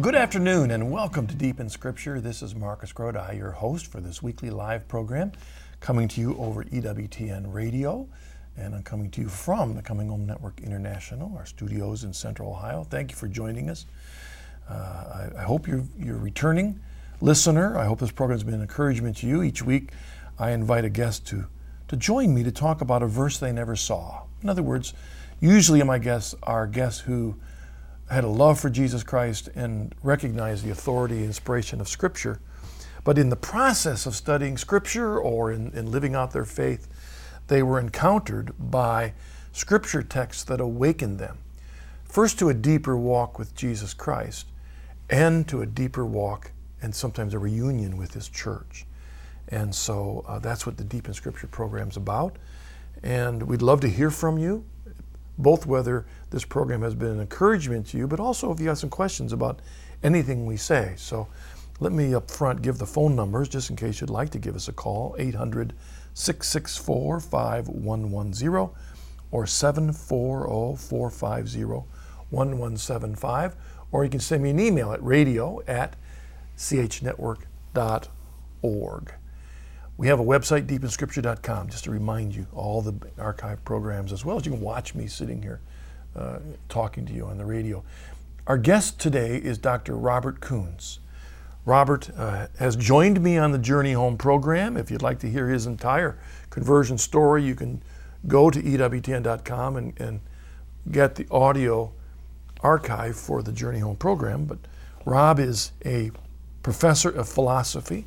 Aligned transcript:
Good 0.00 0.14
afternoon 0.14 0.70
and 0.70 0.90
welcome 0.90 1.26
to 1.26 1.34
Deep 1.34 1.60
in 1.60 1.68
Scripture. 1.68 2.20
This 2.20 2.42
is 2.42 2.54
Marcus 2.54 2.90
Grodi, 2.90 3.36
your 3.36 3.50
host 3.50 3.88
for 3.88 4.00
this 4.00 4.22
weekly 4.22 4.48
live 4.48 4.88
program, 4.88 5.32
coming 5.80 6.08
to 6.08 6.20
you 6.20 6.38
over 6.38 6.64
EWTN 6.64 7.52
Radio. 7.52 8.08
And 8.56 8.74
I'm 8.74 8.82
coming 8.82 9.10
to 9.10 9.20
you 9.20 9.28
from 9.28 9.74
the 9.74 9.82
Coming 9.82 10.08
Home 10.08 10.24
Network 10.24 10.60
International, 10.62 11.36
our 11.36 11.44
studios 11.44 12.04
in 12.04 12.14
Central 12.14 12.50
Ohio. 12.50 12.84
Thank 12.84 13.10
you 13.10 13.16
for 13.16 13.28
joining 13.28 13.68
us. 13.68 13.84
Uh, 14.70 14.74
I, 14.74 15.28
I, 15.40 15.42
hope 15.42 15.66
you're, 15.68 15.84
you're 15.98 16.18
returning 16.18 16.80
listener. 17.20 17.76
I 17.76 17.84
hope 17.84 17.98
this 17.98 18.12
program 18.12 18.38
has 18.38 18.44
been 18.44 18.54
an 18.54 18.62
encouragement 18.62 19.18
to 19.18 19.26
you. 19.26 19.42
Each 19.42 19.62
week, 19.62 19.90
I 20.38 20.52
invite 20.52 20.86
a 20.86 20.90
guest 20.90 21.26
to, 21.26 21.46
to 21.88 21.96
join 21.96 22.32
me 22.32 22.42
to 22.44 22.52
talk 22.52 22.80
about 22.80 23.02
a 23.02 23.06
verse 23.06 23.38
they 23.38 23.52
never 23.52 23.76
saw. 23.76 24.22
In 24.40 24.48
other 24.48 24.62
words, 24.62 24.94
usually 25.40 25.82
my 25.82 25.98
guests 25.98 26.34
are 26.44 26.66
guests 26.66 27.00
who 27.00 27.34
had 28.10 28.24
a 28.24 28.28
love 28.28 28.58
for 28.58 28.70
Jesus 28.70 29.02
Christ 29.02 29.48
and 29.54 29.94
recognized 30.02 30.64
the 30.64 30.70
authority 30.70 31.16
and 31.16 31.26
inspiration 31.26 31.80
of 31.80 31.88
Scripture. 31.88 32.40
But 33.04 33.18
in 33.18 33.30
the 33.30 33.36
process 33.36 34.04
of 34.04 34.14
studying 34.14 34.56
Scripture 34.56 35.18
or 35.18 35.52
in, 35.52 35.70
in 35.72 35.90
living 35.90 36.14
out 36.14 36.32
their 36.32 36.44
faith, 36.44 36.88
they 37.46 37.62
were 37.62 37.78
encountered 37.78 38.52
by 38.58 39.14
Scripture 39.52 40.02
texts 40.02 40.44
that 40.44 40.60
awakened 40.60 41.18
them. 41.18 41.38
First, 42.04 42.38
to 42.40 42.48
a 42.48 42.54
deeper 42.54 42.96
walk 42.96 43.38
with 43.38 43.54
Jesus 43.54 43.94
Christ, 43.94 44.46
and 45.08 45.46
to 45.48 45.62
a 45.62 45.66
deeper 45.66 46.04
walk 46.04 46.52
and 46.82 46.94
sometimes 46.94 47.34
a 47.34 47.38
reunion 47.38 47.96
with 47.96 48.14
His 48.14 48.28
church. 48.28 48.86
And 49.48 49.74
so 49.74 50.24
uh, 50.28 50.38
that's 50.38 50.66
what 50.66 50.76
the 50.76 50.84
Deep 50.84 51.08
in 51.08 51.14
Scripture 51.14 51.46
program 51.46 51.88
is 51.88 51.96
about. 51.96 52.36
And 53.02 53.42
we'd 53.44 53.62
love 53.62 53.80
to 53.80 53.88
hear 53.88 54.10
from 54.10 54.38
you 54.38 54.64
both 55.38 55.66
whether 55.66 56.06
this 56.30 56.44
program 56.44 56.82
has 56.82 56.94
been 56.94 57.10
an 57.10 57.20
encouragement 57.20 57.88
to 57.88 57.98
you, 57.98 58.06
but 58.06 58.20
also 58.20 58.52
if 58.52 58.60
you 58.60 58.68
have 58.68 58.78
some 58.78 58.90
questions 58.90 59.32
about 59.32 59.60
anything 60.02 60.46
we 60.46 60.56
say. 60.56 60.94
So 60.96 61.28
let 61.80 61.92
me 61.92 62.14
up 62.14 62.30
front 62.30 62.62
give 62.62 62.78
the 62.78 62.86
phone 62.86 63.16
numbers 63.16 63.48
just 63.48 63.70
in 63.70 63.76
case 63.76 64.00
you'd 64.00 64.10
like 64.10 64.30
to 64.30 64.38
give 64.38 64.54
us 64.54 64.68
a 64.68 64.72
call 64.72 65.16
800 65.18 65.72
664 66.14 67.20
5110 67.20 68.70
or 69.30 69.46
740 69.46 70.76
450 70.76 71.64
1175. 72.30 73.56
Or 73.92 74.04
you 74.04 74.10
can 74.10 74.20
send 74.20 74.42
me 74.42 74.50
an 74.50 74.60
email 74.60 74.92
at 74.92 75.02
radio 75.02 75.62
at 75.66 75.96
chnetwork.org. 76.56 79.14
We 79.96 80.06
have 80.06 80.20
a 80.20 80.24
website, 80.24 80.66
deepinscripture.com, 80.66 81.68
just 81.68 81.84
to 81.84 81.90
remind 81.90 82.34
you 82.34 82.46
all 82.54 82.80
the 82.80 82.94
archive 83.18 83.62
programs, 83.64 84.12
as 84.12 84.24
well 84.24 84.38
as 84.38 84.46
you 84.46 84.52
can 84.52 84.60
watch 84.60 84.94
me 84.94 85.06
sitting 85.06 85.42
here 85.42 85.60
uh, 86.16 86.38
talking 86.68 87.06
to 87.06 87.12
you 87.12 87.26
on 87.26 87.38
the 87.38 87.44
radio. 87.44 87.82
Our 88.46 88.58
guest 88.58 88.98
today 88.98 89.36
is 89.36 89.58
Dr. 89.58 89.96
Robert 89.96 90.40
Koons. 90.40 90.98
Robert 91.64 92.10
uh, 92.16 92.48
has 92.58 92.74
joined 92.74 93.20
me 93.22 93.36
on 93.36 93.52
the 93.52 93.58
Journey 93.58 93.92
Home 93.92 94.16
program. 94.16 94.76
If 94.76 94.90
you'd 94.90 95.02
like 95.02 95.18
to 95.20 95.30
hear 95.30 95.48
his 95.48 95.66
entire 95.66 96.18
conversion 96.48 96.98
story, 96.98 97.44
you 97.44 97.54
can 97.54 97.82
go 98.26 98.50
to 98.50 98.60
EWTN.com 98.60 99.76
and, 99.76 100.00
and 100.00 100.20
get 100.90 101.14
the 101.14 101.26
audio 101.30 101.92
archive 102.62 103.16
for 103.16 103.42
the 103.42 103.52
Journey 103.52 103.80
Home 103.80 103.96
program. 103.96 104.44
But 104.46 104.58
Rob 105.04 105.38
is 105.38 105.72
a 105.84 106.10
professor 106.62 107.10
of 107.10 107.28
philosophy 107.28 108.06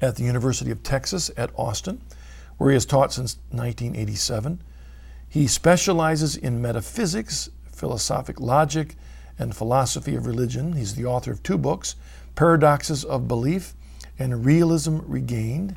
at 0.00 0.16
the 0.16 0.22
University 0.22 0.70
of 0.70 0.82
Texas 0.82 1.30
at 1.36 1.50
Austin, 1.56 2.00
where 2.58 2.70
he 2.70 2.74
has 2.74 2.86
taught 2.86 3.12
since 3.12 3.36
1987. 3.50 4.60
He 5.36 5.48
specializes 5.48 6.34
in 6.34 6.62
metaphysics, 6.62 7.50
philosophic 7.70 8.40
logic, 8.40 8.96
and 9.38 9.54
philosophy 9.54 10.16
of 10.16 10.24
religion. 10.24 10.72
He's 10.72 10.94
the 10.94 11.04
author 11.04 11.30
of 11.30 11.42
two 11.42 11.58
books, 11.58 11.94
Paradoxes 12.34 13.04
of 13.04 13.28
Belief 13.28 13.74
and 14.18 14.46
Realism 14.46 15.00
Regained. 15.04 15.76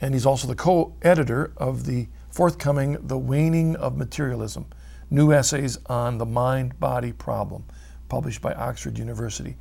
And 0.00 0.14
he's 0.14 0.24
also 0.24 0.48
the 0.48 0.54
co 0.54 0.94
editor 1.02 1.52
of 1.58 1.84
the 1.84 2.08
forthcoming 2.30 2.96
The 3.06 3.18
Waning 3.18 3.76
of 3.76 3.98
Materialism 3.98 4.64
New 5.10 5.34
Essays 5.34 5.76
on 5.84 6.16
the 6.16 6.24
Mind 6.24 6.80
Body 6.80 7.12
Problem, 7.12 7.64
published 8.08 8.40
by 8.40 8.54
Oxford 8.54 8.96
University. 8.96 9.58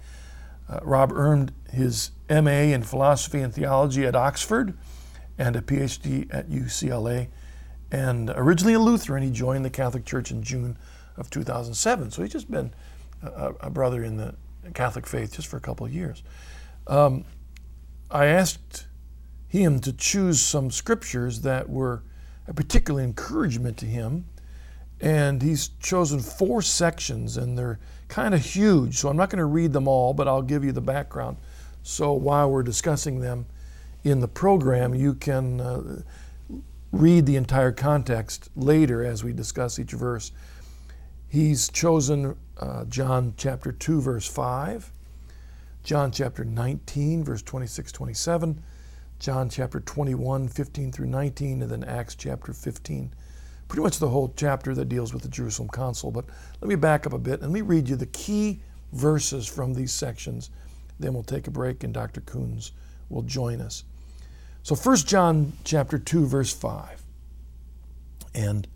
Uh, 0.69 0.79
Rob 0.83 1.11
earned 1.11 1.51
his 1.69 2.11
MA 2.29 2.71
in 2.71 2.81
philosophy 2.81 3.41
and 3.41 3.53
theology 3.53 4.05
at 4.05 4.15
Oxford 4.15 4.77
and 5.37 5.57
a 5.57 5.61
PhD 5.61 6.33
at 6.33 6.49
UCLA. 6.49 7.27
And 7.91 8.29
originally 8.31 8.73
a 8.73 8.79
Lutheran, 8.79 9.23
he 9.23 9.31
joined 9.31 9.63
the 9.63 9.69
Catholic 9.69 10.05
Church 10.05 10.31
in 10.31 10.43
June 10.43 10.77
of 11.15 11.29
2007. 11.29 12.11
So 12.11 12.21
he's 12.21 12.31
just 12.31 12.51
been 12.51 12.73
a, 13.21 13.53
a 13.61 13.69
brother 13.69 14.03
in 14.03 14.17
the 14.17 14.35
Catholic 14.73 15.07
faith 15.07 15.35
just 15.35 15.47
for 15.47 15.57
a 15.57 15.61
couple 15.61 15.85
of 15.85 15.93
years. 15.93 16.23
Um, 16.87 17.25
I 18.11 18.25
asked 18.25 18.87
him 19.47 19.79
to 19.79 19.93
choose 19.93 20.41
some 20.41 20.71
scriptures 20.71 21.41
that 21.41 21.69
were 21.69 22.03
a 22.47 22.53
particular 22.53 23.01
encouragement 23.01 23.77
to 23.77 23.85
him. 23.85 24.25
And 24.99 25.41
he's 25.41 25.69
chosen 25.79 26.19
four 26.19 26.61
sections, 26.61 27.37
and 27.37 27.57
they're 27.57 27.79
kind 28.07 28.33
of 28.33 28.43
huge. 28.43 28.97
So 28.97 29.09
I'm 29.09 29.17
not 29.17 29.29
going 29.29 29.39
to 29.39 29.45
read 29.45 29.73
them 29.73 29.87
all, 29.87 30.13
but 30.13 30.27
I'll 30.27 30.41
give 30.41 30.63
you 30.63 30.71
the 30.71 30.81
background. 30.81 31.37
So 31.83 32.13
while 32.13 32.49
we're 32.49 32.63
discussing 32.63 33.19
them 33.19 33.45
in 34.03 34.21
the 34.21 34.27
program, 34.27 34.95
you 34.95 35.13
can 35.13 35.61
uh, 35.61 36.01
read 36.97 37.27
the 37.27 37.35
entire 37.35 37.71
context 37.71 38.49
later 38.55 39.05
as 39.05 39.23
we 39.23 39.31
discuss 39.31 39.77
each 39.77 39.91
verse. 39.91 40.31
He's 41.27 41.69
chosen 41.69 42.35
uh, 42.57 42.85
John 42.85 43.33
chapter 43.37 43.71
2, 43.71 44.01
verse 44.01 44.27
5, 44.27 44.91
John 45.83 46.11
chapter 46.11 46.43
19, 46.43 47.23
verse 47.23 47.43
26, 47.43 47.91
27, 47.91 48.63
John 49.19 49.49
chapter 49.49 49.79
21, 49.79 50.47
15 50.47 50.91
through 50.91 51.07
19, 51.07 51.61
and 51.61 51.71
then 51.71 51.83
Acts 51.83 52.15
chapter 52.15 52.51
15 52.51 53.13
pretty 53.67 53.83
much 53.83 53.99
the 53.99 54.07
whole 54.09 54.33
chapter 54.37 54.73
that 54.73 54.85
deals 54.85 55.13
with 55.13 55.23
the 55.23 55.29
Jerusalem 55.29 55.69
Council. 55.69 56.09
But 56.09 56.25
let 56.61 56.69
me 56.69 56.75
back 56.75 57.05
up 57.05 57.13
a 57.13 57.19
bit 57.19 57.41
and 57.41 57.43
let 57.43 57.51
me 57.51 57.61
read 57.61 57.89
you 57.89 57.95
the 57.95 58.05
key 58.07 58.61
verses 58.93 59.45
from 59.45 59.73
these 59.73 59.91
sections. 59.91 60.49
Then 60.99 61.13
we'll 61.13 61.23
take 61.23 61.47
a 61.47 61.51
break 61.51 61.83
and 61.83 61.93
Dr. 61.93 62.21
Koons 62.21 62.71
will 63.09 63.23
join 63.23 63.61
us. 63.61 63.83
So 64.67 64.75
1 64.75 64.97
John 64.97 65.53
chapter 65.63 65.97
2 65.97 66.25
verse 66.25 66.53
5. 66.53 67.01
And 68.35 68.67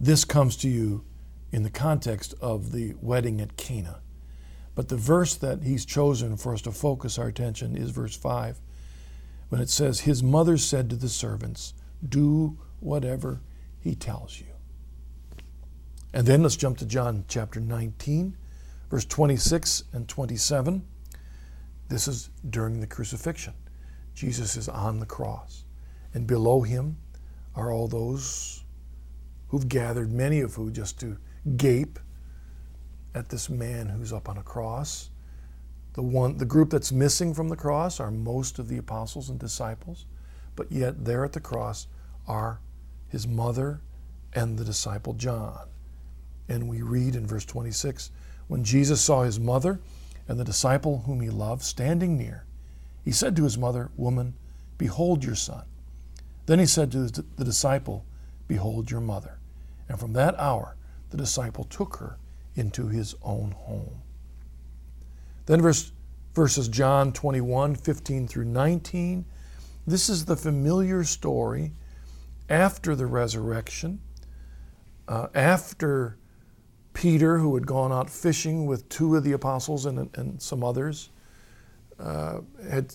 this 0.00 0.24
comes 0.24 0.56
to 0.56 0.68
you 0.68 1.04
in 1.52 1.62
the 1.62 1.70
context 1.70 2.34
of 2.40 2.72
the 2.72 2.96
wedding 3.00 3.40
at 3.40 3.56
Cana. 3.56 4.00
But 4.74 4.88
the 4.88 4.96
verse 4.96 5.36
that 5.36 5.62
he's 5.62 5.84
chosen 5.84 6.36
for 6.36 6.54
us 6.54 6.62
to 6.62 6.72
focus 6.72 7.20
our 7.20 7.28
attention 7.28 7.76
is 7.76 7.90
verse 7.90 8.16
5 8.16 8.58
when 9.48 9.60
it 9.60 9.70
says, 9.70 10.00
His 10.00 10.24
mother 10.24 10.56
said 10.56 10.90
to 10.90 10.96
the 10.96 11.08
servants, 11.08 11.72
Do 12.08 12.58
whatever 12.80 13.40
he 13.78 13.94
tells 13.94 14.40
you. 14.40 14.46
And 16.12 16.26
then 16.26 16.42
let's 16.42 16.56
jump 16.56 16.78
to 16.78 16.84
John 16.84 17.24
chapter 17.28 17.60
19, 17.60 18.36
verse 18.90 19.04
26 19.04 19.84
and 19.92 20.08
27. 20.08 20.84
This 21.88 22.08
is 22.08 22.28
during 22.50 22.80
the 22.80 22.88
crucifixion. 22.88 23.54
Jesus 24.18 24.56
is 24.56 24.68
on 24.68 24.98
the 24.98 25.06
cross, 25.06 25.64
and 26.12 26.26
below 26.26 26.62
him 26.62 26.96
are 27.54 27.70
all 27.70 27.86
those 27.86 28.64
who've 29.46 29.68
gathered, 29.68 30.10
many 30.10 30.40
of 30.40 30.54
who 30.54 30.72
just 30.72 30.98
to 30.98 31.16
gape 31.56 32.00
at 33.14 33.28
this 33.28 33.48
man 33.48 33.88
who's 33.88 34.12
up 34.12 34.28
on 34.28 34.36
a 34.36 34.42
cross. 34.42 35.10
The 35.92 36.02
one 36.02 36.36
the 36.36 36.44
group 36.44 36.70
that's 36.70 36.90
missing 36.90 37.32
from 37.32 37.48
the 37.48 37.54
cross 37.54 38.00
are 38.00 38.10
most 38.10 38.58
of 38.58 38.66
the 38.66 38.78
apostles 38.78 39.30
and 39.30 39.38
disciples, 39.38 40.04
but 40.56 40.72
yet 40.72 41.04
there 41.04 41.24
at 41.24 41.32
the 41.32 41.40
cross 41.40 41.86
are 42.26 42.60
his 43.06 43.28
mother, 43.28 43.80
and 44.34 44.58
the 44.58 44.64
disciple 44.64 45.14
John. 45.14 45.68
And 46.48 46.68
we 46.68 46.82
read 46.82 47.14
in 47.14 47.24
verse 47.24 47.44
26 47.44 48.10
when 48.48 48.64
Jesus 48.64 49.00
saw 49.00 49.22
his 49.22 49.38
mother 49.38 49.78
and 50.26 50.40
the 50.40 50.44
disciple 50.44 51.02
whom 51.06 51.20
he 51.20 51.30
loved 51.30 51.62
standing 51.62 52.18
near, 52.18 52.44
he 53.08 53.12
said 53.12 53.34
to 53.36 53.44
his 53.44 53.56
mother, 53.56 53.90
Woman, 53.96 54.34
behold 54.76 55.24
your 55.24 55.34
son. 55.34 55.64
Then 56.44 56.58
he 56.58 56.66
said 56.66 56.92
to 56.92 57.04
the 57.08 57.42
disciple, 57.42 58.04
Behold 58.46 58.90
your 58.90 59.00
mother. 59.00 59.38
And 59.88 59.98
from 59.98 60.12
that 60.12 60.38
hour, 60.38 60.76
the 61.08 61.16
disciple 61.16 61.64
took 61.64 61.96
her 61.96 62.18
into 62.54 62.88
his 62.88 63.14
own 63.22 63.52
home. 63.52 64.02
Then 65.46 65.62
verse, 65.62 65.90
verses 66.34 66.68
John 66.68 67.14
21, 67.14 67.76
15 67.76 68.28
through 68.28 68.44
19. 68.44 69.24
This 69.86 70.10
is 70.10 70.26
the 70.26 70.36
familiar 70.36 71.02
story 71.02 71.72
after 72.50 72.94
the 72.94 73.06
resurrection, 73.06 74.00
uh, 75.08 75.28
after 75.34 76.18
Peter, 76.92 77.38
who 77.38 77.54
had 77.54 77.66
gone 77.66 77.90
out 77.90 78.10
fishing 78.10 78.66
with 78.66 78.86
two 78.90 79.16
of 79.16 79.24
the 79.24 79.32
apostles 79.32 79.86
and, 79.86 80.14
and 80.14 80.42
some 80.42 80.62
others, 80.62 81.08
uh, 81.98 82.40
had 82.68 82.94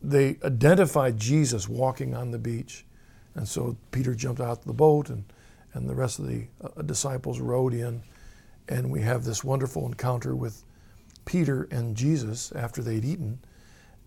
they 0.00 0.36
identified 0.44 1.18
Jesus 1.18 1.68
walking 1.68 2.14
on 2.14 2.30
the 2.30 2.38
beach, 2.38 2.86
and 3.34 3.48
so 3.48 3.76
Peter 3.90 4.14
jumped 4.14 4.40
out 4.40 4.58
of 4.58 4.64
the 4.64 4.72
boat, 4.72 5.10
and 5.10 5.24
and 5.74 5.88
the 5.88 5.94
rest 5.94 6.18
of 6.18 6.26
the 6.26 6.46
uh, 6.62 6.82
disciples 6.82 7.40
rowed 7.40 7.74
in, 7.74 8.02
and 8.68 8.90
we 8.90 9.02
have 9.02 9.24
this 9.24 9.44
wonderful 9.44 9.86
encounter 9.86 10.34
with 10.34 10.64
Peter 11.24 11.68
and 11.70 11.94
Jesus 11.94 12.52
after 12.52 12.82
they'd 12.82 13.04
eaten. 13.04 13.38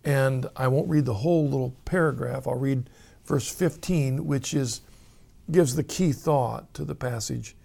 And 0.04 0.46
I 0.56 0.66
won't 0.66 0.88
read 0.88 1.04
the 1.04 1.14
whole 1.14 1.44
little 1.44 1.76
paragraph. 1.84 2.48
I'll 2.48 2.56
read 2.56 2.90
verse 3.24 3.48
15, 3.48 4.26
which 4.26 4.52
is 4.52 4.80
gives 5.50 5.76
the 5.76 5.84
key 5.84 6.12
thought 6.12 6.72
to 6.74 6.84
the 6.84 6.94
passage. 6.94 7.56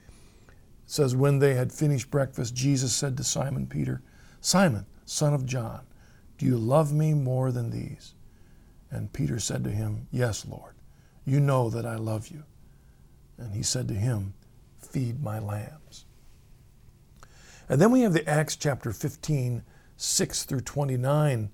It 0.48 0.54
says, 0.86 1.16
When 1.16 1.40
they 1.40 1.56
had 1.56 1.72
finished 1.72 2.12
breakfast, 2.12 2.54
Jesus 2.54 2.94
said 2.94 3.18
to 3.18 3.24
Simon 3.24 3.66
Peter, 3.66 4.02
Simon, 4.42 4.86
son 5.06 5.34
of 5.34 5.46
John, 5.46 5.82
do 6.38 6.46
you 6.46 6.58
love 6.58 6.94
me 6.94 7.14
more 7.14 7.52
than 7.52 7.72
these? 7.72 8.14
And 8.92 9.12
Peter 9.12 9.40
said 9.40 9.64
to 9.64 9.70
him, 9.70 10.08
Yes, 10.12 10.46
Lord, 10.46 10.76
you 11.26 11.40
know 11.40 11.70
that 11.70 11.86
I 11.86 11.96
love 11.96 12.28
you. 12.28 12.44
And 13.38 13.54
he 13.54 13.64
said 13.64 13.88
to 13.90 13.94
him, 13.94 14.34
Feed 14.80 15.22
my 15.22 15.40
lambs. 15.40 16.06
And 17.70 17.82
then 17.82 17.92
we 17.92 18.02
have 18.02 18.14
the 18.14 18.28
Acts 18.28 18.56
chapter 18.56 18.94
15, 18.94 19.64
6 19.98 20.44
through 20.44 20.62
29. 20.62 21.50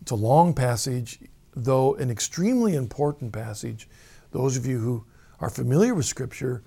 It's 0.00 0.10
a 0.10 0.16
long 0.16 0.54
passage, 0.54 1.18
though 1.54 1.94
an 1.96 2.10
extremely 2.10 2.76
important 2.76 3.32
passage. 3.32 3.88
Those 4.30 4.56
of 4.56 4.64
you 4.64 4.78
who 4.78 5.04
are 5.40 5.50
familiar 5.50 5.94
with 5.94 6.06
Scripture, 6.06 6.62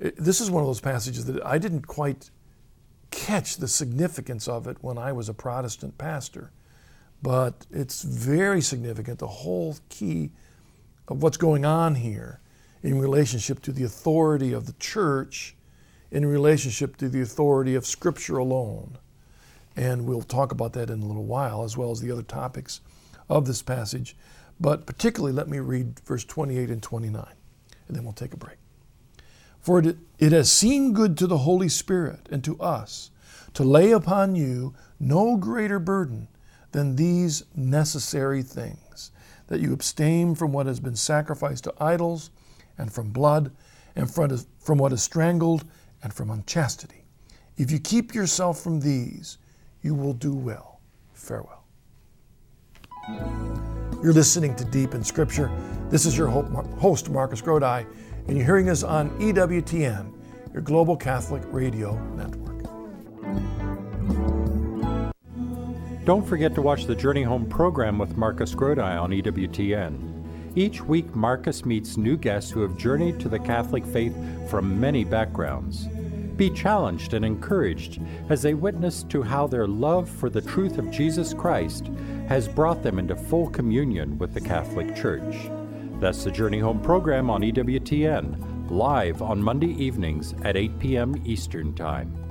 eh, 0.00 0.10
this 0.16 0.40
is 0.40 0.50
one 0.50 0.62
of 0.62 0.66
those 0.66 0.80
passages 0.80 1.24
that 1.24 1.44
I 1.44 1.58
didn't 1.58 1.86
quite 1.86 2.30
catch 3.10 3.56
the 3.56 3.68
significance 3.68 4.46
of 4.46 4.66
it 4.66 4.76
when 4.82 4.98
I 4.98 5.12
was 5.12 5.28
a 5.28 5.34
Protestant 5.34 5.96
pastor. 5.96 6.52
But 7.22 7.66
it's 7.70 8.02
very 8.02 8.60
significant, 8.60 9.18
the 9.18 9.26
whole 9.26 9.76
key 9.88 10.30
of 11.08 11.22
what's 11.22 11.36
going 11.36 11.64
on 11.64 11.96
here 11.96 12.40
in 12.82 13.00
relationship 13.00 13.60
to 13.62 13.72
the 13.72 13.84
authority 13.84 14.52
of 14.52 14.66
the 14.66 14.74
church, 14.74 15.56
in 16.10 16.24
relationship 16.24 16.96
to 16.98 17.08
the 17.08 17.20
authority 17.20 17.74
of 17.74 17.86
Scripture 17.86 18.38
alone. 18.38 18.98
And 19.76 20.06
we'll 20.06 20.22
talk 20.22 20.52
about 20.52 20.72
that 20.74 20.90
in 20.90 21.02
a 21.02 21.06
little 21.06 21.24
while, 21.24 21.64
as 21.64 21.76
well 21.76 21.90
as 21.90 22.00
the 22.00 22.10
other 22.10 22.22
topics 22.22 22.80
of 23.28 23.46
this 23.46 23.62
passage. 23.62 24.16
But 24.60 24.86
particularly, 24.86 25.34
let 25.34 25.48
me 25.48 25.58
read 25.58 26.00
verse 26.00 26.24
28 26.24 26.70
and 26.70 26.82
29, 26.82 27.26
and 27.86 27.96
then 27.96 28.04
we'll 28.04 28.12
take 28.12 28.34
a 28.34 28.36
break. 28.36 28.58
For 29.60 29.80
it, 29.80 30.32
has 30.32 30.50
seemed 30.50 30.94
good 30.94 31.18
to 31.18 31.26
the 31.26 31.38
Holy 31.38 31.68
Spirit 31.68 32.28
and 32.30 32.42
to 32.44 32.58
us 32.60 33.10
to 33.54 33.64
lay 33.64 33.92
upon 33.92 34.34
you 34.34 34.74
no 34.98 35.36
greater 35.36 35.78
burden 35.78 36.28
than 36.72 36.96
these 36.96 37.44
necessary 37.54 38.42
things 38.42 39.12
that 39.46 39.60
you 39.60 39.72
abstain 39.72 40.34
from 40.34 40.52
what 40.52 40.66
has 40.66 40.80
been 40.80 40.96
sacrificed 40.96 41.64
to 41.64 41.74
idols, 41.80 42.30
and 42.76 42.92
from 42.92 43.10
blood, 43.10 43.50
and 43.96 44.08
from, 44.10 44.78
what 44.78 44.92
is 44.92 45.02
strangled, 45.02 45.64
and 46.02 46.12
from 46.12 46.30
unchastity. 46.30 47.04
If 47.56 47.70
you 47.72 47.80
keep 47.80 48.14
yourself 48.14 48.60
from 48.60 48.80
these, 48.80 49.38
you 49.82 49.94
will 49.94 50.12
do 50.12 50.32
well. 50.32 50.80
Farewell. 51.14 51.64
You're 54.02 54.12
listening 54.12 54.54
to 54.56 54.64
Deep 54.66 54.94
in 54.94 55.02
Scripture. 55.02 55.50
This 55.90 56.06
is 56.06 56.16
your 56.16 56.28
host, 56.28 57.10
Marcus 57.10 57.42
Grodi, 57.42 57.84
and 58.28 58.36
you're 58.36 58.46
hearing 58.46 58.70
us 58.70 58.84
on 58.84 59.10
EWTN, 59.18 60.12
your 60.52 60.62
global 60.62 60.96
Catholic 60.96 61.42
radio 61.46 61.98
network. 62.14 62.47
Don't 66.08 66.26
forget 66.26 66.54
to 66.54 66.62
watch 66.62 66.86
the 66.86 66.94
Journey 66.94 67.22
Home 67.22 67.44
program 67.44 67.98
with 67.98 68.16
Marcus 68.16 68.54
Grodi 68.54 68.98
on 68.98 69.10
EWTN. 69.10 70.56
Each 70.56 70.80
week, 70.80 71.14
Marcus 71.14 71.66
meets 71.66 71.98
new 71.98 72.16
guests 72.16 72.50
who 72.50 72.62
have 72.62 72.78
journeyed 72.78 73.20
to 73.20 73.28
the 73.28 73.38
Catholic 73.38 73.84
faith 73.84 74.16
from 74.48 74.80
many 74.80 75.04
backgrounds. 75.04 75.86
Be 76.38 76.48
challenged 76.48 77.12
and 77.12 77.26
encouraged 77.26 78.00
as 78.30 78.40
they 78.40 78.54
witness 78.54 79.02
to 79.10 79.22
how 79.22 79.46
their 79.46 79.66
love 79.66 80.08
for 80.08 80.30
the 80.30 80.40
truth 80.40 80.78
of 80.78 80.90
Jesus 80.90 81.34
Christ 81.34 81.90
has 82.26 82.48
brought 82.48 82.82
them 82.82 82.98
into 82.98 83.14
full 83.14 83.50
communion 83.50 84.16
with 84.16 84.32
the 84.32 84.40
Catholic 84.40 84.96
Church. 84.96 85.50
That's 86.00 86.24
the 86.24 86.30
Journey 86.30 86.60
Home 86.60 86.80
program 86.80 87.28
on 87.28 87.42
EWTN, 87.42 88.70
live 88.70 89.20
on 89.20 89.42
Monday 89.42 89.74
evenings 89.74 90.34
at 90.42 90.56
8 90.56 90.78
p.m. 90.78 91.22
Eastern 91.26 91.74
Time. 91.74 92.27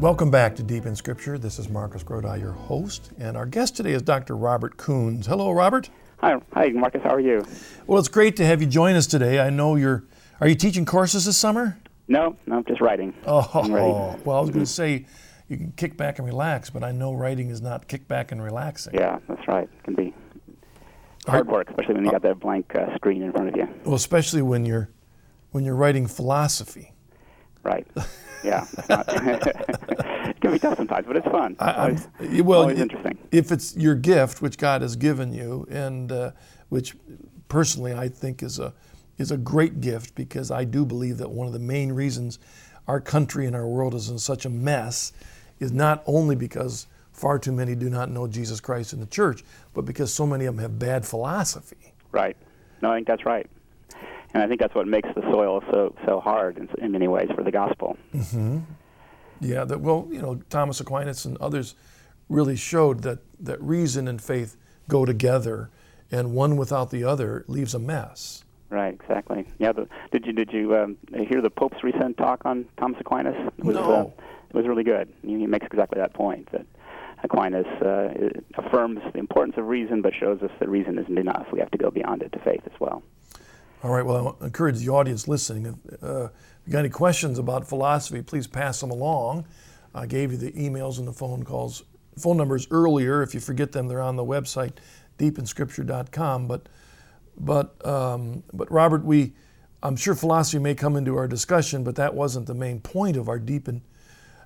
Welcome 0.00 0.30
back 0.30 0.54
to 0.56 0.62
Deep 0.62 0.84
in 0.84 0.94
Scripture. 0.94 1.38
This 1.38 1.58
is 1.58 1.70
Marcus 1.70 2.04
Grodi, 2.04 2.40
your 2.40 2.52
host, 2.52 3.12
and 3.18 3.38
our 3.38 3.46
guest 3.46 3.74
today 3.74 3.94
is 3.94 4.02
Dr. 4.02 4.36
Robert 4.36 4.76
Koons. 4.76 5.24
Hello, 5.26 5.50
Robert. 5.50 5.88
Hi, 6.20 6.36
hi, 6.52 6.68
Marcus. 6.70 7.00
How 7.02 7.14
are 7.14 7.20
you? 7.20 7.46
Well, 7.86 8.00
it's 8.00 8.08
great 8.08 8.36
to 8.36 8.44
have 8.44 8.60
you 8.60 8.66
join 8.66 8.96
us 8.96 9.06
today. 9.06 9.38
I 9.38 9.50
know 9.50 9.76
you're. 9.76 10.04
Are 10.40 10.48
you 10.48 10.56
teaching 10.56 10.84
courses 10.84 11.24
this 11.24 11.36
summer? 11.36 11.78
No, 12.08 12.36
no, 12.46 12.62
just 12.62 12.80
writing. 12.80 13.14
Oh, 13.26 13.48
well, 14.24 14.36
I 14.36 14.40
was 14.40 14.50
going 14.50 14.64
to 14.64 14.70
say 14.70 15.06
you 15.48 15.56
can 15.56 15.72
kick 15.72 15.96
back 15.96 16.18
and 16.18 16.26
relax, 16.26 16.70
but 16.70 16.82
I 16.82 16.90
know 16.90 17.12
writing 17.12 17.50
is 17.50 17.60
not 17.60 17.86
kick 17.86 18.08
back 18.08 18.32
and 18.32 18.42
relaxing. 18.42 18.94
Yeah, 18.94 19.18
that's 19.28 19.46
right. 19.46 19.64
It 19.64 19.84
can 19.84 19.94
be 19.94 20.14
hard 21.26 21.46
work, 21.46 21.70
especially 21.70 21.94
when 21.94 22.04
you 22.04 22.10
got 22.10 22.22
that 22.22 22.40
blank 22.40 22.74
uh, 22.74 22.94
screen 22.96 23.22
in 23.22 23.30
front 23.32 23.48
of 23.48 23.56
you. 23.56 23.68
Well, 23.84 23.94
especially 23.94 24.42
when 24.42 24.66
you're 24.66 24.88
when 25.52 25.64
you're 25.64 25.76
writing 25.76 26.06
philosophy. 26.06 26.92
Right. 27.62 27.86
Yeah. 28.44 28.66
it 30.24 30.40
can 30.40 30.52
be 30.52 30.58
tough 30.58 30.76
sometimes, 30.76 31.06
but 31.06 31.16
it's 31.16 31.26
fun. 31.26 31.56
It's 31.60 32.08
always, 32.20 32.42
well, 32.42 32.62
always 32.62 32.78
interesting. 32.78 33.18
If 33.32 33.52
it's 33.52 33.76
your 33.76 33.94
gift, 33.94 34.42
which 34.42 34.58
God 34.58 34.82
has 34.82 34.96
given 34.96 35.32
you, 35.32 35.66
and 35.70 36.10
uh, 36.10 36.30
which 36.68 36.96
personally 37.48 37.94
I 37.94 38.08
think 38.08 38.42
is 38.42 38.58
a 38.58 38.74
is 39.16 39.30
a 39.30 39.36
great 39.36 39.80
gift 39.80 40.14
because 40.14 40.50
I 40.50 40.64
do 40.64 40.84
believe 40.84 41.18
that 41.18 41.30
one 41.30 41.46
of 41.46 41.52
the 41.52 41.58
main 41.58 41.92
reasons 41.92 42.38
our 42.86 43.00
country 43.00 43.46
and 43.46 43.56
our 43.56 43.66
world 43.66 43.94
is 43.94 44.08
in 44.08 44.18
such 44.18 44.44
a 44.44 44.50
mess 44.50 45.12
is 45.58 45.72
not 45.72 46.02
only 46.06 46.36
because 46.36 46.86
far 47.12 47.38
too 47.38 47.52
many 47.52 47.74
do 47.74 47.90
not 47.90 48.10
know 48.10 48.28
Jesus 48.28 48.60
Christ 48.60 48.92
in 48.92 49.00
the 49.00 49.06
church, 49.06 49.42
but 49.74 49.84
because 49.84 50.14
so 50.14 50.24
many 50.24 50.44
of 50.46 50.54
them 50.54 50.62
have 50.62 50.78
bad 50.78 51.04
philosophy. 51.04 51.92
Right. 52.12 52.36
No, 52.80 52.92
I 52.92 52.96
think 52.96 53.08
that's 53.08 53.26
right 53.26 53.50
and 54.34 54.42
I 54.42 54.46
think 54.46 54.60
that's 54.60 54.74
what 54.74 54.86
makes 54.86 55.08
the 55.14 55.22
soil 55.22 55.62
so 55.70 55.94
so 56.06 56.20
hard 56.20 56.58
in, 56.58 56.68
in 56.78 56.92
many 56.92 57.08
ways 57.08 57.30
for 57.34 57.42
the 57.42 57.50
gospel. 57.50 57.96
Mm-hmm. 58.14 58.58
Yeah, 59.40 59.64
that, 59.64 59.80
well, 59.80 60.08
you 60.10 60.20
know, 60.20 60.40
Thomas 60.50 60.80
Aquinas 60.80 61.24
and 61.24 61.36
others 61.38 61.74
really 62.28 62.56
showed 62.56 63.02
that 63.02 63.20
that 63.40 63.60
reason 63.62 64.08
and 64.08 64.20
faith 64.20 64.56
go 64.88 65.04
together, 65.04 65.70
and 66.10 66.32
one 66.32 66.56
without 66.56 66.90
the 66.90 67.04
other 67.04 67.44
leaves 67.46 67.74
a 67.74 67.78
mess. 67.78 68.44
Right, 68.70 68.92
exactly. 68.92 69.46
Yeah, 69.58 69.72
the, 69.72 69.88
did 70.12 70.26
you 70.26 70.32
did 70.32 70.52
you 70.52 70.76
um, 70.76 70.96
hear 71.26 71.40
the 71.40 71.50
Pope's 71.50 71.82
recent 71.82 72.16
talk 72.18 72.44
on 72.44 72.66
Thomas 72.76 73.00
Aquinas? 73.00 73.34
It 73.58 73.64
was, 73.64 73.76
no. 73.76 73.92
Uh, 73.92 74.22
it 74.50 74.54
was 74.54 74.66
really 74.66 74.84
good. 74.84 75.12
He 75.22 75.46
makes 75.46 75.66
exactly 75.66 76.00
that 76.00 76.14
point 76.14 76.50
that 76.52 76.66
Aquinas 77.22 77.66
uh, 77.82 78.12
affirms 78.56 79.00
the 79.12 79.18
importance 79.18 79.56
of 79.56 79.66
reason, 79.66 80.02
but 80.02 80.12
shows 80.14 80.42
us 80.42 80.50
that 80.60 80.68
reason 80.68 80.98
isn't 80.98 81.18
enough. 81.18 81.46
We 81.52 81.60
have 81.60 81.70
to 81.70 81.78
go 81.78 81.90
beyond 81.90 82.22
it 82.22 82.32
to 82.32 82.38
faith 82.40 82.62
as 82.66 82.78
well. 82.78 83.02
All 83.82 83.90
right, 83.90 84.04
well, 84.04 84.36
I 84.40 84.46
encourage 84.46 84.78
the 84.78 84.88
audience 84.90 85.28
listening. 85.28 85.78
Uh, 86.02 86.28
you 86.68 86.72
got 86.72 86.80
any 86.80 86.90
questions 86.90 87.38
about 87.38 87.66
philosophy, 87.66 88.20
please 88.20 88.46
pass 88.46 88.78
them 88.78 88.90
along. 88.90 89.46
I 89.94 90.04
gave 90.04 90.32
you 90.32 90.36
the 90.36 90.52
emails 90.52 90.98
and 90.98 91.08
the 91.08 91.14
phone 91.14 91.42
calls, 91.42 91.82
phone 92.18 92.36
numbers 92.36 92.68
earlier. 92.70 93.22
If 93.22 93.32
you 93.32 93.40
forget 93.40 93.72
them, 93.72 93.88
they're 93.88 94.02
on 94.02 94.16
the 94.16 94.24
website, 94.24 94.72
deepinscripture.com. 95.18 96.46
But, 96.46 96.68
but, 97.38 97.86
um, 97.86 98.42
but 98.52 98.70
Robert, 98.70 99.02
we, 99.02 99.32
I'm 99.82 99.96
sure 99.96 100.14
philosophy 100.14 100.58
may 100.58 100.74
come 100.74 100.94
into 100.96 101.16
our 101.16 101.26
discussion, 101.26 101.84
but 101.84 101.96
that 101.96 102.14
wasn't 102.14 102.46
the 102.46 102.54
main 102.54 102.80
point 102.80 103.16
of 103.16 103.30
our 103.30 103.38
Deep 103.38 103.66
in. 103.66 103.80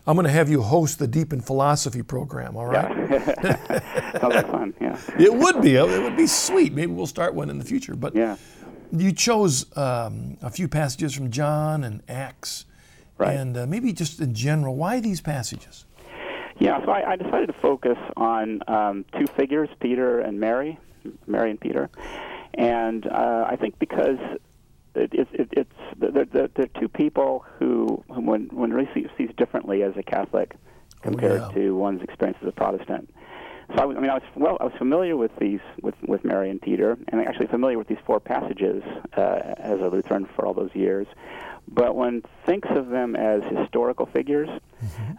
I'm 0.07 0.15
going 0.15 0.25
to 0.27 0.33
have 0.33 0.49
you 0.49 0.63
host 0.63 1.01
the 1.01 1.09
Deep 1.09 1.33
in 1.33 1.41
Philosophy 1.41 2.05
program. 2.05 2.57
All 2.57 2.67
right? 2.67 2.97
Yeah. 3.11 4.13
Sounds 4.21 4.35
like 4.35 4.47
fun. 4.47 4.75
Yeah. 4.81 4.97
It 5.19 5.35
would 5.35 5.61
be. 5.61 5.75
It 5.75 6.03
would 6.03 6.17
be 6.17 6.29
sweet. 6.29 6.73
Maybe 6.73 6.93
we'll 6.93 7.07
start 7.07 7.35
one 7.35 7.51
in 7.51 7.59
the 7.59 7.65
future. 7.65 7.97
But 7.97 8.15
yeah 8.15 8.37
you 9.01 9.13
chose 9.13 9.77
um, 9.77 10.37
a 10.43 10.51
few 10.51 10.69
passages 10.69 11.15
from 11.15 11.31
John 11.31 11.85
and 11.85 12.03
Acts, 12.09 12.67
Right. 13.23 13.37
And 13.37 13.57
uh, 13.57 13.67
maybe 13.67 13.93
just 13.93 14.21
in 14.21 14.35
general, 14.35 14.75
why 14.75 15.01
these 15.01 15.21
passages? 15.21 15.85
Yeah, 16.59 16.85
so 16.85 16.91
I, 16.91 17.13
I 17.13 17.17
decided 17.17 17.47
to 17.47 17.55
focus 17.55 17.99
on 18.17 18.63
um, 18.69 19.05
two 19.19 19.27
figures, 19.27 19.69
Peter 19.81 20.21
and 20.21 20.39
Mary, 20.39 20.79
Mary 21.27 21.51
and 21.51 21.61
Peter, 21.61 21.91
and 22.55 23.07
uh, 23.07 23.47
I 23.49 23.57
think 23.57 23.79
because 23.79 24.19
it, 24.95 25.13
it, 25.15 25.29
it, 25.33 25.49
it's 25.53 25.73
they're, 25.97 26.25
they're, 26.25 26.49
they're 26.55 26.81
two 26.81 26.89
people 26.89 27.45
who, 27.59 28.05
who 28.09 28.21
one, 28.21 28.49
one 28.53 28.73
really 28.73 29.09
sees, 29.17 29.31
differently 29.37 29.83
as 29.83 29.97
a 29.97 30.03
Catholic 30.03 30.55
compared 31.01 31.41
yeah. 31.41 31.49
to 31.49 31.77
one's 31.77 32.03
experience 32.03 32.39
as 32.43 32.49
a 32.49 32.53
Protestant. 32.53 33.13
So 33.75 33.83
I, 33.83 33.85
was- 33.87 33.97
I 33.97 34.01
mean, 34.01 34.11
I 34.11 34.15
was 34.15 34.23
well, 34.35 34.57
I 34.61 34.65
was 34.65 34.75
familiar 34.79 35.17
with 35.17 35.35
these 35.39 35.61
with 35.83 35.95
with 36.07 36.25
Mary 36.25 36.51
and 36.51 36.61
Peter, 36.61 36.97
and 37.09 37.21
actually 37.21 37.47
familiar 37.47 37.79
with 37.79 37.89
these 37.89 37.99
four 38.07 38.21
passages 38.21 38.83
uh, 39.17 39.21
as 39.59 39.81
a 39.81 39.89
Lutheran 39.89 40.27
for 40.37 40.47
all 40.47 40.55
those 40.55 40.75
years. 40.75 41.07
But 41.69 41.95
one 41.95 42.23
thinks 42.45 42.69
of 42.71 42.89
them 42.89 43.15
as 43.15 43.43
historical 43.45 44.07
figures, 44.07 44.49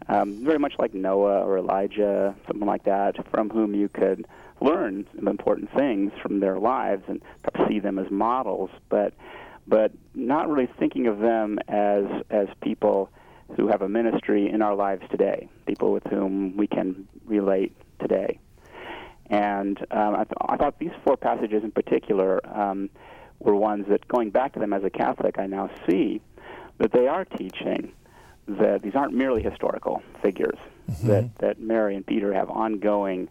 um, 0.09 0.43
very 0.43 0.59
much 0.59 0.73
like 0.77 0.93
Noah 0.93 1.41
or 1.41 1.57
Elijah, 1.57 2.35
someone 2.47 2.67
like 2.67 2.83
that, 2.83 3.15
from 3.31 3.49
whom 3.49 3.73
you 3.73 3.87
could 3.87 4.25
learn 4.59 5.07
some 5.15 5.27
important 5.27 5.71
things 5.73 6.11
from 6.21 6.39
their 6.41 6.59
lives 6.59 7.03
and 7.07 7.21
perhaps 7.43 7.69
see 7.69 7.79
them 7.79 7.97
as 7.97 8.11
models, 8.11 8.69
but 8.89 9.13
but 9.67 9.93
not 10.13 10.49
really 10.49 10.67
thinking 10.77 11.07
of 11.07 11.19
them 11.19 11.57
as 11.69 12.03
as 12.29 12.47
people 12.61 13.09
who 13.55 13.67
have 13.67 13.81
a 13.81 13.89
ministry 13.89 14.49
in 14.49 14.61
our 14.61 14.75
lives 14.75 15.03
today, 15.11 15.47
people 15.65 15.91
with 15.93 16.03
whom 16.07 16.57
we 16.57 16.67
can 16.67 17.07
relate 17.25 17.73
today. 17.99 18.39
And 19.27 19.79
um, 19.91 20.15
I, 20.15 20.23
th- 20.25 20.37
I 20.41 20.57
thought 20.57 20.79
these 20.79 20.91
four 21.03 21.17
passages 21.17 21.63
in 21.63 21.71
particular 21.71 22.39
um, 22.55 22.89
were 23.39 23.55
ones 23.55 23.85
that, 23.89 24.07
going 24.07 24.29
back 24.29 24.53
to 24.53 24.59
them 24.59 24.73
as 24.73 24.83
a 24.83 24.89
Catholic, 24.89 25.39
I 25.39 25.47
now 25.47 25.69
see 25.87 26.21
that 26.77 26.91
they 26.91 27.07
are 27.07 27.25
teaching 27.25 27.93
that 28.47 28.81
these 28.81 28.95
aren't 28.95 29.13
merely 29.13 29.41
historical 29.41 30.03
figures, 30.21 30.57
that, 31.03 31.37
that 31.39 31.59
Mary 31.61 31.95
and 31.95 32.05
Peter 32.05 32.33
have 32.33 32.49
ongoing 32.49 33.29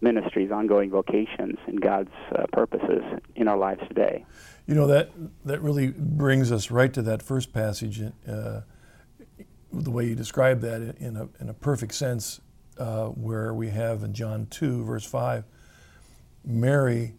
ministries, 0.00 0.50
ongoing 0.50 0.90
vocations 0.90 1.58
in 1.66 1.76
God's 1.76 2.12
uh, 2.34 2.44
purposes 2.52 3.02
in 3.34 3.48
our 3.48 3.56
lives 3.56 3.80
today. 3.88 4.24
You 4.66 4.74
know 4.74 4.86
that 4.86 5.10
that 5.44 5.60
really 5.60 5.88
brings 5.88 6.52
us 6.52 6.70
right 6.70 6.92
to 6.92 7.02
that 7.02 7.22
first 7.22 7.52
passage. 7.52 8.00
Uh, 8.28 8.60
the 9.72 9.90
way 9.90 10.06
you 10.06 10.14
describe 10.14 10.60
that 10.60 10.96
in 10.98 11.16
a 11.16 11.28
in 11.40 11.48
a 11.48 11.54
perfect 11.54 11.94
sense, 11.94 12.40
uh, 12.82 13.06
where 13.10 13.54
we 13.54 13.68
have 13.70 14.02
in 14.02 14.12
John 14.12 14.46
two 14.50 14.84
verse 14.84 15.04
five, 15.04 15.44
Mary 16.44 17.14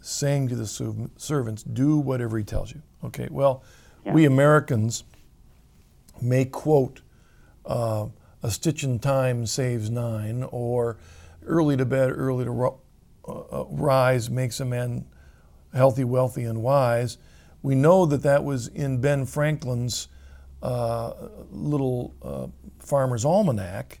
saying 0.00 0.48
to 0.48 0.54
the 0.56 0.66
serv- 0.66 1.10
servants, 1.16 1.62
"Do 1.64 1.98
whatever 1.98 2.38
he 2.38 2.44
tells 2.44 2.72
you." 2.72 2.80
Okay. 3.04 3.26
Well, 3.30 3.62
Yeah. 4.04 4.14
we 4.14 4.24
Americans 4.24 5.04
may 6.22 6.44
quote 6.44 7.02
uh, 7.66 8.06
a 8.42 8.50
stitch 8.50 8.84
in 8.84 8.98
time 9.00 9.44
saves 9.46 9.90
nine, 9.90 10.44
or 10.50 10.96
early 11.44 11.76
to 11.76 11.84
bed, 11.84 12.10
early 12.12 12.44
to 12.44 12.50
ro- 12.50 12.80
uh, 13.26 13.32
uh, 13.32 13.64
rise 13.70 14.30
makes 14.30 14.60
a 14.60 14.64
man 14.64 15.04
healthy, 15.74 16.04
wealthy, 16.04 16.44
and 16.44 16.62
wise. 16.62 17.18
We 17.62 17.74
know 17.74 18.06
that 18.06 18.22
that 18.22 18.44
was 18.44 18.68
in 18.68 19.00
Ben 19.00 19.26
Franklin's 19.26 20.08
uh, 20.62 21.12
little 21.50 22.14
uh, 22.22 22.46
farmer's 22.78 23.24
almanac. 23.24 23.98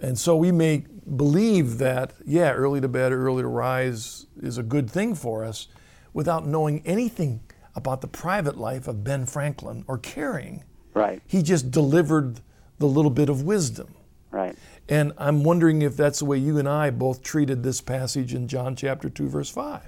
And 0.00 0.18
so 0.18 0.36
we 0.36 0.52
may 0.52 0.84
believe 1.16 1.78
that, 1.78 2.12
yeah, 2.24 2.52
early 2.52 2.80
to 2.80 2.88
bed, 2.88 3.12
early 3.12 3.42
to 3.42 3.48
rise 3.48 4.26
is 4.40 4.58
a 4.58 4.62
good 4.62 4.90
thing 4.90 5.14
for 5.14 5.44
us 5.44 5.68
without 6.12 6.46
knowing 6.46 6.82
anything 6.84 7.40
about 7.76 8.00
the 8.00 8.06
private 8.06 8.56
life 8.56 8.86
of 8.88 9.02
Ben 9.04 9.26
Franklin 9.26 9.84
or 9.88 9.98
caring. 9.98 10.64
Right, 10.94 11.20
He 11.26 11.42
just 11.42 11.70
delivered 11.72 12.40
the 12.78 12.86
little 12.86 13.10
bit 13.10 13.28
of 13.28 13.42
wisdom. 13.42 13.94
right. 14.30 14.56
And 14.88 15.12
I'm 15.16 15.42
wondering 15.44 15.80
if 15.82 15.96
that's 15.96 16.18
the 16.18 16.24
way 16.26 16.36
you 16.36 16.58
and 16.58 16.68
I 16.68 16.90
both 16.90 17.22
treated 17.22 17.62
this 17.62 17.80
passage 17.80 18.34
in 18.34 18.46
John 18.48 18.76
chapter 18.76 19.08
2, 19.08 19.28
verse 19.28 19.48
5. 19.48 19.80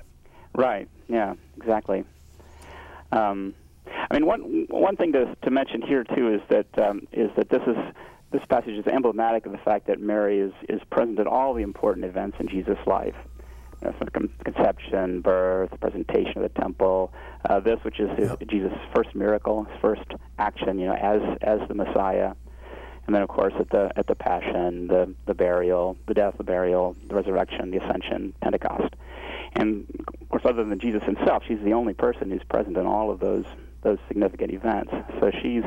Right. 0.55 0.89
Yeah. 1.07 1.35
Exactly. 1.59 2.03
Um, 3.13 3.55
I 4.11 4.15
mean, 4.15 4.25
one 4.27 4.67
one 4.71 4.97
thing 4.97 5.13
to 5.13 5.37
to 5.43 5.51
mention 5.51 5.83
here 5.83 6.03
too 6.03 6.33
is 6.35 6.41
that 6.49 6.67
um, 6.79 7.07
is 7.13 7.31
that 7.37 7.51
this 7.51 7.63
is 7.67 7.77
this 8.33 8.43
passage 8.49 8.75
is 8.75 8.87
emblematic 8.87 9.47
of 9.47 9.53
the 9.53 9.59
fact 9.59 9.87
that 9.87 10.01
Mary 10.01 10.41
is 10.41 10.53
is 10.69 10.81
present 10.91 11.19
at 11.19 11.27
all 11.27 11.55
the 11.55 11.63
important 11.63 12.05
events 12.05 12.37
in 12.41 12.49
Jesus' 12.49 12.79
life. 12.87 13.15
You 13.83 13.89
know, 13.89 13.95
from 13.99 14.31
conception, 14.45 15.21
birth, 15.21 15.71
presentation 15.81 16.39
of 16.39 16.43
the 16.43 16.61
temple, 16.61 17.13
uh, 17.49 17.61
this 17.61 17.79
which 17.83 18.01
is 18.01 18.09
his, 18.19 18.31
Jesus' 18.49 18.73
first 18.95 19.15
miracle, 19.15 19.65
his 19.65 19.79
first 19.81 20.07
action, 20.39 20.79
you 20.79 20.87
know, 20.87 20.95
as 20.95 21.21
as 21.43 21.61
the 21.69 21.75
Messiah, 21.75 22.33
and 23.07 23.15
then 23.15 23.23
of 23.23 23.29
course 23.29 23.53
at 23.59 23.71
the 23.71 23.93
at 23.97 24.07
the 24.07 24.15
passion, 24.15 24.89
the 24.89 25.15
the 25.27 25.35
burial, 25.35 25.97
the 26.07 26.15
death, 26.15 26.35
the 26.39 26.45
burial, 26.45 26.97
the 27.09 27.15
resurrection, 27.15 27.71
the 27.71 27.79
ascension, 27.79 28.33
Pentecost, 28.41 28.95
and 29.55 29.87
of 30.21 30.29
course 30.31 30.43
other 30.45 30.65
than 30.65 30.79
Jesus 30.81 31.03
himself, 31.05 31.45
she's 31.47 31.61
the 31.61 31.75
only 31.75 31.95
person 31.95 32.31
who's 32.31 32.45
present 32.45 32.77
in 32.77 32.87
all 32.87 33.11
of 33.11 33.21
those 33.21 33.45
those 33.83 33.99
significant 34.09 34.53
events. 34.53 34.93
So 35.21 35.31
she's 35.43 35.65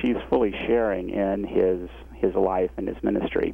she's 0.00 0.16
fully 0.28 0.52
sharing 0.66 1.10
in 1.10 1.44
his 1.44 1.88
his 2.14 2.34
life 2.34 2.70
and 2.76 2.86
his 2.86 2.96
ministry, 3.02 3.52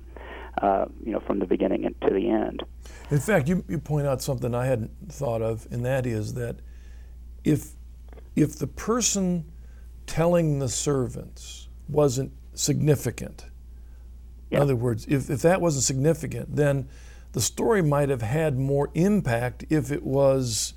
uh, 0.61 0.85
you 1.03 1.13
know, 1.13 1.21
from 1.21 1.39
the 1.39 1.47
beginning 1.47 1.87
and 1.87 1.99
to 2.03 2.11
the 2.13 2.29
end. 2.29 2.63
In 3.11 3.19
fact, 3.19 3.49
you, 3.49 3.65
you 3.67 3.79
point 3.79 4.07
out 4.07 4.21
something 4.21 4.55
I 4.55 4.67
hadn't 4.67 4.91
thought 5.11 5.41
of, 5.41 5.67
and 5.71 5.85
that 5.87 6.05
is 6.07 6.35
that 6.35 6.57
if 7.45 7.71
if 8.37 8.59
the 8.59 8.67
person 8.67 9.51
telling 10.07 10.59
the 10.59 10.69
servants 10.69 11.69
wasn't 11.89 12.33
significant, 12.55 13.47
Yeah. 14.51 14.59
in 14.59 14.63
other 14.63 14.77
words, 14.77 15.07
if, 15.09 15.31
if 15.31 15.43
that 15.43 15.61
wasn't 15.61 15.85
significant, 15.85 16.55
then 16.55 16.89
the 17.33 17.41
story 17.41 17.83
might 17.83 18.09
have 18.11 18.23
had 18.23 18.59
more 18.59 18.91
impact 18.95 19.65
if 19.71 19.91
it 19.91 20.03
was 20.03 20.75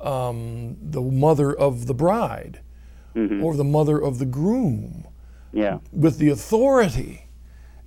um, 0.00 0.76
the 0.80 1.00
mother 1.00 1.54
of 1.54 1.86
the 1.86 1.94
bride 1.94 2.60
or 3.16 3.54
the 3.56 3.64
mother 3.64 3.98
of 3.98 4.18
the 4.18 4.26
groom 4.26 5.06
Yeah. 5.52 5.78
with 5.92 6.18
the 6.18 6.28
authority 6.28 7.28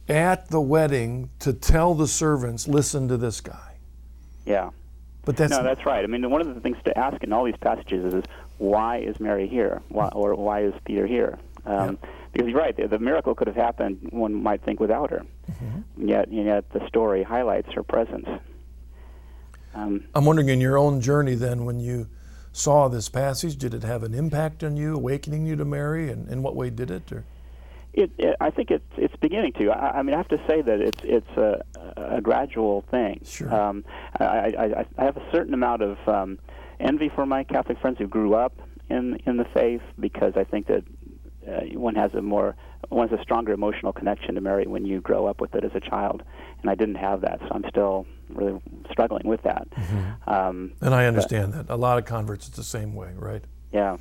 at 0.08 0.50
the 0.50 0.60
wedding 0.62 1.30
to 1.40 1.54
tell 1.54 1.94
the 1.94 2.08
servants, 2.08 2.68
listen 2.68 3.08
to 3.08 3.18
this 3.18 3.42
guy. 3.42 3.76
Yeah. 4.46 4.72
But 5.26 5.38
that's 5.38 5.52
no, 5.52 5.62
that's 5.62 5.86
right. 5.86 6.04
I 6.04 6.08
mean, 6.08 6.28
one 6.32 6.42
of 6.42 6.54
the 6.56 6.60
things 6.62 6.78
to 6.86 6.98
ask 6.98 7.24
in 7.24 7.32
all 7.32 7.44
these 7.46 7.58
passages 7.62 8.14
is, 8.14 8.24
why 8.58 8.98
is 8.98 9.20
Mary 9.20 9.48
here, 9.48 9.82
why, 9.90 10.08
or 10.08 10.34
why 10.36 10.64
is 10.64 10.74
Peter 10.86 11.06
here? 11.06 11.38
Um, 11.66 12.00
Because 12.34 12.48
you're 12.48 12.60
right, 12.60 12.76
the, 12.76 12.88
the 12.88 13.00
miracle 13.00 13.34
could 13.36 13.48
have 13.48 13.56
happened. 13.56 14.08
One 14.12 14.34
might 14.34 14.62
think 14.64 14.80
without 14.80 15.10
her, 15.12 15.24
yet 15.98 16.28
and 16.28 16.46
yet 16.46 16.70
the 16.72 16.88
story 16.88 17.22
highlights 17.24 17.72
her 17.74 17.84
presence. 17.84 18.28
Um, 19.74 20.06
I'm 20.16 20.26
wondering 20.26 20.50
in 20.50 20.62
your 20.62 20.78
own 20.78 21.02
journey 21.02 21.36
then, 21.36 21.66
when 21.66 21.80
you 21.80 22.08
saw 22.52 22.88
this 22.88 23.10
passage, 23.10 23.58
did 23.58 23.74
it 23.74 23.84
have 23.84 24.04
an 24.04 24.14
impact 24.14 24.64
on 24.64 24.78
you, 24.78 24.96
awakening 24.96 25.46
you 25.46 25.56
to 25.56 25.66
Mary, 25.66 26.10
and 26.10 26.28
in 26.30 26.44
what 26.44 26.56
way 26.56 26.70
did 26.70 26.92
it? 26.92 27.12
Or 27.12 27.24
It, 27.94 28.12
it, 28.18 28.36
I 28.40 28.50
think 28.50 28.72
it's 28.72 28.86
it's 28.98 29.16
beginning 29.18 29.54
to. 29.54 29.72
I, 29.72 30.00
I 30.00 30.02
mean, 30.04 30.14
I 30.14 30.18
have 30.18 30.28
to 30.30 30.42
say 30.48 30.62
that 30.62 30.82
it's 30.82 31.00
it's 31.04 31.38
a, 31.38 31.62
a 31.96 32.22
gradual 32.22 32.84
thing. 32.92 33.22
Sure. 33.26 33.54
Um, 33.54 33.84
I, 34.20 34.24
I, 34.26 34.86
I 34.98 35.04
have 35.06 35.18
a 35.18 35.32
certain 35.32 35.54
amount 35.54 35.82
of 35.82 35.98
um, 36.08 36.40
envy 36.80 37.10
for 37.10 37.26
my 37.26 37.44
Catholic 37.44 37.80
friends 37.80 37.98
who 37.98 38.08
grew 38.08 38.34
up 38.34 38.54
in 38.90 39.20
in 39.26 39.38
the 39.38 39.46
faith 39.54 39.82
because 40.00 40.34
I 40.36 40.44
think 40.44 40.68
that 40.68 40.84
uh, 41.48 41.80
one 41.80 41.96
has 41.96 42.14
a 42.14 42.22
more 42.22 42.56
one 42.90 43.10
has 43.10 43.20
a 43.20 43.24
stronger 43.24 43.54
emotional 43.54 43.94
connection 43.94 44.36
to 44.36 44.42
Mary 44.42 44.66
when 44.66 44.86
you 44.86 45.02
grow 45.02 45.26
up 45.26 45.42
with 45.42 45.54
it 45.56 45.64
as 45.64 45.72
a 45.76 45.80
child, 45.80 46.24
and 46.62 46.70
I 46.70 46.76
didn't 46.76 46.96
have 46.96 47.22
that, 47.22 47.40
so 47.42 47.48
I'm 47.52 47.66
still 47.70 48.06
really 48.30 48.62
struggling 48.92 49.28
with 49.28 49.42
that. 49.44 49.68
Um, 50.28 50.74
and 50.82 50.94
I 50.94 51.06
understand 51.06 51.54
that 51.54 51.70
a 51.70 51.76
lot 51.76 51.98
of 51.98 52.06
converts 52.06 52.48
it's 52.48 52.58
the 52.58 52.64
same 52.64 52.94
way, 52.96 53.14
right? 53.16 53.44
yeah. 53.72 53.98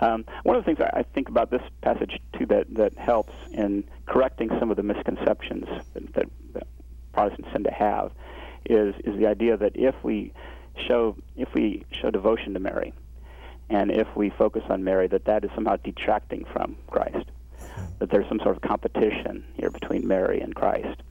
Um, 0.00 0.24
one 0.42 0.56
of 0.56 0.64
the 0.64 0.66
things 0.66 0.80
I 0.80 1.00
I 1.00 1.02
think 1.02 1.28
about 1.28 1.50
this 1.50 1.62
passage 1.82 2.18
too 2.38 2.46
that, 2.46 2.74
that 2.74 2.96
helps 2.96 3.34
in 3.52 3.84
correcting 4.06 4.48
some 4.58 4.70
of 4.70 4.76
the 4.76 4.82
misconceptions 4.82 5.66
that, 5.92 6.14
that, 6.14 6.28
that 6.54 6.66
Protestants 7.12 7.50
tend 7.52 7.64
to 7.64 7.72
have 7.72 8.10
is 8.64 8.94
is 9.04 9.18
the 9.18 9.26
idea 9.26 9.56
that 9.56 9.76
if 9.76 9.94
we 10.02 10.32
show 10.86 11.16
if 11.36 11.52
we 11.54 11.84
show 11.92 12.10
devotion 12.10 12.54
to 12.54 12.60
Mary, 12.60 12.94
and 13.68 13.90
if 13.90 14.08
we 14.16 14.30
focus 14.30 14.62
on 14.70 14.82
Mary, 14.82 15.06
that 15.08 15.24
that 15.26 15.44
is 15.44 15.50
somehow 15.54 15.76
detracting 15.76 16.44
from 16.46 16.76
Christ, 16.86 17.26
that 17.98 18.10
there's 18.10 18.28
some 18.28 18.38
sort 18.40 18.56
of 18.56 18.62
competition 18.62 19.44
here 19.54 19.70
between 19.70 20.06
Mary 20.08 20.40
and 20.40 20.54
Christ. 20.54 21.02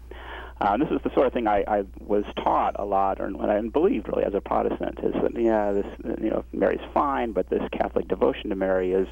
Uh, 0.62 0.78
this 0.78 0.90
is 0.92 1.02
the 1.04 1.12
sort 1.16 1.26
of 1.26 1.34
thing 1.34 1.48
I, 1.48 1.64
I 1.68 1.84
was 2.00 2.24
taught 2.36 2.76
a 2.78 2.86
lot, 2.86 3.20
or 3.20 3.30
what 3.30 3.50
I 3.50 3.60
believed 3.62 4.08
really 4.08 4.24
as 4.24 4.36
a 4.36 4.42
Protestant, 4.42 5.00
is 5.02 5.14
that 5.14 5.32
yeah, 5.36 5.72
this 5.72 5.88
you 6.22 6.30
know 6.30 6.46
Mary's 6.54 6.88
fine, 6.94 7.32
but 7.32 7.50
this 7.50 7.64
Catholic 7.72 8.08
devotion 8.08 8.52
to 8.52 8.56
Mary 8.56 8.92
is, 8.92 9.08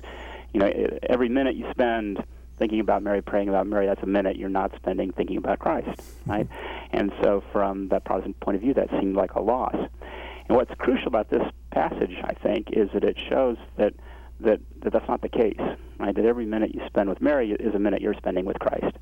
you 0.53 0.60
know, 0.60 0.72
every 1.10 1.27
minute 1.27 1.56
you 1.56 1.65
spend 1.72 2.24
thinking 2.60 2.79
about 2.79 3.01
Mary, 3.01 3.24
praying 3.24 3.50
about 3.50 3.65
Mary, 3.65 3.88
that's 3.88 4.03
a 4.03 4.06
minute 4.06 4.36
you're 4.36 4.48
not 4.48 4.75
spending 4.75 5.12
thinking 5.12 5.38
about 5.38 5.58
Christ, 5.58 6.00
right? 6.27 6.48
And 6.91 7.12
so, 7.24 7.44
from 7.51 7.88
that 7.88 8.03
Protestant 8.03 8.39
point 8.41 8.56
of 8.56 8.62
view, 8.62 8.75
that 8.75 8.91
seemed 8.91 9.15
like 9.15 9.34
a 9.34 9.41
loss. 9.41 9.75
And 9.75 10.56
what's 10.56 10.74
crucial 10.75 11.08
about 11.08 11.32
this 11.32 11.48
passage, 11.72 12.15
I 12.24 12.34
think, 12.34 12.70
is 12.74 12.91
that 12.94 13.03
it 13.03 13.18
shows 13.27 13.58
that 13.77 13.96
that, 14.41 14.62
that 14.82 14.94
that's 14.94 15.08
not 15.08 15.22
the 15.22 15.29
case. 15.29 15.60
right? 15.98 16.15
That 16.15 16.25
every 16.25 16.46
minute 16.46 16.75
you 16.75 16.82
spend 16.86 17.10
with 17.10 17.22
Mary 17.22 17.51
is 17.51 17.74
a 17.74 17.79
minute 17.79 18.01
you're 18.01 18.13
spending 18.13 18.46
with 18.46 18.60
Christ. 18.60 18.96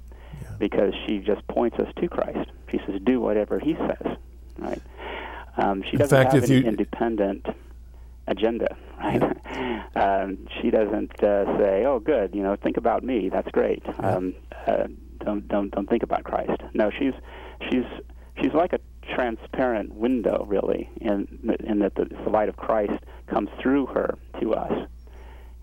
Because 0.60 0.94
she 1.06 1.20
just 1.20 1.46
points 1.48 1.78
us 1.80 1.92
to 1.98 2.08
Christ. 2.08 2.50
She 2.72 2.80
says, 2.86 3.00
"Do 3.04 3.20
whatever 3.20 3.60
He 3.60 3.76
says," 3.76 4.18
right? 4.58 4.82
Um, 5.58 5.82
she 5.84 5.94
In 5.94 6.00
doesn't 6.00 6.18
fact, 6.18 6.34
have 6.34 6.44
any 6.44 6.56
you- 6.62 6.68
independent 6.68 7.48
agenda, 8.28 8.76
right? 9.00 9.24
um, 9.96 10.48
she 10.62 10.70
doesn't 10.70 11.24
uh, 11.24 11.58
say, 11.58 11.86
"Oh, 11.86 12.00
good, 12.00 12.36
you 12.36 12.44
know, 12.44 12.56
think 12.56 12.78
about 12.78 13.04
me. 13.04 13.30
That's 13.30 13.50
great." 13.52 13.84
Um, 14.00 14.34
uh, 14.68 14.88
don't 15.24 15.48
don't 15.48 15.72
don't 15.72 15.90
think 15.90 16.04
about 16.04 16.24
Christ. 16.24 16.62
No, 16.74 16.90
she's 16.92 17.14
she's 17.70 17.86
she's 18.42 18.54
like 18.54 18.74
a 18.74 18.80
transparent 19.16 19.96
window, 19.96 20.46
really, 20.48 20.90
in 21.02 21.56
in 21.64 21.80
that 21.80 21.96
the, 21.96 22.06
the 22.06 22.30
light 22.30 22.50
of 22.50 22.58
Christ 22.58 23.02
comes 23.28 23.50
through 23.60 23.88
her 23.88 24.18
to 24.42 24.54
us, 24.54 24.88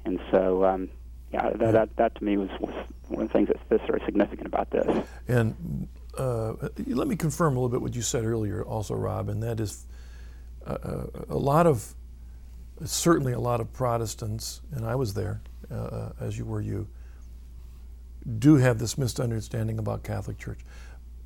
and 0.05 0.19
so 0.31 0.65
um, 0.65 0.89
yeah, 1.35 1.51
that, 1.51 1.73
that 1.73 1.97
that 1.97 2.15
to 2.15 2.25
me 2.25 2.37
was, 2.37 2.49
was 2.61 2.75
one 3.09 3.23
of 3.23 3.29
the 3.29 3.33
things 3.33 3.49
that's, 3.49 3.61
that's 3.69 3.87
very 3.87 4.01
significant 4.07 4.47
about 4.47 4.71
this. 4.71 5.07
And 5.27 5.89
uh, 6.17 6.55
let 6.87 7.09
me 7.09 7.17
confirm 7.17 7.57
a 7.57 7.61
little 7.61 7.69
bit 7.69 7.83
what 7.83 7.95
you 7.95 8.03
said 8.03 8.25
earlier, 8.25 8.65
also, 8.65 8.95
Rob, 8.95 9.29
and 9.29 9.43
that 9.43 9.59
is 9.59 9.85
uh, 10.65 10.77
uh, 10.83 11.07
a 11.29 11.37
lot 11.37 11.67
of, 11.67 11.95
certainly 12.85 13.33
a 13.33 13.41
lot 13.41 13.61
of 13.61 13.73
Protestants, 13.73 14.61
and 14.73 14.87
I 14.87 14.95
was 14.95 15.13
there, 15.15 15.41
uh, 15.71 15.75
uh, 15.75 16.13
as 16.21 16.39
you 16.39 16.45
were 16.45 16.61
you, 16.61 16.87
do 18.39 18.55
have 18.57 18.79
this 18.79 18.97
misunderstanding 18.97 19.79
about 19.81 20.05
Catholic 20.05 20.39
Church. 20.39 20.61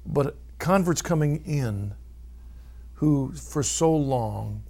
But 0.06 0.36
converts 0.58 1.02
coming 1.02 1.44
in 1.44 1.94
who, 2.94 3.32
for 3.34 3.62
so 3.62 3.94
long, 3.94 4.62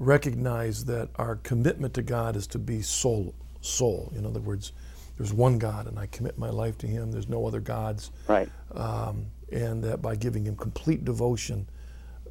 recognize 0.00 0.86
that 0.86 1.08
our 1.14 1.36
commitment 1.36 1.94
to 1.94 2.02
God 2.02 2.34
is 2.34 2.46
to 2.48 2.58
be 2.58 2.82
sole. 2.82 3.34
Sole. 3.60 4.12
In 4.16 4.24
other 4.26 4.40
words, 4.40 4.72
there's 5.16 5.32
one 5.32 5.58
God, 5.58 5.86
and 5.86 5.98
I 5.98 6.06
commit 6.06 6.38
my 6.38 6.50
life 6.50 6.78
to 6.78 6.86
Him. 6.86 7.10
There's 7.12 7.28
no 7.28 7.46
other 7.46 7.60
gods 7.60 8.10
Right. 8.26 8.48
um, 8.74 9.26
and 9.52 9.82
that 9.84 10.00
by 10.00 10.16
giving 10.16 10.44
Him 10.44 10.56
complete 10.56 11.04
devotion 11.04 11.68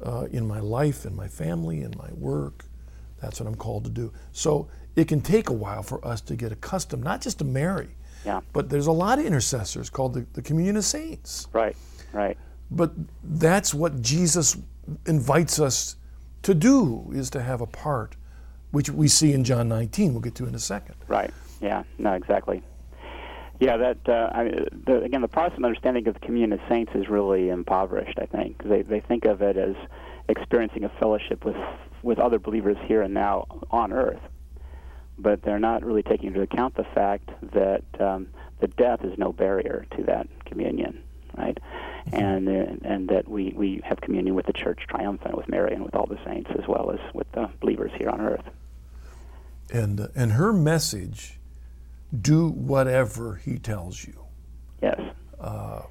uh, 0.04 0.26
in 0.32 0.46
my 0.46 0.60
life, 0.60 1.04
in 1.06 1.14
my 1.14 1.28
family, 1.28 1.82
in 1.82 1.92
my 1.96 2.10
work, 2.14 2.64
that's 3.20 3.38
what 3.38 3.46
I'm 3.46 3.54
called 3.54 3.84
to 3.84 3.90
do. 3.90 4.12
So 4.32 4.68
it 4.96 5.06
can 5.08 5.20
take 5.20 5.50
a 5.50 5.52
while 5.52 5.82
for 5.82 6.04
us 6.06 6.20
to 6.22 6.36
get 6.36 6.52
accustomed, 6.52 7.04
not 7.04 7.20
just 7.20 7.38
to 7.38 7.44
Mary, 7.44 7.90
Yeah. 8.24 8.40
but 8.52 8.70
there's 8.70 8.86
a 8.88 8.92
lot 8.92 9.18
of 9.18 9.26
intercessors 9.26 9.90
called 9.90 10.14
the, 10.14 10.26
the 10.32 10.42
Communion 10.42 10.76
of 10.76 10.84
Saints. 10.84 11.46
Right. 11.52 11.76
Right. 12.12 12.36
But 12.70 12.92
that's 13.22 13.72
what 13.74 14.00
Jesus 14.00 14.56
invites 15.06 15.60
us 15.60 15.96
to 16.42 16.54
do, 16.54 17.10
is 17.14 17.28
to 17.30 17.42
have 17.42 17.60
a 17.60 17.66
part, 17.66 18.16
which 18.70 18.90
we 18.90 19.08
see 19.08 19.32
in 19.32 19.44
John 19.44 19.68
19. 19.68 20.12
We'll 20.12 20.20
get 20.20 20.34
to 20.36 20.46
in 20.46 20.54
a 20.54 20.60
second. 20.60 20.94
Right. 21.08 21.32
Yeah. 21.60 21.84
No. 21.98 22.12
Exactly. 22.14 22.62
Yeah. 23.58 23.76
That. 23.76 24.08
Uh, 24.08 24.30
I 24.32 24.44
mean, 24.44 24.66
the, 24.86 25.02
again, 25.02 25.20
the 25.20 25.28
Protestant 25.28 25.64
understanding 25.64 26.06
of 26.08 26.14
the 26.14 26.20
communion 26.20 26.52
of 26.52 26.60
saints 26.68 26.92
is 26.94 27.08
really 27.08 27.48
impoverished. 27.48 28.18
I 28.20 28.26
think 28.26 28.62
they 28.64 28.82
they 28.82 29.00
think 29.00 29.24
of 29.24 29.42
it 29.42 29.56
as 29.56 29.74
experiencing 30.28 30.84
a 30.84 30.88
fellowship 31.00 31.44
with 31.44 31.56
with 32.02 32.18
other 32.18 32.38
believers 32.38 32.76
here 32.86 33.02
and 33.02 33.12
now 33.12 33.46
on 33.70 33.92
earth, 33.92 34.22
but 35.18 35.42
they're 35.42 35.58
not 35.58 35.84
really 35.84 36.02
taking 36.02 36.28
into 36.28 36.40
account 36.40 36.74
the 36.76 36.84
fact 36.94 37.30
that 37.52 37.84
um, 38.00 38.28
the 38.60 38.68
death 38.68 39.04
is 39.04 39.18
no 39.18 39.32
barrier 39.32 39.86
to 39.96 40.02
that 40.04 40.26
communion. 40.46 41.02
Right. 41.36 41.58
And 42.12 42.48
uh, 42.48 42.74
and 42.82 43.08
that 43.08 43.28
we, 43.28 43.52
we 43.54 43.80
have 43.84 44.00
communion 44.00 44.34
with 44.34 44.46
the 44.46 44.52
Church 44.52 44.80
triumphant, 44.88 45.36
with 45.36 45.48
Mary 45.48 45.74
and 45.74 45.84
with 45.84 45.94
all 45.94 46.06
the 46.06 46.18
saints, 46.24 46.50
as 46.58 46.66
well 46.66 46.90
as 46.90 47.14
with 47.14 47.30
the 47.32 47.48
believers 47.60 47.92
here 47.96 48.08
on 48.08 48.20
earth. 48.20 48.44
And, 49.72 50.00
uh, 50.00 50.08
and 50.14 50.32
her 50.32 50.52
message 50.52 51.38
do 52.18 52.48
whatever 52.48 53.36
He 53.36 53.58
tells 53.58 54.04
you. 54.04 54.24
Yes. 54.82 55.00
uh, 55.40 55.82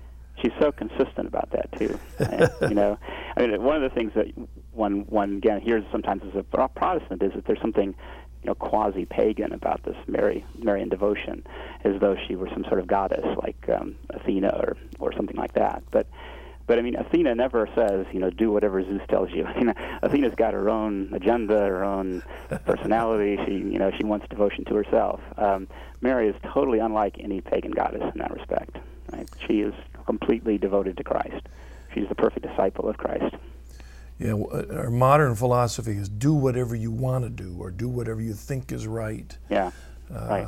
She's 0.41 0.51
so 0.59 0.71
consistent 0.71 1.27
about 1.27 1.49
that 1.51 1.71
too. 1.77 1.99
And, 2.17 2.49
you 2.69 2.75
know, 2.75 2.97
I 3.37 3.45
mean, 3.45 3.61
one 3.61 3.75
of 3.75 3.81
the 3.81 3.93
things 3.93 4.13
that 4.15 4.27
one 4.71 5.01
one 5.07 5.37
again 5.37 5.59
hears 5.59 5.83
sometimes 5.91 6.21
as 6.23 6.35
a 6.35 6.43
Protestant 6.43 7.21
is 7.21 7.33
that 7.33 7.45
there's 7.45 7.59
something, 7.59 7.93
you 8.43 8.47
know, 8.47 8.55
quasi-pagan 8.55 9.51
about 9.51 9.83
this 9.83 9.97
Mary 10.07 10.45
Marian 10.57 10.87
devotion, 10.87 11.45
as 11.83 11.99
though 11.99 12.15
she 12.25 12.35
were 12.37 12.47
some 12.53 12.63
sort 12.65 12.79
of 12.79 12.87
goddess 12.87 13.25
like 13.43 13.67
um, 13.69 13.95
Athena 14.11 14.47
or 14.49 14.77
or 14.99 15.13
something 15.13 15.35
like 15.35 15.53
that. 15.53 15.83
But 15.91 16.07
but 16.69 16.77
I 16.77 16.83
mean, 16.83 16.95
Athena 16.95 17.33
never 17.33 17.67
says, 17.73 18.05
you 18.13 18.19
know, 18.19 18.29
do 18.29 18.51
whatever 18.51 18.83
Zeus 18.83 19.01
tells 19.09 19.31
you. 19.31 19.43
Athena's 20.03 20.35
got 20.35 20.53
her 20.53 20.69
own 20.69 21.11
agenda, 21.15 21.57
her 21.57 21.83
own 21.83 22.21
personality. 22.67 23.39
She, 23.43 23.53
you 23.53 23.79
know, 23.79 23.89
she 23.97 24.03
wants 24.03 24.27
devotion 24.29 24.65
to 24.65 24.75
herself. 24.75 25.19
Um, 25.37 25.67
Mary 26.01 26.27
is 26.29 26.35
totally 26.53 26.77
unlike 26.77 27.15
any 27.19 27.41
pagan 27.41 27.71
goddess 27.71 28.03
in 28.13 28.19
that 28.19 28.29
respect. 28.29 28.77
Right? 29.11 29.27
She 29.47 29.61
is 29.61 29.73
completely 30.05 30.59
devoted 30.59 30.95
to 30.97 31.03
Christ. 31.03 31.47
She's 31.95 32.07
the 32.07 32.13
perfect 32.13 32.45
disciple 32.45 32.87
of 32.87 32.97
Christ. 32.97 33.33
Yeah, 34.19 34.33
uh, 34.33 34.65
our 34.71 34.91
modern 34.91 35.33
philosophy 35.33 35.93
is 35.93 36.07
do 36.07 36.35
whatever 36.35 36.75
you 36.75 36.91
want 36.91 37.23
to 37.23 37.31
do 37.31 37.57
or 37.59 37.71
do 37.71 37.89
whatever 37.89 38.21
you 38.21 38.35
think 38.35 38.71
is 38.71 38.85
right. 38.85 39.35
Yeah. 39.49 39.71
right. 40.11 40.47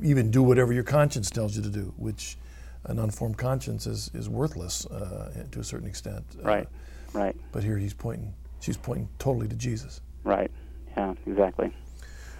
Even 0.00 0.30
do 0.30 0.44
whatever 0.44 0.72
your 0.72 0.84
conscience 0.84 1.28
tells 1.28 1.56
you 1.56 1.62
to 1.62 1.70
do, 1.70 1.92
which 1.96 2.36
an 2.84 2.98
unformed 2.98 3.38
conscience 3.38 3.86
is, 3.86 4.10
is 4.14 4.28
worthless 4.28 4.86
uh, 4.86 5.44
to 5.50 5.60
a 5.60 5.64
certain 5.64 5.88
extent. 5.88 6.24
Uh, 6.38 6.46
Right. 6.46 6.68
Right. 7.12 7.36
But 7.52 7.62
here 7.62 7.78
he's 7.78 7.94
pointing, 7.94 8.34
she's 8.60 8.76
pointing 8.76 9.08
totally 9.18 9.46
to 9.48 9.54
Jesus. 9.54 10.00
Right. 10.24 10.50
Yeah. 10.96 11.14
Exactly. 11.26 11.72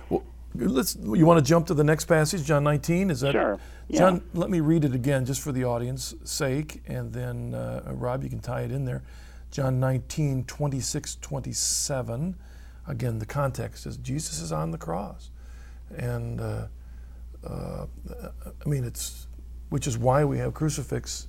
Well, 0.08 0.24
let's. 0.54 0.96
You 0.96 1.26
want 1.26 1.44
to 1.44 1.48
jump 1.48 1.66
to 1.68 1.74
the 1.74 1.84
next 1.84 2.06
passage, 2.06 2.44
John 2.44 2.64
19? 2.64 3.10
Is 3.10 3.20
that 3.20 3.32
Sure, 3.32 3.58
yeah. 3.88 3.98
John? 3.98 4.22
Let 4.32 4.50
me 4.50 4.60
read 4.60 4.84
it 4.84 4.94
again, 4.94 5.24
just 5.26 5.40
for 5.40 5.52
the 5.52 5.64
audience' 5.64 6.14
sake, 6.24 6.82
and 6.86 7.12
then 7.12 7.54
uh, 7.54 7.82
Rob, 7.94 8.24
you 8.24 8.30
can 8.30 8.40
tie 8.40 8.62
it 8.62 8.72
in 8.72 8.84
there. 8.84 9.02
John 9.52 9.78
19, 9.78 10.44
26, 10.44 11.16
27. 11.20 12.34
Again, 12.88 13.18
the 13.20 13.26
context 13.26 13.86
is 13.86 13.96
Jesus 13.98 14.40
is 14.40 14.50
on 14.50 14.72
the 14.72 14.78
cross, 14.78 15.30
and 15.96 16.40
uh, 16.40 16.66
uh, 17.46 17.86
I 18.44 18.68
mean 18.68 18.82
it's, 18.84 19.26
which 19.68 19.86
is 19.86 19.98
why 19.98 20.24
we 20.24 20.38
have 20.38 20.54
crucifix 20.54 21.26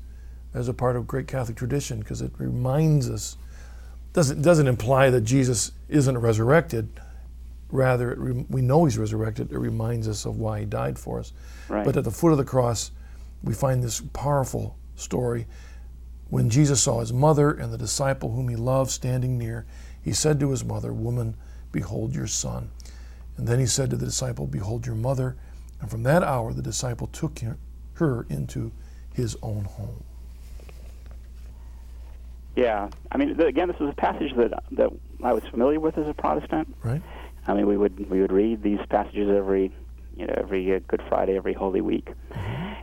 as 0.53 0.67
a 0.67 0.73
part 0.73 0.95
of 0.95 1.07
great 1.07 1.27
Catholic 1.27 1.57
tradition, 1.57 1.99
because 1.99 2.21
it 2.21 2.31
reminds 2.37 3.09
us 3.09 3.37
doesn't 4.13 4.41
doesn't 4.41 4.67
imply 4.67 5.09
that 5.09 5.21
Jesus 5.21 5.73
isn't 5.89 6.17
resurrected. 6.17 6.89
Rather, 7.69 8.11
it 8.11 8.17
re- 8.17 8.45
we 8.49 8.61
know 8.61 8.85
he's 8.85 8.97
resurrected. 8.97 9.51
It 9.51 9.57
reminds 9.57 10.07
us 10.07 10.25
of 10.25 10.37
why 10.37 10.61
he 10.61 10.65
died 10.65 10.97
for 10.97 11.19
us. 11.19 11.33
Right. 11.67 11.83
But 11.83 11.97
at 11.97 12.05
the 12.05 12.11
foot 12.11 12.31
of 12.31 12.37
the 12.37 12.45
cross, 12.45 12.91
we 13.43 13.53
find 13.53 13.83
this 13.83 14.01
powerful 14.13 14.77
story. 14.95 15.47
When 16.29 16.49
Jesus 16.49 16.81
saw 16.81 17.01
his 17.01 17.11
mother 17.11 17.51
and 17.51 17.73
the 17.73 17.77
disciple 17.77 18.31
whom 18.31 18.47
he 18.47 18.55
loved 18.55 18.91
standing 18.91 19.37
near, 19.37 19.65
he 20.01 20.13
said 20.13 20.39
to 20.39 20.51
his 20.51 20.63
mother, 20.63 20.93
Woman, 20.93 21.35
behold 21.71 22.15
your 22.15 22.27
son. 22.27 22.71
And 23.37 23.47
then 23.47 23.59
he 23.59 23.65
said 23.65 23.89
to 23.89 23.97
the 23.97 24.05
disciple, 24.05 24.47
Behold 24.47 24.85
your 24.85 24.95
mother. 24.95 25.35
And 25.81 25.91
from 25.91 26.03
that 26.03 26.23
hour, 26.23 26.53
the 26.53 26.61
disciple 26.61 27.07
took 27.07 27.39
her- 27.39 27.57
her 27.95 28.25
into 28.29 28.71
his 29.13 29.37
own 29.41 29.65
home. 29.65 30.03
Yeah. 32.55 32.89
I 33.11 33.17
mean, 33.17 33.39
again, 33.39 33.67
this 33.67 33.77
is 33.79 33.89
a 33.89 33.93
passage 33.93 34.33
that 34.37 34.63
that 34.71 34.89
I 35.23 35.33
was 35.33 35.43
familiar 35.45 35.79
with 35.79 35.97
as 35.97 36.07
a 36.07 36.13
Protestant. 36.13 36.73
Right? 36.83 37.01
I 37.47 37.53
mean, 37.53 37.67
we 37.67 37.77
would 37.77 38.09
we 38.09 38.21
would 38.21 38.31
read 38.31 38.63
these 38.63 38.79
passages 38.89 39.29
every, 39.29 39.71
you 40.15 40.25
know, 40.25 40.33
every 40.37 40.73
uh, 40.73 40.79
Good 40.87 41.03
Friday, 41.09 41.35
every 41.35 41.53
Holy 41.53 41.81
Week, 41.81 42.09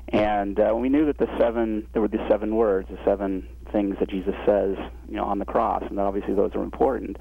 and 0.08 0.60
uh, 0.60 0.74
we 0.74 0.88
knew 0.88 1.06
that 1.06 1.18
the 1.18 1.28
seven 1.38 1.86
there 1.92 2.02
were 2.02 2.08
the 2.08 2.24
seven 2.28 2.54
words, 2.54 2.88
the 2.90 2.98
seven 3.04 3.48
things 3.72 3.96
that 3.98 4.10
Jesus 4.10 4.34
says, 4.46 4.76
you 5.08 5.16
know, 5.16 5.24
on 5.24 5.38
the 5.38 5.44
cross, 5.44 5.82
and 5.88 5.98
that 5.98 6.02
obviously 6.02 6.34
those 6.34 6.54
are 6.54 6.62
important. 6.62 7.16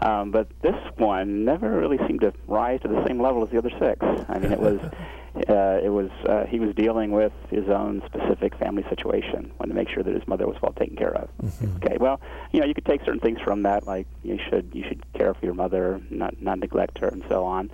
Um, 0.00 0.30
but 0.30 0.48
this 0.62 0.76
one 0.96 1.44
never 1.44 1.76
really 1.76 1.98
seemed 2.06 2.20
to 2.20 2.32
rise 2.46 2.80
to 2.82 2.88
the 2.88 3.04
same 3.08 3.20
level 3.20 3.42
as 3.42 3.50
the 3.50 3.58
other 3.58 3.72
six. 3.80 3.98
I 4.28 4.38
mean, 4.38 4.52
it 4.52 4.60
was. 4.60 4.80
Uh, 5.36 5.78
it 5.82 5.90
was 5.90 6.10
uh, 6.26 6.46
he 6.46 6.58
was 6.58 6.74
dealing 6.74 7.10
with 7.12 7.32
his 7.50 7.68
own 7.68 8.02
specific 8.06 8.54
family 8.56 8.84
situation, 8.88 9.52
wanted 9.58 9.68
to 9.68 9.74
make 9.74 9.88
sure 9.88 10.02
that 10.02 10.14
his 10.14 10.26
mother 10.26 10.46
was 10.46 10.60
well 10.62 10.72
taken 10.72 10.96
care 10.96 11.14
of. 11.14 11.28
Okay, 11.76 11.96
well, 11.98 12.20
you 12.52 12.60
know, 12.60 12.66
you 12.66 12.74
could 12.74 12.86
take 12.86 13.02
certain 13.04 13.20
things 13.20 13.38
from 13.40 13.62
that, 13.62 13.86
like 13.86 14.06
you 14.22 14.38
should 14.48 14.70
you 14.74 14.84
should 14.88 15.02
care 15.12 15.34
for 15.34 15.44
your 15.44 15.54
mother, 15.54 16.00
not 16.10 16.40
not 16.40 16.58
neglect 16.58 16.98
her, 16.98 17.08
and 17.08 17.22
so 17.28 17.44
on. 17.44 17.70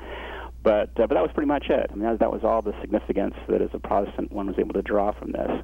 But 0.62 0.90
uh, 0.99 1.07
but 1.07 1.11
that 1.11 1.23
was 1.23 1.31
pretty 1.33 1.47
much 1.49 1.71
it. 1.71 1.90
I 1.90 1.95
mean, 1.95 2.05
that, 2.05 2.19
that 2.19 2.33
was 2.33 2.43
all 2.43 2.61
the 2.61 2.75
significance 2.81 3.35
that 3.49 3.62
as 3.62 3.71
a 3.73 3.79
Protestant 3.79 4.33
one 4.33 4.47
was 4.47 4.59
able 4.59 4.75
to 4.75 4.83
draw 4.83 5.12
from 5.12 5.33
this. 5.33 5.62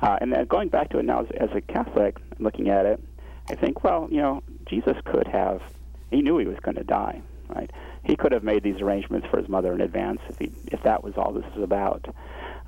Uh, 0.00 0.18
and 0.20 0.32
then 0.32 0.44
going 0.46 0.68
back 0.68 0.90
to 0.90 0.98
it 0.98 1.04
now 1.04 1.20
as, 1.22 1.30
as 1.32 1.50
a 1.54 1.60
Catholic, 1.60 2.18
looking 2.38 2.68
at 2.68 2.86
it, 2.86 3.02
I 3.48 3.54
think, 3.54 3.84
well, 3.84 4.08
you 4.10 4.20
know, 4.20 4.42
Jesus 4.66 4.96
could 5.04 5.26
have. 5.28 5.62
He 6.10 6.22
knew 6.22 6.38
he 6.38 6.46
was 6.46 6.58
going 6.60 6.74
to 6.76 6.84
die, 6.84 7.22
right? 7.54 7.70
He 8.04 8.16
could 8.16 8.32
have 8.32 8.42
made 8.42 8.62
these 8.62 8.80
arrangements 8.80 9.26
for 9.30 9.38
his 9.38 9.48
mother 9.48 9.72
in 9.72 9.80
advance 9.80 10.20
if 10.28 10.38
he 10.38 10.52
if 10.66 10.82
that 10.82 11.04
was 11.04 11.14
all 11.16 11.32
this 11.32 11.44
is 11.56 11.62
about. 11.62 12.14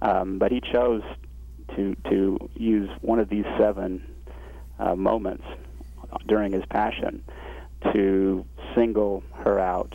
Um, 0.03 0.39
but 0.39 0.53
he 0.53 0.61
chose 0.61 1.03
to 1.77 1.95
to 2.11 2.51
use 2.55 2.91
one 3.01 3.19
of 3.19 3.29
these 3.29 3.47
seven 3.59 4.07
uh, 4.79 4.95
moments 4.95 5.45
during 6.27 6.53
his 6.53 6.65
passion 6.67 7.23
to 7.93 8.45
single 8.75 9.23
her 9.35 9.59
out 9.59 9.95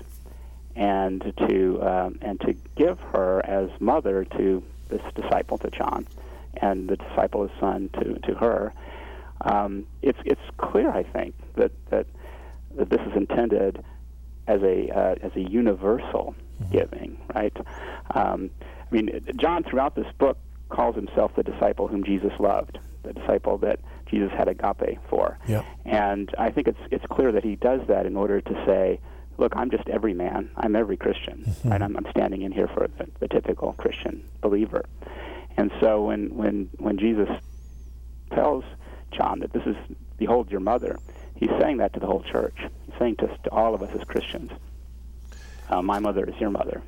and 0.75 1.33
to 1.47 1.81
um, 1.81 2.19
and 2.21 2.39
to 2.41 2.53
give 2.75 2.99
her 2.99 3.45
as 3.45 3.69
mother 3.79 4.25
to 4.25 4.63
this 4.89 5.01
disciple 5.15 5.57
to 5.59 5.69
John, 5.69 6.07
and 6.55 6.89
the 6.89 6.97
disciple 6.97 7.43
as 7.43 7.51
son 7.59 7.89
to 7.99 8.19
to 8.19 8.35
her. 8.35 8.73
Um, 9.41 9.85
it's 10.01 10.19
it's 10.25 10.41
clear, 10.57 10.89
I 10.89 11.03
think, 11.03 11.35
that 11.55 11.71
that 11.89 12.07
that 12.75 12.89
this 12.89 13.01
is 13.01 13.15
intended 13.15 13.83
as 14.49 14.61
a 14.63 14.89
uh, 14.89 15.15
as 15.21 15.31
a 15.35 15.41
universal 15.41 16.35
mm-hmm. 16.61 16.71
giving, 16.71 17.21
right? 17.35 17.55
Um, 18.15 18.49
I 18.59 18.95
mean, 18.95 19.21
John 19.37 19.63
throughout 19.63 19.95
this 19.95 20.11
book 20.17 20.37
calls 20.69 20.95
himself 20.95 21.31
the 21.35 21.43
disciple 21.43 21.87
whom 21.87 22.03
Jesus 22.03 22.33
loved, 22.39 22.79
the 23.03 23.13
disciple 23.13 23.57
that 23.59 23.79
Jesus 24.07 24.31
had 24.31 24.47
agape 24.47 24.99
for. 25.09 25.37
Yep. 25.47 25.65
And 25.85 26.33
I 26.37 26.49
think 26.49 26.67
it's 26.67 26.79
it's 26.91 27.05
clear 27.05 27.31
that 27.31 27.43
he 27.43 27.55
does 27.55 27.81
that 27.87 28.05
in 28.07 28.17
order 28.17 28.41
to 28.41 28.53
say, 28.65 28.99
look, 29.37 29.53
I'm 29.55 29.69
just 29.69 29.87
every 29.87 30.15
man. 30.15 30.49
I'm 30.57 30.75
every 30.75 30.97
Christian, 30.97 31.43
mm-hmm. 31.47 31.69
right? 31.69 31.81
I'm, 31.81 31.95
I'm 31.95 32.07
standing 32.09 32.41
in 32.41 32.51
here 32.51 32.67
for 32.67 32.87
the, 32.97 33.07
the 33.19 33.27
typical 33.27 33.73
Christian 33.73 34.27
believer. 34.41 34.83
And 35.57 35.71
so 35.79 36.05
when 36.05 36.35
when 36.35 36.69
when 36.79 36.97
Jesus 36.97 37.29
tells 38.33 38.63
John 39.11 39.39
that 39.39 39.53
this 39.53 39.63
is 39.65 39.75
behold 40.17 40.49
your 40.49 40.59
mother, 40.59 40.97
he's 41.39 41.49
saying 41.59 41.77
that 41.77 41.93
to 41.93 41.99
the 41.99 42.05
whole 42.05 42.23
church. 42.23 42.55
He's 42.85 42.95
saying 42.99 43.15
to, 43.17 43.27
to 43.27 43.51
all 43.51 43.73
of 43.73 43.81
us 43.81 43.89
as 43.95 44.03
Christians, 44.03 44.51
uh, 45.69 45.81
my 45.81 45.99
mother 45.99 46.25
is 46.25 46.39
your 46.39 46.49
mother. 46.49 46.81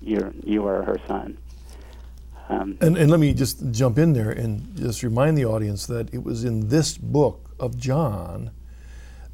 You're 0.00 0.32
you 0.44 0.66
are 0.66 0.82
her 0.82 0.98
son. 1.06 1.38
Um, 2.48 2.78
and, 2.80 2.96
and 2.96 3.10
let 3.10 3.20
me 3.20 3.34
just 3.34 3.70
jump 3.72 3.98
in 3.98 4.14
there 4.14 4.30
and 4.30 4.74
just 4.74 5.02
remind 5.02 5.36
the 5.36 5.44
audience 5.44 5.86
that 5.86 6.12
it 6.14 6.22
was 6.22 6.44
in 6.44 6.68
this 6.68 6.96
book 6.96 7.50
of 7.60 7.76
John 7.76 8.52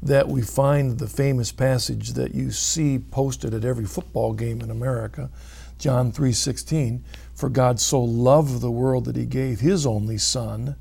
that 0.01 0.27
we 0.27 0.41
find 0.41 0.99
the 0.99 1.07
famous 1.07 1.51
passage 1.51 2.13
that 2.13 2.35
you 2.35 2.51
see 2.51 2.99
posted 2.99 3.53
at 3.53 3.63
every 3.63 3.85
football 3.85 4.33
game 4.33 4.61
in 4.61 4.69
America, 4.69 5.29
John 5.79 6.11
3:16, 6.11 7.03
for 7.33 7.49
God 7.49 7.79
so 7.79 8.01
loved 8.01 8.61
the 8.61 8.71
world 8.71 9.05
that 9.05 9.15
he 9.15 9.25
gave 9.25 9.61
his 9.61 9.85
only 9.85 10.17
son 10.17 10.75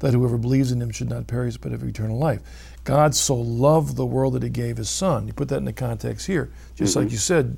that 0.00 0.14
whoever 0.14 0.38
believes 0.38 0.72
in 0.72 0.80
him 0.80 0.90
should 0.90 1.08
not 1.08 1.26
perish 1.26 1.56
but 1.56 1.72
have 1.72 1.82
eternal 1.82 2.18
life. 2.18 2.40
God 2.84 3.14
so 3.14 3.34
loved 3.34 3.96
the 3.96 4.06
world 4.06 4.34
that 4.34 4.42
he 4.42 4.48
gave 4.48 4.76
his 4.78 4.88
son. 4.88 5.26
You 5.26 5.32
put 5.32 5.48
that 5.48 5.58
in 5.58 5.64
the 5.64 5.72
context 5.72 6.26
here. 6.26 6.50
Just 6.74 6.92
mm-hmm. 6.92 7.04
like 7.04 7.12
you 7.12 7.18
said, 7.18 7.56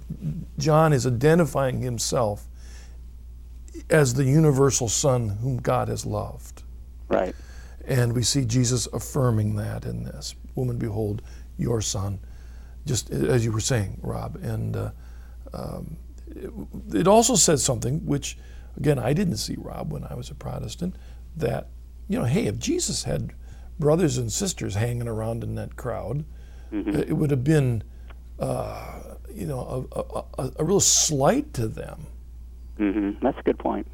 John 0.58 0.92
is 0.92 1.06
identifying 1.06 1.80
himself 1.80 2.46
as 3.88 4.14
the 4.14 4.24
universal 4.24 4.88
Son 4.88 5.28
whom 5.28 5.58
God 5.58 5.88
has 5.88 6.04
loved. 6.04 6.62
Right. 7.08 7.34
And 7.86 8.12
we 8.12 8.22
see 8.22 8.44
Jesus 8.44 8.86
affirming 8.92 9.56
that 9.56 9.84
in 9.84 10.04
this. 10.04 10.34
Woman, 10.54 10.78
behold, 10.78 11.22
your 11.56 11.80
son. 11.80 12.20
Just 12.86 13.10
as 13.10 13.44
you 13.44 13.52
were 13.52 13.60
saying, 13.60 13.98
Rob. 14.02 14.36
And 14.36 14.76
uh, 14.76 14.90
um, 15.52 15.96
it, 16.28 16.50
it 16.92 17.08
also 17.08 17.34
says 17.34 17.64
something 17.64 18.04
which, 18.06 18.38
again, 18.76 18.98
I 18.98 19.12
didn't 19.12 19.36
see, 19.36 19.56
Rob, 19.58 19.92
when 19.92 20.04
I 20.04 20.14
was 20.14 20.30
a 20.30 20.34
Protestant, 20.34 20.96
that, 21.36 21.68
you 22.08 22.18
know, 22.18 22.24
hey, 22.24 22.46
if 22.46 22.58
Jesus 22.58 23.04
had 23.04 23.32
brothers 23.80 24.18
and 24.18 24.30
sisters 24.30 24.74
hanging 24.74 25.08
around 25.08 25.42
in 25.42 25.56
that 25.56 25.74
crowd, 25.76 26.24
mm-hmm. 26.72 26.94
it 26.94 27.16
would 27.16 27.30
have 27.30 27.42
been, 27.42 27.82
uh, 28.38 29.00
you 29.34 29.46
know, 29.46 29.88
a, 29.92 30.42
a, 30.42 30.52
a, 30.58 30.64
real 30.64 30.80
slight 30.80 31.52
to 31.54 31.66
them 31.66 32.06
Mm-hmm. 32.80 33.24
That's 33.24 33.38
a 33.38 33.42
good 33.42 33.58
point. 33.58 33.86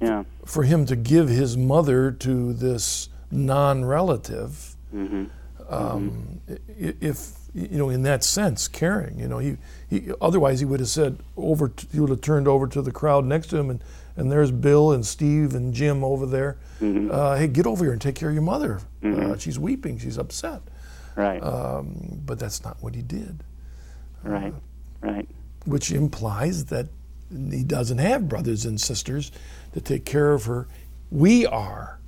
Yeah. 0.00 0.24
For 0.44 0.62
him 0.62 0.84
to 0.86 0.94
give 0.94 1.28
his 1.28 1.56
mother 1.56 2.12
to 2.12 2.52
this 2.52 3.08
non-relative, 3.30 4.76
mm-hmm. 4.94 5.24
Um, 5.68 6.40
mm-hmm. 6.48 6.90
if 7.00 7.32
you 7.52 7.78
know, 7.78 7.88
in 7.88 8.02
that 8.02 8.22
sense, 8.22 8.68
caring. 8.68 9.18
You 9.18 9.26
know, 9.26 9.38
he, 9.38 9.56
he 9.88 10.12
otherwise 10.20 10.60
he 10.60 10.66
would 10.66 10.78
have 10.78 10.88
said 10.88 11.18
over. 11.36 11.70
To, 11.70 11.86
he 11.90 11.98
would 11.98 12.10
have 12.10 12.20
turned 12.20 12.46
over 12.46 12.68
to 12.68 12.82
the 12.82 12.92
crowd 12.92 13.24
next 13.24 13.48
to 13.48 13.56
him, 13.56 13.70
and 13.70 13.82
and 14.16 14.30
there's 14.30 14.50
Bill 14.50 14.92
and 14.92 15.04
Steve 15.04 15.54
and 15.54 15.72
Jim 15.74 16.02
over 16.02 16.26
there. 16.26 16.58
Mm-hmm. 16.80 17.10
Uh, 17.10 17.36
hey, 17.36 17.48
get 17.48 17.66
over 17.66 17.84
here 17.84 17.92
and 17.92 18.00
take 18.00 18.14
care 18.14 18.28
of 18.28 18.34
your 18.34 18.42
mother. 18.42 18.80
Uh, 19.02 19.06
mm-hmm. 19.06 19.38
she's 19.38 19.58
weeping. 19.58 19.98
She's 19.98 20.18
upset. 20.18 20.62
Right. 21.14 21.42
Um, 21.42 22.20
but 22.24 22.38
that's 22.38 22.64
not 22.64 22.78
what 22.80 22.94
he 22.94 23.02
did. 23.02 23.42
Right. 24.22 24.52
Uh, 24.52 25.06
right. 25.06 25.28
Which 25.64 25.90
implies 25.90 26.66
that 26.66 26.88
he 27.50 27.64
doesn't 27.64 27.98
have 27.98 28.28
brothers 28.28 28.64
and 28.64 28.80
sisters 28.80 29.32
to 29.72 29.80
take 29.80 30.04
care 30.04 30.32
of 30.32 30.44
her. 30.44 30.68
We 31.10 31.46
are 31.46 31.98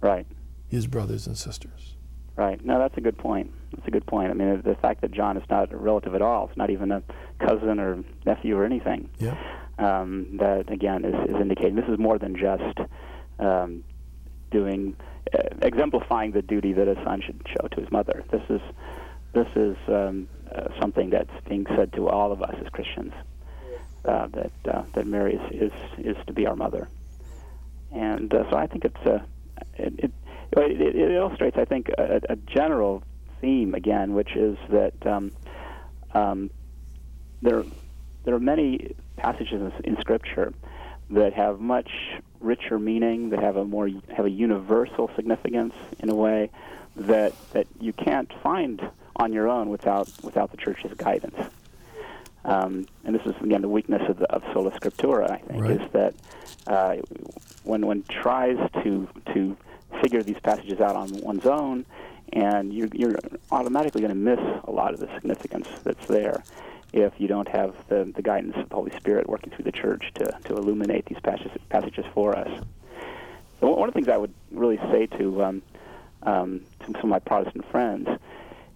right 0.00 0.26
his 0.68 0.86
brothers 0.86 1.26
and 1.26 1.36
sisters. 1.36 1.96
Right. 2.34 2.64
No, 2.64 2.78
that's 2.78 2.96
a 2.96 3.00
good 3.02 3.18
point. 3.18 3.52
That's 3.74 3.86
a 3.86 3.90
good 3.90 4.06
point. 4.06 4.30
I 4.30 4.34
mean, 4.34 4.62
the 4.64 4.74
fact 4.76 5.02
that 5.02 5.10
John 5.10 5.36
is 5.36 5.42
not 5.50 5.70
a 5.70 5.76
relative 5.76 6.14
at 6.14 6.22
all, 6.22 6.48
it's 6.48 6.56
not 6.56 6.70
even 6.70 6.90
a 6.90 7.02
cousin 7.38 7.78
or 7.78 8.02
nephew 8.24 8.56
or 8.56 8.64
anything. 8.64 9.10
Yeah. 9.18 9.36
Um, 9.78 10.36
that 10.38 10.70
again 10.70 11.04
is, 11.04 11.14
is 11.30 11.40
indicating 11.40 11.76
this 11.76 11.88
is 11.88 11.98
more 11.98 12.18
than 12.18 12.36
just 12.36 12.78
um, 13.38 13.82
doing 14.50 14.96
uh, 15.32 15.38
exemplifying 15.62 16.32
the 16.32 16.42
duty 16.42 16.72
that 16.74 16.86
a 16.86 16.94
son 17.04 17.22
should 17.24 17.40
show 17.46 17.68
to 17.68 17.80
his 17.80 17.90
mother. 17.90 18.22
This 18.30 18.42
is 18.50 18.60
this 19.32 19.48
is 19.56 19.76
um, 19.88 20.28
uh, 20.54 20.68
something 20.78 21.10
that's 21.10 21.32
being 21.48 21.66
said 21.74 21.92
to 21.94 22.08
all 22.08 22.32
of 22.32 22.42
us 22.42 22.54
as 22.60 22.68
Christians 22.68 23.12
uh, 24.04 24.28
that 24.28 24.52
uh, 24.70 24.82
that 24.94 25.06
Mary 25.06 25.34
is, 25.34 25.72
is 25.72 26.06
is 26.16 26.26
to 26.26 26.32
be 26.32 26.46
our 26.46 26.56
mother, 26.56 26.88
and 27.92 28.32
uh, 28.32 28.48
so 28.50 28.56
I 28.56 28.66
think 28.66 28.84
it's 28.84 29.06
uh, 29.06 29.20
it, 29.74 29.94
it, 29.98 30.12
it, 30.56 30.96
it 30.96 31.12
illustrates 31.12 31.56
I 31.56 31.64
think 31.64 31.88
a, 31.96 32.20
a, 32.28 32.36
general 32.36 33.02
theme 33.40 33.74
again, 33.74 34.14
which 34.14 34.34
is 34.36 34.58
that 34.70 35.06
um, 35.06 35.32
um, 36.14 36.50
there 37.40 37.64
there 38.24 38.34
are 38.34 38.40
many 38.40 38.94
passages 39.16 39.72
in, 39.84 39.96
Scripture 40.00 40.52
that 41.10 41.32
have 41.34 41.60
much 41.60 41.90
richer 42.40 42.78
meaning, 42.78 43.30
that 43.30 43.40
have 43.40 43.56
a 43.56 43.64
more 43.64 43.88
have 44.14 44.24
a 44.24 44.30
universal 44.30 45.10
significance 45.14 45.74
in 45.98 46.08
a 46.08 46.14
way 46.14 46.50
that 46.96 47.32
that 47.52 47.66
you 47.80 47.92
can't 47.92 48.32
find 48.42 48.82
on 49.16 49.32
your 49.32 49.48
own 49.48 49.68
without 49.68 50.10
without 50.22 50.50
the 50.50 50.56
church's 50.56 50.92
guidance. 50.94 51.36
Um, 52.44 52.86
and 53.04 53.14
this 53.14 53.24
is 53.24 53.40
again 53.42 53.62
the 53.62 53.68
weakness 53.68 54.02
of, 54.08 54.18
the, 54.18 54.26
of 54.32 54.42
sola 54.52 54.70
scriptura. 54.72 55.30
I 55.30 55.38
think 55.38 55.62
right. 55.62 55.80
is 55.80 55.92
that 55.92 56.14
uh, 56.66 56.96
when 57.64 57.86
one 57.86 58.02
tries 58.08 58.58
to 58.82 59.08
to 59.34 59.56
figure 60.00 60.22
these 60.22 60.40
passages 60.42 60.80
out 60.80 60.96
on 60.96 61.08
one's 61.20 61.46
own, 61.46 61.84
and 62.32 62.72
you, 62.72 62.88
you're 62.92 63.14
automatically 63.50 64.00
going 64.00 64.12
to 64.12 64.16
miss 64.16 64.40
a 64.64 64.70
lot 64.70 64.94
of 64.94 65.00
the 65.00 65.08
significance 65.14 65.68
that's 65.84 66.06
there 66.06 66.42
if 66.92 67.12
you 67.18 67.26
don't 67.26 67.48
have 67.48 67.74
the, 67.88 68.12
the 68.14 68.22
guidance 68.22 68.54
of 68.56 68.68
the 68.68 68.74
Holy 68.74 68.94
Spirit 68.96 69.28
working 69.28 69.50
through 69.50 69.64
the 69.64 69.72
church 69.72 70.12
to, 70.14 70.24
to 70.44 70.56
illuminate 70.56 71.06
these 71.06 71.18
passages, 71.22 71.52
passages 71.70 72.04
for 72.12 72.36
us. 72.36 72.50
So 73.60 73.68
one 73.68 73.88
of 73.88 73.94
the 73.94 73.98
things 73.98 74.08
I 74.08 74.16
would 74.16 74.34
really 74.50 74.78
say 74.90 75.06
to 75.18 75.44
um, 75.44 75.62
um, 76.24 76.60
to 76.80 76.86
some 76.86 76.96
of 76.96 77.08
my 77.08 77.18
Protestant 77.18 77.68
friends 77.70 78.08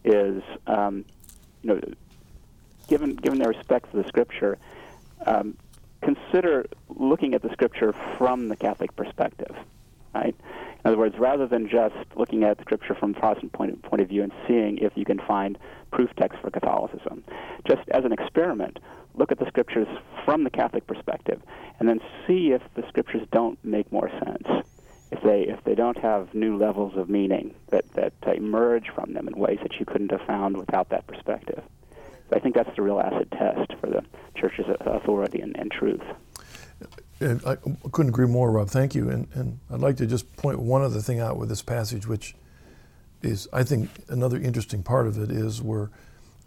is, 0.05 0.42
um, 0.66 1.05
you 1.62 1.74
know, 1.74 1.81
given 2.88 3.16
given 3.16 3.38
their 3.38 3.48
respect 3.48 3.90
for 3.90 3.96
the 3.98 4.09
Scripture, 4.09 4.59
um, 5.26 5.57
consider 6.02 6.66
looking 6.88 7.35
at 7.35 7.42
the 7.42 7.50
Scripture 7.50 7.92
from 8.16 8.48
the 8.48 8.57
Catholic 8.57 8.94
perspective, 8.96 9.55
right? 10.14 10.37
In 10.87 10.90
other 10.92 10.99
words, 10.99 11.18
rather 11.18 11.49
than 11.49 11.68
just 11.68 11.96
looking 12.14 12.44
at 12.44 12.59
the 12.59 12.62
Scripture 12.62 12.94
from 12.94 13.11
a 13.11 13.18
Protestant 13.18 13.53
point 13.53 13.72
of, 13.72 13.83
point 13.83 14.03
of 14.03 14.09
view 14.09 14.22
and 14.22 14.31
seeing 14.46 14.79
if 14.79 14.92
you 14.94 15.05
can 15.05 15.18
find 15.18 15.59
proof 15.90 16.14
texts 16.14 16.40
for 16.40 16.49
Catholicism, 16.53 17.25
just 17.66 17.83
as 17.88 18.05
an 18.05 18.12
experiment, 18.12 18.79
look 19.16 19.33
at 19.33 19.40
the 19.40 19.49
Scriptures 19.49 19.88
from 20.25 20.44
the 20.44 20.51
Catholic 20.51 20.87
perspective, 20.87 21.42
and 21.81 21.88
then 21.88 21.99
see 22.25 22.53
if 22.53 22.62
the 22.77 22.87
Scriptures 22.87 23.27
don't 23.33 23.59
make 23.64 23.90
more 23.90 24.09
sense 24.25 24.46
if 25.11 25.20
they 25.25 25.42
if 25.42 25.64
they 25.64 25.75
don't 25.75 25.99
have 25.99 26.33
new 26.33 26.57
levels 26.57 26.96
of 26.96 27.09
meaning 27.09 27.53
that 27.70 27.85
that 27.94 28.12
emerge 28.37 28.88
from 28.94 29.12
them 29.12 29.27
in 29.27 29.37
ways 29.37 29.59
that 29.62 29.81
you 29.81 29.87
couldn't 29.87 30.12
have 30.12 30.22
found 30.22 30.57
without 30.57 30.90
that 30.90 31.05
perspective. 31.09 31.64
I 32.33 32.38
think 32.38 32.55
that's 32.55 32.75
the 32.77 32.83
real 32.83 33.01
acid 33.01 33.33
test 33.33 33.72
for 33.81 33.88
the 33.88 34.05
church's 34.37 34.66
authority 34.68 35.40
and, 35.40 35.57
and 35.57 35.68
truth. 35.68 36.03
I 37.20 37.57
couldn't 37.92 38.11
agree 38.11 38.26
more, 38.26 38.50
Rob. 38.50 38.68
Thank 38.68 38.94
you. 38.94 39.09
And, 39.09 39.29
and 39.35 39.59
I'd 39.70 39.81
like 39.81 39.96
to 39.98 40.07
just 40.07 40.37
point 40.37 40.59
one 40.59 40.83
other 40.83 41.00
thing 41.00 41.18
out 41.20 41.38
with 41.38 41.48
this 41.48 41.62
passage, 41.62 42.07
which 42.07 42.35
is, 43.22 43.48
I 43.52 43.62
think, 43.62 43.90
another 44.09 44.38
interesting 44.38 44.83
part 44.83 45.07
of 45.07 45.18
it 45.18 45.31
is 45.31 45.62
where 45.62 45.90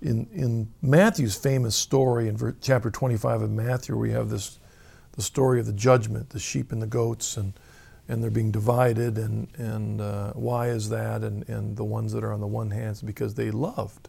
in, 0.01 0.27
in 0.31 0.71
Matthew's 0.81 1.35
famous 1.35 1.75
story 1.75 2.27
in 2.27 2.55
chapter 2.61 2.89
25 2.91 3.41
of 3.41 3.51
Matthew, 3.51 3.97
we 3.97 4.11
have 4.11 4.29
this 4.29 4.59
the 5.13 5.23
story 5.23 5.59
of 5.59 5.65
the 5.65 5.73
judgment, 5.73 6.29
the 6.29 6.39
sheep 6.39 6.71
and 6.71 6.81
the 6.81 6.87
goats, 6.87 7.35
and 7.35 7.53
and 8.07 8.23
they're 8.23 8.31
being 8.31 8.51
divided, 8.51 9.17
and 9.17 9.49
and 9.57 9.99
uh, 9.99 10.31
why 10.33 10.69
is 10.69 10.89
that? 10.89 11.23
And 11.23 11.47
and 11.49 11.75
the 11.75 11.83
ones 11.83 12.13
that 12.13 12.23
are 12.23 12.31
on 12.31 12.39
the 12.39 12.47
one 12.47 12.71
hand, 12.71 13.01
because 13.03 13.33
they 13.35 13.51
loved, 13.51 14.07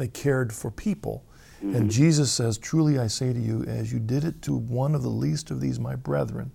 they 0.00 0.08
cared 0.08 0.52
for 0.52 0.70
people. 0.70 1.24
Mm-hmm. 1.62 1.76
And 1.76 1.90
Jesus 1.90 2.32
says, 2.32 2.58
Truly 2.58 2.98
I 2.98 3.06
say 3.06 3.32
to 3.32 3.40
you, 3.40 3.64
as 3.64 3.92
you 3.92 3.98
did 3.98 4.24
it 4.24 4.42
to 4.42 4.54
one 4.54 4.94
of 4.94 5.02
the 5.02 5.10
least 5.10 5.50
of 5.50 5.60
these, 5.60 5.78
my 5.78 5.94
brethren, 5.94 6.50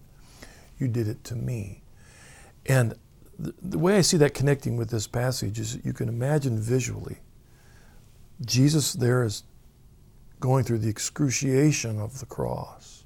you 0.79 0.87
did 0.87 1.07
it 1.07 1.23
to 1.25 1.35
me. 1.35 1.83
And 2.65 2.95
the, 3.37 3.53
the 3.61 3.77
way 3.77 3.97
I 3.97 4.01
see 4.01 4.17
that 4.17 4.33
connecting 4.33 4.77
with 4.77 4.89
this 4.89 5.07
passage 5.07 5.59
is 5.59 5.79
you 5.83 5.93
can 5.93 6.09
imagine 6.09 6.59
visually 6.59 7.17
Jesus 8.43 8.93
there 8.93 9.23
is 9.23 9.43
going 10.39 10.63
through 10.63 10.79
the 10.79 10.89
excruciation 10.89 11.99
of 11.99 12.19
the 12.19 12.25
cross. 12.25 13.05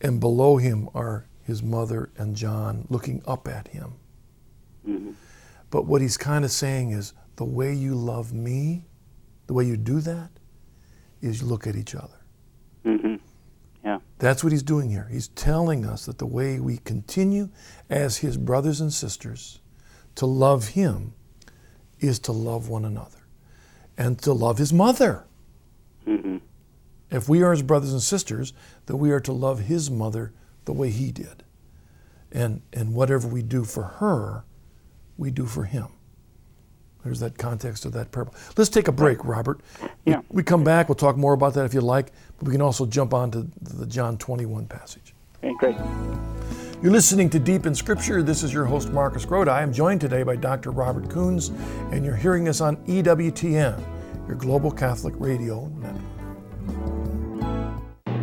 And 0.00 0.20
below 0.20 0.56
him 0.56 0.88
are 0.94 1.26
his 1.42 1.62
mother 1.62 2.10
and 2.16 2.36
John 2.36 2.86
looking 2.90 3.22
up 3.26 3.48
at 3.48 3.68
him. 3.68 3.94
hmm 4.84 5.12
But 5.70 5.86
what 5.86 6.02
he's 6.02 6.16
kind 6.16 6.44
of 6.44 6.50
saying 6.50 6.90
is 6.90 7.14
the 7.36 7.44
way 7.44 7.72
you 7.72 7.94
love 7.94 8.32
me, 8.32 8.84
the 9.52 9.56
way 9.58 9.64
you 9.66 9.76
do 9.76 10.00
that, 10.00 10.30
is 11.20 11.42
you 11.42 11.46
look 11.46 11.66
at 11.66 11.76
each 11.76 11.94
other. 11.94 12.18
hmm 12.84 13.16
Yeah. 13.84 13.98
That's 14.18 14.42
what 14.42 14.50
he's 14.50 14.62
doing 14.62 14.88
here. 14.88 15.08
He's 15.10 15.28
telling 15.28 15.84
us 15.84 16.06
that 16.06 16.16
the 16.16 16.24
way 16.26 16.58
we 16.58 16.78
continue 16.78 17.50
as 17.90 18.16
his 18.18 18.38
brothers 18.38 18.80
and 18.80 18.90
sisters 18.90 19.60
to 20.14 20.24
love 20.24 20.68
him 20.68 21.12
is 22.00 22.18
to 22.20 22.32
love 22.32 22.70
one 22.70 22.86
another 22.86 23.26
and 23.98 24.18
to 24.22 24.32
love 24.32 24.56
his 24.56 24.72
mother. 24.72 25.26
hmm 26.06 26.38
If 27.10 27.28
we 27.28 27.42
are 27.42 27.50
his 27.50 27.62
brothers 27.62 27.92
and 27.92 28.02
sisters, 28.02 28.54
then 28.86 28.96
we 28.96 29.10
are 29.10 29.20
to 29.20 29.32
love 29.32 29.60
his 29.60 29.90
mother 29.90 30.32
the 30.64 30.72
way 30.72 30.88
he 30.88 31.12
did. 31.12 31.44
And, 32.30 32.62
and 32.72 32.94
whatever 32.94 33.28
we 33.28 33.42
do 33.42 33.64
for 33.64 33.82
her, 33.82 34.44
we 35.18 35.30
do 35.30 35.44
for 35.44 35.64
him. 35.64 35.88
There's 37.04 37.20
that 37.20 37.36
context 37.36 37.84
of 37.84 37.92
that 37.92 38.12
parable. 38.12 38.34
Let's 38.56 38.70
take 38.70 38.88
a 38.88 38.92
break, 38.92 39.24
Robert. 39.24 39.60
Yeah. 40.04 40.18
We, 40.30 40.36
we 40.36 40.42
come 40.42 40.64
back, 40.64 40.88
we'll 40.88 40.96
talk 40.96 41.16
more 41.16 41.32
about 41.32 41.54
that 41.54 41.64
if 41.64 41.74
you 41.74 41.80
like, 41.80 42.12
but 42.38 42.46
we 42.46 42.52
can 42.52 42.62
also 42.62 42.86
jump 42.86 43.12
on 43.12 43.30
to 43.32 43.46
the 43.60 43.86
John 43.86 44.16
21 44.18 44.66
passage. 44.66 45.14
Okay, 45.42 45.54
great. 45.58 45.76
You're 46.82 46.92
listening 46.92 47.30
to 47.30 47.38
Deep 47.38 47.66
in 47.66 47.74
Scripture. 47.74 48.22
This 48.22 48.42
is 48.42 48.52
your 48.52 48.64
host, 48.64 48.90
Marcus 48.90 49.24
Grodi. 49.24 49.48
I 49.48 49.62
am 49.62 49.72
joined 49.72 50.00
today 50.00 50.24
by 50.24 50.34
Dr. 50.34 50.70
Robert 50.72 51.04
Koons, 51.04 51.50
and 51.92 52.04
you're 52.04 52.16
hearing 52.16 52.48
us 52.48 52.60
on 52.60 52.76
EWTN, 52.86 53.80
your 54.26 54.36
global 54.36 54.70
Catholic 54.70 55.14
radio 55.18 55.66
network. 55.78 56.91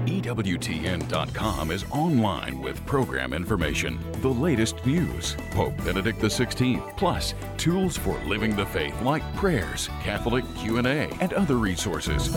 EWTN.com 0.10 1.70
is 1.70 1.86
online 1.92 2.60
with 2.60 2.84
program 2.88 3.32
information, 3.32 4.00
the 4.22 4.28
latest 4.28 4.84
news, 4.84 5.38
Pope 5.52 5.78
Benedict 5.86 6.20
XVI, 6.20 6.98
plus 6.98 7.36
tools 7.58 7.96
for 7.96 8.18
living 8.26 8.56
the 8.56 8.66
faith 8.66 9.00
like 9.04 9.24
prayers, 9.36 9.88
Catholic 10.02 10.44
Q&A, 10.56 11.10
and 11.22 11.34
other 11.34 11.58
resources. 11.58 12.34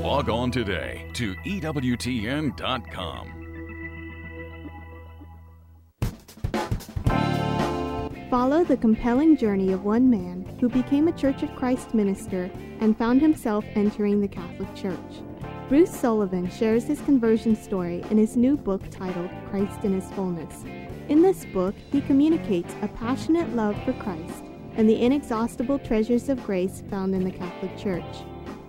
Log 0.00 0.28
on 0.30 0.50
today 0.50 1.08
to 1.14 1.36
EWTN.com. 1.36 3.28
Follow 8.28 8.64
the 8.64 8.76
compelling 8.78 9.36
journey 9.36 9.72
of 9.72 9.84
one 9.84 10.10
man 10.10 10.56
who 10.58 10.68
became 10.68 11.06
a 11.06 11.12
Church 11.12 11.44
of 11.44 11.54
Christ 11.54 11.94
minister 11.94 12.50
and 12.80 12.98
found 12.98 13.20
himself 13.20 13.64
entering 13.76 14.20
the 14.20 14.26
Catholic 14.26 14.74
Church. 14.74 15.22
Bruce 15.72 15.88
Sullivan 15.88 16.50
shares 16.50 16.84
his 16.84 17.00
conversion 17.00 17.56
story 17.56 18.04
in 18.10 18.18
his 18.18 18.36
new 18.36 18.58
book 18.58 18.82
titled 18.90 19.30
Christ 19.48 19.84
in 19.84 19.94
His 19.98 20.04
Fullness. 20.12 20.64
In 21.08 21.22
this 21.22 21.46
book, 21.46 21.74
he 21.90 22.02
communicates 22.02 22.74
a 22.82 22.88
passionate 22.88 23.48
love 23.56 23.82
for 23.82 23.94
Christ 23.94 24.44
and 24.76 24.86
the 24.86 25.00
inexhaustible 25.00 25.78
treasures 25.78 26.28
of 26.28 26.44
grace 26.44 26.82
found 26.90 27.14
in 27.14 27.24
the 27.24 27.30
Catholic 27.30 27.74
Church. 27.78 28.04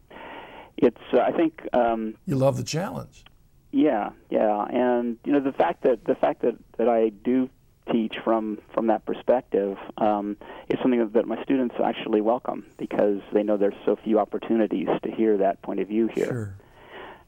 it's 0.77 1.01
uh, 1.15 1.21
I 1.21 1.33
think 1.33 1.67
um, 1.73 2.15
You 2.27 2.37
love 2.37 2.57
the 2.59 2.65
challenge. 2.65 3.25
yeah 3.73 4.11
yeah 4.31 4.65
and 4.71 5.17
you 5.25 5.33
know 5.33 5.41
the 5.41 5.53
fact 5.53 5.83
that 5.83 6.05
the 6.05 6.15
fact 6.15 6.43
that 6.43 6.55
that 6.79 6.89
I 6.89 7.09
do 7.09 7.49
teach 7.91 8.17
from 8.25 8.59
from 8.75 8.89
that 8.89 9.05
perspective 9.07 9.79
um, 9.99 10.37
is 10.69 10.79
something 10.81 11.01
that, 11.01 11.13
that 11.13 11.27
my 11.27 11.43
students 11.43 11.75
actually 11.83 12.21
welcome 12.21 12.67
because 12.79 13.21
they 13.33 13.43
know 13.43 13.57
there's 13.57 13.75
so 13.85 13.97
few 13.97 14.19
opportunities 14.19 14.89
to 15.03 15.11
hear 15.11 15.37
that 15.39 15.63
point 15.63 15.81
of 15.81 15.89
view 15.89 16.09
here. 16.09 16.27
Sure. 16.27 16.55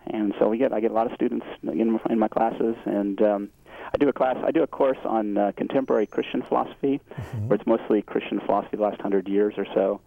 and 0.06 0.34
so 0.38 0.48
we 0.48 0.58
get 0.58 0.72
I 0.72 0.80
get 0.80 0.90
a 0.90 0.94
lot 0.94 1.06
of 1.06 1.14
students 1.14 1.46
in 1.62 2.00
in 2.10 2.18
my 2.18 2.28
classes, 2.28 2.76
and 2.84 3.20
um, 3.22 3.48
I 3.92 3.98
do 3.98 4.08
a 4.08 4.12
class 4.12 4.36
I 4.44 4.50
do 4.50 4.62
a 4.62 4.66
course 4.66 4.98
on 5.04 5.36
uh, 5.36 5.52
contemporary 5.56 6.06
Christian 6.06 6.42
philosophy, 6.42 7.00
where 7.46 7.56
it's 7.56 7.66
mostly 7.66 8.02
Christian 8.02 8.40
philosophy 8.40 8.76
the 8.76 8.82
last 8.82 9.00
hundred 9.00 9.28
years 9.28 9.54
or 9.56 9.66
so, 9.74 10.00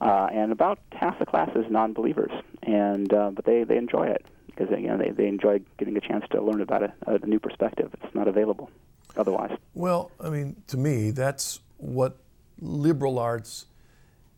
uh, 0.00 0.28
and 0.32 0.52
about 0.52 0.78
half 0.92 1.18
the 1.18 1.26
class 1.26 1.50
is 1.56 1.64
non-believers, 1.70 2.32
and 2.62 3.12
uh, 3.12 3.30
but 3.30 3.44
they 3.44 3.64
they 3.64 3.76
enjoy 3.76 4.06
it 4.06 4.24
because 4.46 4.68
you 4.70 4.88
know 4.88 4.96
they 4.96 5.10
they 5.10 5.26
enjoy 5.26 5.60
getting 5.78 5.96
a 5.96 6.00
chance 6.00 6.24
to 6.30 6.42
learn 6.42 6.60
about 6.60 6.82
a, 6.82 6.92
a 7.06 7.18
new 7.26 7.40
perspective. 7.40 7.90
It's 8.02 8.14
not 8.14 8.28
available 8.28 8.70
otherwise. 9.18 9.56
Well, 9.74 10.10
I 10.20 10.30
mean, 10.30 10.62
to 10.68 10.76
me, 10.76 11.10
that's 11.10 11.60
what 11.76 12.18
liberal 12.60 13.18
arts, 13.18 13.66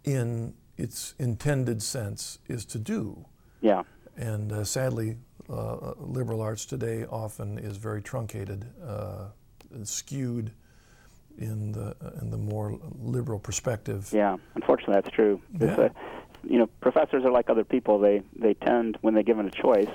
in 0.05 0.55
its 0.77 1.15
intended 1.19 1.83
sense, 1.83 2.39
is 2.49 2.65
to 2.67 2.79
do. 2.79 3.25
Yeah, 3.61 3.83
And 4.17 4.51
uh, 4.53 4.65
sadly, 4.65 5.17
uh, 5.49 5.93
liberal 5.99 6.41
arts 6.41 6.65
today 6.65 7.05
often 7.05 7.59
is 7.59 7.77
very 7.77 8.01
truncated 8.03 8.65
uh, 8.85 9.27
skewed 9.85 10.53
in 11.39 11.73
the 11.73 11.95
in 12.21 12.31
the 12.31 12.37
more 12.37 12.79
liberal 13.01 13.39
perspective. 13.39 14.09
yeah. 14.13 14.37
Unfortunately, 14.55 14.95
that's 14.95 15.11
true. 15.11 15.41
Yeah. 15.59 15.75
uh, 15.75 15.89
you 16.43 16.59
know, 16.59 16.67
professors 16.81 17.25
are 17.25 17.31
like 17.31 17.51
other 17.51 17.65
people. 17.65 17.99
They 17.99 18.23
they 18.37 18.55
tend, 18.55 18.99
when 19.03 19.15
they're 19.15 19.23
given 19.23 19.47
a 19.47 19.51
choice, 19.51 19.91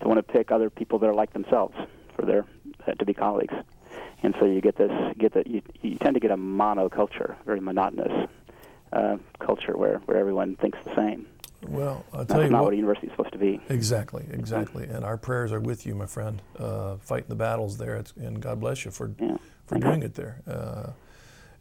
to 0.00 0.08
want 0.08 0.18
to 0.18 0.32
pick 0.32 0.50
other 0.50 0.70
people 0.70 0.98
that 1.00 1.06
are 1.06 1.14
like 1.14 1.32
themselves 1.32 1.76
for 2.16 2.24
their 2.24 2.44
uh, 2.86 2.92
to 2.92 3.04
be 3.04 3.14
colleagues, 3.14 3.54
and 4.22 4.34
so 4.38 4.46
you 4.46 4.60
get 4.60 4.76
this 4.76 4.92
get 5.18 5.32
that 5.34 5.46
you, 5.46 5.62
you 5.82 5.96
tend 5.96 6.14
to 6.14 6.20
get 6.20 6.30
a 6.30 6.36
monoculture, 6.36 7.36
very 7.46 7.60
monotonous 7.60 8.28
uh, 8.92 9.16
culture 9.38 9.76
where 9.76 9.98
where 10.06 10.16
everyone 10.16 10.56
thinks 10.56 10.78
the 10.84 10.94
same. 10.94 11.26
Well, 11.66 12.06
I'll 12.12 12.20
That's 12.20 12.32
tell 12.32 12.42
you 12.42 12.48
not 12.50 12.60
what. 12.60 12.64
what 12.68 12.72
a 12.74 12.76
university 12.76 13.08
is 13.08 13.12
supposed 13.12 13.32
to 13.32 13.38
be. 13.38 13.60
Exactly, 13.68 14.24
exactly. 14.30 14.84
And 14.84 15.04
our 15.04 15.18
prayers 15.18 15.52
are 15.52 15.60
with 15.60 15.84
you, 15.84 15.94
my 15.94 16.06
friend, 16.06 16.40
uh, 16.58 16.96
fighting 16.96 17.28
the 17.28 17.34
battles 17.34 17.76
there. 17.76 17.96
It's, 17.96 18.12
and 18.16 18.40
God 18.40 18.60
bless 18.60 18.84
you 18.86 18.90
for 18.90 19.12
Yeah. 19.20 19.36
for 19.66 19.74
Thank 19.74 19.84
doing 19.84 20.02
it 20.02 20.14
there. 20.14 20.40
Uh, 20.46 20.90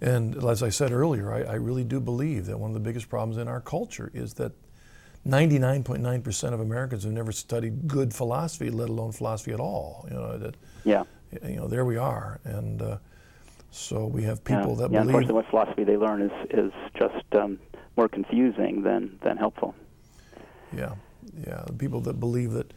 and 0.02 0.42
as 0.46 0.64
I 0.64 0.70
said 0.70 0.94
earlier, 0.94 1.34
I, 1.34 1.42
I 1.42 1.56
really 1.56 1.84
do 1.84 2.00
believe 2.00 2.46
that 2.46 2.58
one 2.58 2.70
of 2.70 2.74
the 2.76 2.80
biggest 2.80 3.10
problems 3.10 3.36
in 3.38 3.50
our 3.50 3.60
culture 3.60 4.10
is 4.14 4.36
that 4.36 4.54
99.9% 5.28 6.54
of 6.54 6.60
Americans 6.62 7.04
have 7.04 7.12
never 7.12 7.34
studied 7.34 7.88
good 7.88 8.14
philosophy, 8.14 8.70
let 8.70 8.88
alone 8.90 9.12
philosophy 9.12 9.52
at 9.52 9.60
all. 9.60 10.06
You 10.10 10.16
know 10.16 10.38
that, 10.38 10.56
Yeah. 10.86 11.04
You 11.44 11.56
know, 11.58 11.68
there 11.68 11.86
we 11.86 11.98
are, 11.98 12.40
and 12.44 12.82
uh, 12.82 12.98
so 13.72 14.06
we 14.06 14.24
have 14.24 14.42
Yeah. 14.48 14.58
people 14.58 14.76
that 14.76 14.92
yeah, 14.92 15.00
believe. 15.02 15.16
unfortunately, 15.16 15.36
what 15.36 15.50
philosophy 15.50 15.84
they 15.84 15.98
learn 15.98 16.22
is 16.22 16.32
is 16.50 16.72
just 16.98 17.26
um, 17.36 17.60
more 17.98 18.08
confusing 18.08 18.84
than 18.84 19.18
than 19.22 19.38
helpful. 19.38 19.76
Yeah, 20.76 20.94
yeah. 21.46 21.64
the 21.68 21.74
People 21.74 22.02
that 22.02 22.20
believe 22.20 22.52
that 22.52 22.74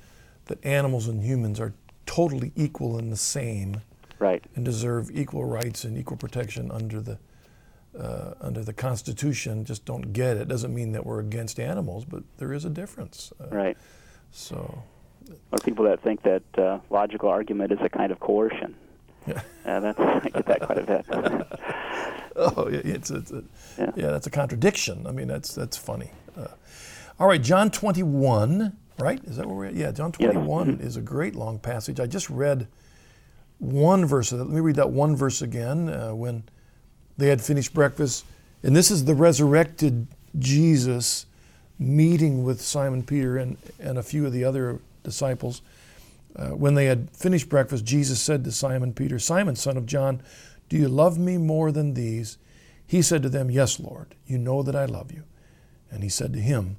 that 0.47 0.65
animals 0.65 1.09
and 1.09 1.23
humans 1.23 1.61
are 1.61 1.73
totally 2.07 2.53
equal 2.57 2.99
and 2.99 3.11
the 3.13 3.17
same. 3.17 3.81
Right. 4.19 4.45
and 4.55 4.65
deserve 4.65 5.11
equal 5.11 5.45
rights 5.45 5.83
and 5.83 5.99
equal 5.99 6.17
protection 6.17 6.71
under 6.71 7.01
the 7.01 7.19
uh, 7.99 8.35
under 8.41 8.63
the 8.63 8.73
Constitution. 8.73 9.65
Just 9.65 9.85
don't 9.85 10.13
get 10.13 10.37
it. 10.37 10.47
Doesn't 10.47 10.73
mean 10.73 10.93
that 10.93 11.05
we're 11.05 11.19
against 11.19 11.59
animals, 11.59 12.05
but 12.05 12.23
there 12.39 12.53
is 12.53 12.65
a 12.65 12.71
difference. 12.71 13.33
Uh, 13.41 13.49
Right. 13.49 13.77
So, 14.31 14.85
Or 15.51 15.59
people 15.59 15.85
that 15.87 16.03
think 16.03 16.23
that 16.23 16.43
uh, 16.59 16.79
logical 16.91 17.29
argument 17.29 17.73
is 17.73 17.79
a 17.83 17.89
kind 17.89 18.13
of 18.13 18.21
coercion. 18.21 18.75
yeah. 19.27 19.41
Uh, 19.65 19.79
that's 19.79 20.01
I 20.01 20.29
get 20.29 20.47
that 20.47 20.61
quite 20.63 20.79
a 20.79 20.83
bit. 20.83 21.07
oh, 22.37 22.69
yeah, 22.69 22.81
it's, 22.83 23.13
it's 23.13 23.31
a, 23.31 23.45
Yeah. 23.79 23.91
yeah. 23.95 24.07
that's 24.11 24.27
a 24.27 24.31
contradiction. 24.31 25.07
I 25.07 25.13
mean, 25.13 25.29
that's 25.29 25.55
that's 25.55 25.77
funny. 25.77 26.11
Uh, 26.37 26.49
all 27.21 27.29
right, 27.29 27.41
John 27.41 27.71
21, 27.71 28.77
right? 28.99 29.23
Is 29.25 29.37
that 29.37 29.47
where 29.47 29.55
we're 29.55 29.67
at? 29.67 29.75
Yeah, 29.75 29.93
John 29.93 30.13
Yes. 30.19 30.33
21 30.33 30.81
is 30.81 30.97
a 30.97 31.01
great 31.01 31.37
long 31.37 31.61
passage. 31.61 32.01
I 32.01 32.07
just 32.09 32.29
read 32.29 32.67
one 33.59 34.05
verse 34.05 34.33
of 34.33 34.39
that. 34.39 34.47
Let 34.47 34.55
me 34.55 34.61
read 34.61 34.75
that 34.77 34.91
one 34.91 35.15
verse 35.15 35.41
again. 35.43 35.89
Uh, 35.89 36.13
when 36.13 36.43
They 37.17 37.29
had 37.29 37.41
finished 37.41 37.73
breakfast, 37.73 38.25
and 38.65 38.75
this 38.75 38.91
is 38.91 39.05
the 39.05 39.15
resurrected 39.15 40.09
Jesus 40.41 41.27
meeting 41.79 42.43
with 42.43 42.61
Simon 42.61 43.05
Peter 43.05 43.37
and, 43.37 43.57
and 43.79 43.97
a 43.97 44.03
few 44.03 44.27
of 44.27 44.33
the 44.33 44.43
other 44.45 44.81
disciples. 45.03 45.63
Uh, 46.35 46.49
when 46.49 46.75
they 46.75 46.87
had 46.87 47.15
finished 47.15 47.49
breakfast, 47.49 47.85
Jesus 47.85 48.21
said 48.21 48.45
to 48.45 48.53
Simon 48.53 48.93
Peter, 48.95 49.19
Simon, 49.19 49.55
son 49.55 49.77
of 49.77 49.87
John, 49.87 50.23
do 50.69 50.79
you 50.79 50.89
love 50.89 51.19
me 51.19 51.37
more 51.37 51.71
than 51.71 51.93
these? 51.93 52.39
He 52.87 53.03
said 53.03 53.23
to 53.23 53.29
them, 53.29 53.51
Yes, 53.51 53.79
Lord, 53.79 54.15
you 54.27 54.39
know 54.39 54.63
that 54.63 54.75
I 54.75 54.87
love 54.87 55.13
you. 55.13 55.25
And 55.91 56.03
he 56.03 56.09
said 56.09 56.33
to 56.33 56.39
him, 56.39 56.79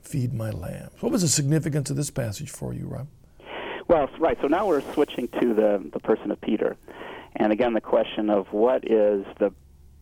Feed 0.00 0.32
my 0.32 0.50
lambs. 0.50 1.00
What 1.00 1.12
was 1.12 1.22
the 1.22 1.28
significance 1.28 1.90
of 1.90 1.96
this 1.96 2.10
passage 2.10 2.50
for 2.50 2.72
you, 2.72 2.86
Rob? 2.86 3.08
Well, 3.88 4.08
right. 4.18 4.38
So 4.40 4.48
now 4.48 4.66
we're 4.66 4.80
switching 4.94 5.28
to 5.40 5.52
the, 5.52 5.90
the 5.92 6.00
person 6.00 6.30
of 6.30 6.40
Peter. 6.40 6.76
And 7.36 7.52
again, 7.52 7.74
the 7.74 7.80
question 7.80 8.30
of 8.30 8.46
what 8.52 8.90
is 8.90 9.26
the 9.38 9.52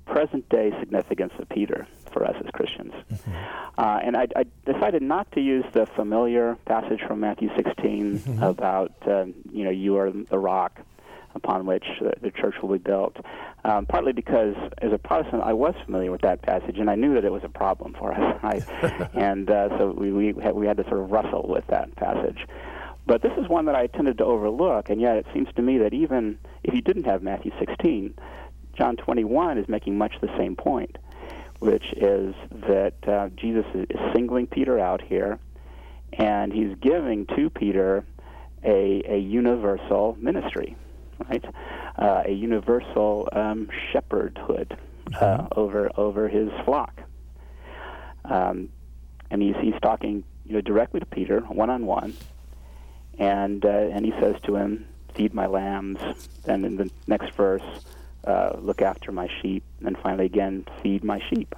present 0.07 0.49
day 0.49 0.73
significance 0.81 1.33
of 1.39 1.49
Peter 1.49 1.87
for 2.13 2.25
us 2.25 2.37
as 2.39 2.47
Christians. 2.53 2.93
Mm-hmm. 3.13 3.33
Uh, 3.77 3.99
and 4.03 4.17
I, 4.17 4.27
I, 4.37 4.45
decided 4.71 5.03
not 5.03 5.31
to 5.33 5.41
use 5.41 5.65
the 5.73 5.87
familiar 5.87 6.57
passage 6.65 7.01
from 7.07 7.21
Matthew 7.21 7.51
16 7.57 8.19
mm-hmm. 8.19 8.43
about, 8.43 8.93
uh, 9.07 9.27
you 9.51 9.65
know, 9.65 9.71
you 9.71 9.97
are 9.97 10.11
the 10.11 10.39
rock 10.39 10.81
upon 11.35 11.67
which 11.67 11.85
the 12.23 12.31
church 12.31 12.55
will 12.63 12.71
be 12.71 12.79
built. 12.79 13.17
Um, 13.65 13.87
partly 13.87 14.13
because, 14.13 14.55
as 14.79 14.93
a 14.93 14.99
Protestant, 14.99 15.43
I 15.43 15.53
was 15.53 15.75
familiar 15.85 16.13
with 16.13 16.21
that 16.21 16.43
passage, 16.43 16.79
and 16.79 16.89
I 16.89 16.95
knew 16.95 17.15
that 17.15 17.25
it 17.25 17.33
was 17.33 17.43
a 17.45 17.49
problem 17.49 17.95
for 17.99 18.13
us. 18.13 18.41
I, 18.43 19.09
and 19.15 19.51
uh, 19.51 19.77
so 19.79 19.91
we 19.91 20.13
we 20.13 20.43
had, 20.43 20.55
we 20.55 20.67
had 20.67 20.77
to 20.77 20.85
sort 20.85 21.01
of 21.01 21.11
wrestle 21.11 21.47
with 21.49 21.67
that 21.69 21.95
passage. 21.97 22.47
But 23.07 23.23
this 23.23 23.33
is 23.37 23.49
one 23.49 23.67
that 23.67 23.75
I 23.75 23.87
tended 23.87 24.19
to 24.19 24.25
overlook, 24.25 24.89
and 24.89 25.01
yet 25.01 25.17
it 25.17 25.27
seems 25.35 25.49
to 25.57 25.63
me 25.63 25.79
that 25.79 25.93
even 25.93 26.39
if 26.63 26.75
you 26.75 26.81
didn't 26.81 27.05
have 27.05 27.23
Matthew 27.23 27.53
16, 27.59 28.15
John 28.77 28.97
21 28.97 29.59
is 29.59 29.69
making 29.69 29.97
much 29.97 30.15
the 30.21 30.35
same 30.37 30.57
point, 30.57 30.99
which 31.59 31.93
is 31.97 32.35
that 32.69 32.95
uh, 33.07 33.29
Jesus 33.37 33.67
is 33.75 33.87
singling 34.15 34.47
Peter 34.47 34.79
out 34.79 35.01
here, 35.01 35.39
and 36.13 36.53
he's 36.53 36.75
giving 36.81 37.27
to 37.37 37.51
Peter 37.51 38.05
a, 38.63 39.03
a 39.07 39.19
universal 39.19 40.17
ministry, 40.21 40.77
right? 41.29 41.45
Uh, 41.97 42.23
a 42.27 42.33
universal 42.33 43.29
um, 43.33 43.69
shepherdhood 43.93 44.73
uh, 44.73 45.39
mm-hmm. 45.39 45.47
over 45.59 45.91
over 45.97 46.29
his 46.29 46.49
flock. 46.65 47.03
Um, 48.25 48.71
and 49.31 49.43
he's 49.43 49.57
he's 49.61 49.75
talking 49.83 50.25
you 50.45 50.55
know 50.55 50.61
directly 50.61 51.01
to 51.01 51.07
Peter, 51.07 51.41
one 51.41 51.71
on 51.71 51.87
one, 51.87 52.15
and 53.19 53.65
uh, 53.65 53.69
and 53.69 54.05
he 54.05 54.13
says 54.21 54.37
to 54.45 54.57
him, 54.57 54.87
"Feed 55.15 55.35
my 55.35 55.47
lambs." 55.47 56.01
And 56.47 56.65
in 56.65 56.77
the 56.77 56.91
next 57.07 57.35
verse, 57.35 57.63
uh, 58.27 58.57
look 58.59 58.83
after 58.83 59.13
my 59.13 59.29
sheep, 59.41 59.63
and 59.85 59.97
finally 59.99 60.27
again, 60.27 60.67
feed 60.83 61.05
my 61.05 61.21
sheep. 61.31 61.55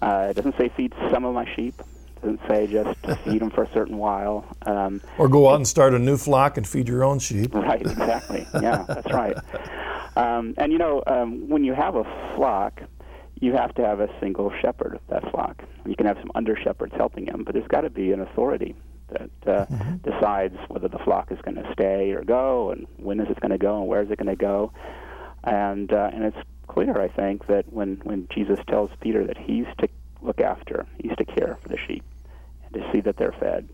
Uh, 0.00 0.28
it 0.30 0.34
doesn't 0.34 0.56
say 0.56 0.70
feed 0.76 0.94
some 1.10 1.24
of 1.24 1.34
my 1.34 1.46
sheep. 1.54 1.74
It 2.16 2.22
doesn't 2.22 2.40
say 2.48 2.66
just 2.66 2.98
feed 3.24 3.40
them 3.40 3.50
for 3.50 3.64
a 3.64 3.72
certain 3.72 3.98
while. 3.98 4.44
Um, 4.62 5.00
or 5.18 5.28
go 5.28 5.48
out 5.48 5.56
and 5.56 5.66
start 5.66 5.94
a 5.94 5.98
new 5.98 6.16
flock 6.16 6.56
and 6.56 6.66
feed 6.66 6.88
your 6.88 7.04
own 7.04 7.18
sheep. 7.18 7.54
Right, 7.54 7.80
exactly. 7.80 8.46
yeah, 8.54 8.84
that's 8.86 9.12
right. 9.12 9.36
Um, 10.16 10.54
and 10.58 10.72
you 10.72 10.78
know, 10.78 11.02
um, 11.06 11.48
when 11.48 11.62
you 11.62 11.74
have 11.74 11.94
a 11.94 12.04
flock, 12.34 12.82
you 13.40 13.52
have 13.52 13.74
to 13.76 13.84
have 13.84 14.00
a 14.00 14.08
single 14.20 14.52
shepherd 14.60 14.94
of 14.94 15.00
that 15.08 15.30
flock. 15.30 15.62
You 15.86 15.94
can 15.94 16.06
have 16.06 16.18
some 16.18 16.32
under 16.34 16.56
shepherds 16.56 16.92
helping 16.96 17.26
him, 17.26 17.44
but 17.44 17.54
there's 17.54 17.68
got 17.68 17.82
to 17.82 17.90
be 17.90 18.12
an 18.12 18.20
authority 18.20 18.74
that 19.10 19.30
uh, 19.46 19.66
mm-hmm. 19.66 19.96
decides 19.98 20.56
whether 20.68 20.88
the 20.88 20.98
flock 20.98 21.30
is 21.30 21.38
going 21.42 21.54
to 21.54 21.72
stay 21.72 22.10
or 22.10 22.24
go, 22.24 22.70
and 22.70 22.86
when 22.96 23.20
is 23.20 23.28
it 23.30 23.40
going 23.40 23.52
to 23.52 23.58
go, 23.58 23.78
and 23.78 23.86
where 23.88 24.02
is 24.02 24.10
it 24.10 24.18
going 24.18 24.26
to 24.28 24.36
go. 24.36 24.72
And 25.44 25.92
uh, 25.92 26.10
and 26.12 26.24
it's 26.24 26.36
clear, 26.66 27.00
I 27.00 27.08
think, 27.08 27.46
that 27.46 27.72
when 27.72 28.00
when 28.04 28.28
Jesus 28.34 28.58
tells 28.68 28.90
Peter 29.00 29.26
that 29.26 29.38
he's 29.38 29.66
to 29.78 29.88
look 30.22 30.40
after, 30.40 30.86
he's 30.98 31.16
to 31.16 31.24
care 31.24 31.58
for 31.62 31.68
the 31.68 31.78
sheep, 31.86 32.04
and 32.64 32.74
to 32.74 32.90
see 32.92 33.00
that 33.00 33.16
they're 33.16 33.34
fed, 33.38 33.68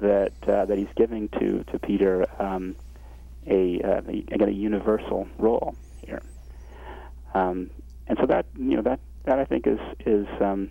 that 0.00 0.32
uh, 0.48 0.64
that 0.64 0.78
he's 0.78 0.92
giving 0.96 1.28
to 1.40 1.64
to 1.64 1.78
Peter 1.78 2.26
um, 2.40 2.76
a, 3.46 3.80
uh, 3.82 4.00
a 4.08 4.24
again 4.32 4.48
a 4.48 4.52
universal 4.52 5.28
role 5.38 5.74
here. 6.04 6.22
Um, 7.34 7.70
and 8.06 8.18
so 8.20 8.26
that 8.26 8.46
you 8.56 8.76
know 8.76 8.82
that 8.82 9.00
that 9.24 9.38
I 9.38 9.44
think 9.44 9.66
is 9.66 9.80
is 10.06 10.26
um, 10.40 10.70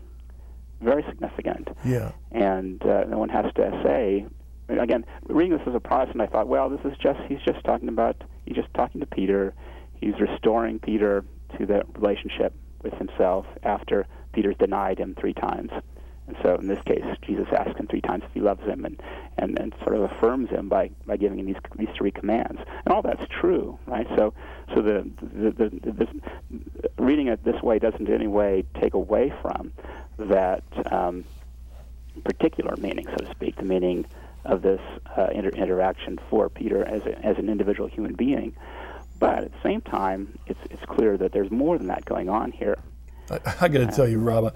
very 0.81 1.03
significant. 1.03 1.69
Yeah. 1.83 2.11
And 2.31 2.81
uh, 2.83 3.05
no 3.05 3.17
one 3.17 3.29
has 3.29 3.45
to 3.55 3.81
say. 3.83 4.25
Again, 4.67 5.05
reading 5.27 5.55
this 5.55 5.67
as 5.67 5.75
a 5.75 5.79
Protestant, 5.79 6.21
I 6.21 6.25
thought, 6.25 6.47
well, 6.47 6.69
this 6.69 6.79
is 6.85 6.97
just 6.97 7.19
he's 7.27 7.41
just 7.45 7.63
talking 7.63 7.87
about 7.87 8.23
he's 8.45 8.55
just 8.55 8.73
talking 8.73 8.99
to 9.01 9.05
Peter 9.07 9.53
he's 9.99 10.19
restoring 10.19 10.79
Peter 10.79 11.23
to 11.57 11.65
the 11.65 11.83
relationship 11.97 12.53
with 12.81 12.93
himself 12.93 13.45
after 13.63 14.05
Peter's 14.33 14.57
denied 14.57 14.99
him 14.99 15.15
three 15.19 15.33
times. 15.33 15.71
And 16.27 16.35
so 16.41 16.55
in 16.55 16.67
this 16.67 16.81
case, 16.85 17.03
Jesus 17.21 17.47
asks 17.51 17.79
him 17.79 17.87
three 17.87 18.01
times 18.01 18.23
if 18.25 18.33
he 18.33 18.39
loves 18.39 18.63
him 18.63 18.83
and, 18.83 18.99
and, 19.37 19.59
and 19.59 19.75
sort 19.83 19.95
of 19.95 20.11
affirms 20.11 20.49
him 20.49 20.69
by, 20.69 20.89
by 21.05 21.17
giving 21.17 21.39
him 21.39 21.45
these, 21.45 21.55
these 21.77 21.89
three 21.95 22.11
commands. 22.11 22.59
And 22.85 22.93
all 22.93 23.03
that's 23.03 23.25
true, 23.29 23.77
right? 23.85 24.07
So, 24.15 24.33
so 24.73 24.81
the, 24.81 25.09
the, 25.21 25.51
the, 25.51 25.69
the 25.69 25.91
this, 25.91 26.09
reading 26.97 27.27
it 27.27 27.43
this 27.43 27.61
way 27.61 27.77
doesn't 27.77 28.07
in 28.07 28.13
any 28.13 28.27
way 28.27 28.63
take 28.81 28.95
away 28.95 29.33
from 29.41 29.71
that 30.17 30.63
um, 30.91 31.25
particular 32.23 32.75
meaning, 32.77 33.05
so 33.07 33.23
to 33.23 33.31
speak, 33.31 33.57
the 33.57 33.63
meaning 33.63 34.05
of 34.45 34.61
this 34.61 34.81
uh, 35.17 35.27
inter- 35.31 35.49
interaction 35.49 36.19
for 36.29 36.49
Peter 36.49 36.83
as, 36.85 37.01
a, 37.03 37.19
as 37.23 37.37
an 37.37 37.49
individual 37.49 37.87
human 37.87 38.15
being. 38.15 38.55
But 39.19 39.45
at 39.45 39.51
the 39.51 39.57
same 39.63 39.81
time, 39.81 40.37
it's, 40.47 40.59
it's 40.69 40.83
clear 40.85 41.17
that 41.17 41.31
there's 41.31 41.51
more 41.51 41.77
than 41.77 41.87
that 41.87 42.05
going 42.05 42.29
on 42.29 42.51
here. 42.51 42.77
I, 43.29 43.39
I 43.61 43.67
got 43.67 43.79
to 43.79 43.87
tell 43.87 44.07
you, 44.07 44.19
Rob, 44.19 44.55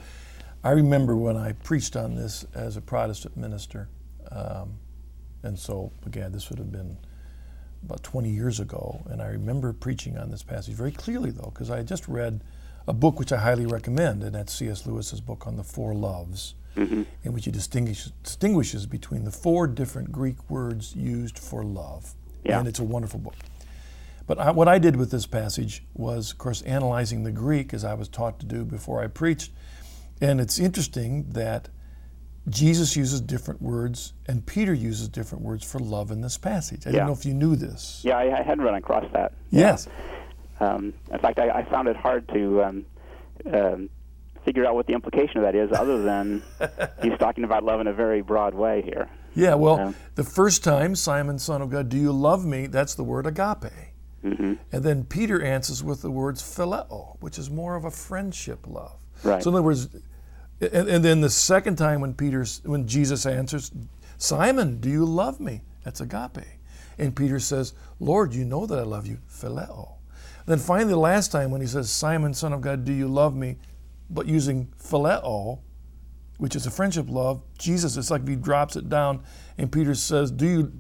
I 0.63 0.71
remember 0.71 1.15
when 1.15 1.37
I 1.37 1.53
preached 1.53 1.95
on 1.95 2.15
this 2.15 2.45
as 2.53 2.75
a 2.77 2.81
Protestant 2.81 3.37
minister. 3.37 3.87
Um, 4.31 4.77
and 5.43 5.57
so, 5.57 5.91
again, 6.05 6.31
this 6.31 6.49
would 6.49 6.59
have 6.59 6.71
been 6.71 6.97
about 7.83 8.03
20 8.03 8.29
years 8.29 8.59
ago. 8.59 9.01
And 9.09 9.21
I 9.21 9.27
remember 9.27 9.71
preaching 9.73 10.17
on 10.17 10.29
this 10.29 10.43
passage 10.43 10.73
very 10.73 10.91
clearly, 10.91 11.31
though, 11.31 11.51
because 11.53 11.69
I 11.69 11.77
had 11.77 11.87
just 11.87 12.07
read 12.07 12.41
a 12.87 12.93
book 12.93 13.19
which 13.19 13.31
I 13.31 13.37
highly 13.37 13.65
recommend, 13.65 14.23
and 14.23 14.35
that's 14.35 14.53
C.S. 14.53 14.85
Lewis's 14.85 15.21
book 15.21 15.47
on 15.47 15.55
the 15.55 15.63
four 15.63 15.93
loves, 15.93 16.55
mm-hmm. 16.75 17.03
in 17.23 17.33
which 17.33 17.45
he 17.45 17.51
distinguish, 17.51 18.05
distinguishes 18.23 18.85
between 18.85 19.23
the 19.23 19.31
four 19.31 19.67
different 19.67 20.11
Greek 20.11 20.49
words 20.49 20.95
used 20.95 21.37
for 21.39 21.63
love. 21.63 22.13
Yeah. 22.43 22.59
And 22.59 22.67
it's 22.67 22.79
a 22.79 22.83
wonderful 22.83 23.19
book. 23.19 23.35
But 24.29 24.37
I, 24.37 24.51
what 24.51 24.67
I 24.67 24.77
did 24.77 24.95
with 24.95 25.09
this 25.09 25.25
passage 25.25 25.83
was, 25.95 26.33
of 26.33 26.37
course, 26.37 26.61
analyzing 26.61 27.23
the 27.23 27.31
Greek 27.31 27.73
as 27.73 27.83
I 27.83 27.95
was 27.95 28.07
taught 28.07 28.39
to 28.41 28.45
do 28.45 28.63
before 28.63 29.03
I 29.03 29.07
preached. 29.07 29.51
And 30.21 30.39
it's 30.39 30.59
interesting 30.59 31.31
that 31.31 31.69
Jesus 32.47 32.95
uses 32.95 33.21
different 33.21 33.59
words 33.59 34.13
and 34.27 34.45
Peter 34.45 34.71
uses 34.71 35.07
different 35.07 35.43
words 35.43 35.63
for 35.65 35.79
love 35.79 36.11
in 36.11 36.21
this 36.21 36.37
passage. 36.37 36.85
I 36.85 36.91
yeah. 36.91 36.97
don't 36.97 37.07
know 37.07 37.13
if 37.13 37.25
you 37.25 37.33
knew 37.33 37.55
this. 37.55 38.03
Yeah, 38.05 38.19
I, 38.19 38.37
I 38.37 38.43
hadn't 38.43 38.63
run 38.63 38.75
across 38.75 39.11
that. 39.13 39.33
Yes. 39.49 39.87
Um, 40.59 40.93
in 41.11 41.17
fact, 41.17 41.39
I, 41.39 41.49
I, 41.49 41.63
found 41.63 41.87
it 41.87 41.95
hard 41.95 42.27
to 42.29 42.63
um, 42.63 42.85
um, 43.51 43.89
figure 44.45 44.63
out 44.63 44.75
what 44.75 44.85
the 44.85 44.93
implication 44.93 45.37
of 45.37 45.43
that 45.43 45.55
is, 45.55 45.71
other 45.71 46.03
than 46.03 46.43
he's 47.01 47.17
talking 47.17 47.45
about 47.45 47.63
love 47.63 47.81
in 47.81 47.87
a 47.87 47.93
very 47.93 48.21
broad 48.21 48.53
way 48.53 48.83
here. 48.83 49.09
Yeah, 49.33 49.55
well, 49.55 49.95
the 50.13 50.23
first 50.23 50.63
time, 50.63 50.95
Simon, 50.95 51.39
son 51.39 51.63
of 51.63 51.71
God, 51.71 51.89
do 51.89 51.97
you 51.97 52.11
love 52.11 52.45
me? 52.45 52.67
That's 52.67 52.93
the 52.93 53.03
word 53.03 53.25
agape. 53.25 53.88
Mm-hmm. 54.23 54.53
And 54.71 54.83
then 54.83 55.03
Peter 55.05 55.41
answers 55.41 55.83
with 55.83 56.01
the 56.01 56.11
words 56.11 56.41
phileo, 56.41 57.17
which 57.19 57.37
is 57.37 57.49
more 57.49 57.75
of 57.75 57.85
a 57.85 57.91
friendship 57.91 58.65
love. 58.67 58.99
Right. 59.23 59.41
So 59.41 59.49
in 59.49 59.55
other 59.55 59.63
words, 59.63 59.89
and, 60.61 60.89
and 60.89 61.05
then 61.05 61.21
the 61.21 61.29
second 61.29 61.77
time 61.77 62.01
when 62.01 62.13
Peter, 62.13 62.45
when 62.65 62.87
Jesus 62.87 63.25
answers, 63.25 63.71
Simon, 64.17 64.79
do 64.79 64.89
you 64.89 65.05
love 65.05 65.39
me? 65.39 65.61
That's 65.83 66.01
agape. 66.01 66.45
And 66.97 67.15
Peter 67.15 67.39
says, 67.39 67.73
Lord, 67.99 68.33
you 68.33 68.43
know 68.43 68.65
that 68.65 68.77
I 68.77 68.83
love 68.83 69.07
you, 69.07 69.19
phileo. 69.29 69.93
Then 70.45 70.59
finally, 70.59 70.91
the 70.91 70.99
last 70.99 71.31
time 71.31 71.51
when 71.51 71.61
he 71.61 71.67
says, 71.67 71.89
Simon, 71.89 72.33
son 72.33 72.51
of 72.51 72.61
God, 72.61 72.83
do 72.83 72.91
you 72.91 73.07
love 73.07 73.35
me? 73.35 73.57
But 74.09 74.25
using 74.25 74.67
phileo, 74.81 75.59
which 76.37 76.55
is 76.55 76.65
a 76.65 76.71
friendship 76.71 77.05
love, 77.09 77.41
Jesus, 77.57 77.95
it's 77.95 78.11
like 78.11 78.27
he 78.27 78.35
drops 78.35 78.75
it 78.75 78.89
down, 78.89 79.23
and 79.57 79.71
Peter 79.71 79.95
says, 79.95 80.31
Do 80.31 80.47
you 80.47 80.73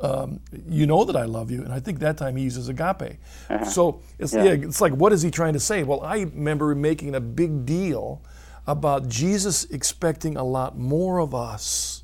um, 0.00 0.40
you 0.68 0.86
know 0.86 1.04
that 1.04 1.16
I 1.16 1.24
love 1.24 1.50
you. 1.50 1.62
And 1.62 1.72
I 1.72 1.80
think 1.80 2.00
that 2.00 2.16
time 2.16 2.36
he 2.36 2.44
uses 2.44 2.68
agape. 2.68 3.18
Uh-huh. 3.48 3.64
So 3.64 4.00
it's, 4.18 4.34
yeah. 4.34 4.44
yeah. 4.44 4.52
it's 4.52 4.80
like, 4.80 4.92
what 4.92 5.12
is 5.12 5.22
he 5.22 5.30
trying 5.30 5.52
to 5.52 5.60
say? 5.60 5.82
Well, 5.82 6.02
I 6.02 6.22
remember 6.22 6.74
making 6.74 7.14
a 7.14 7.20
big 7.20 7.64
deal 7.64 8.22
about 8.66 9.08
Jesus 9.08 9.64
expecting 9.66 10.36
a 10.36 10.44
lot 10.44 10.76
more 10.76 11.20
of 11.20 11.34
us 11.34 12.02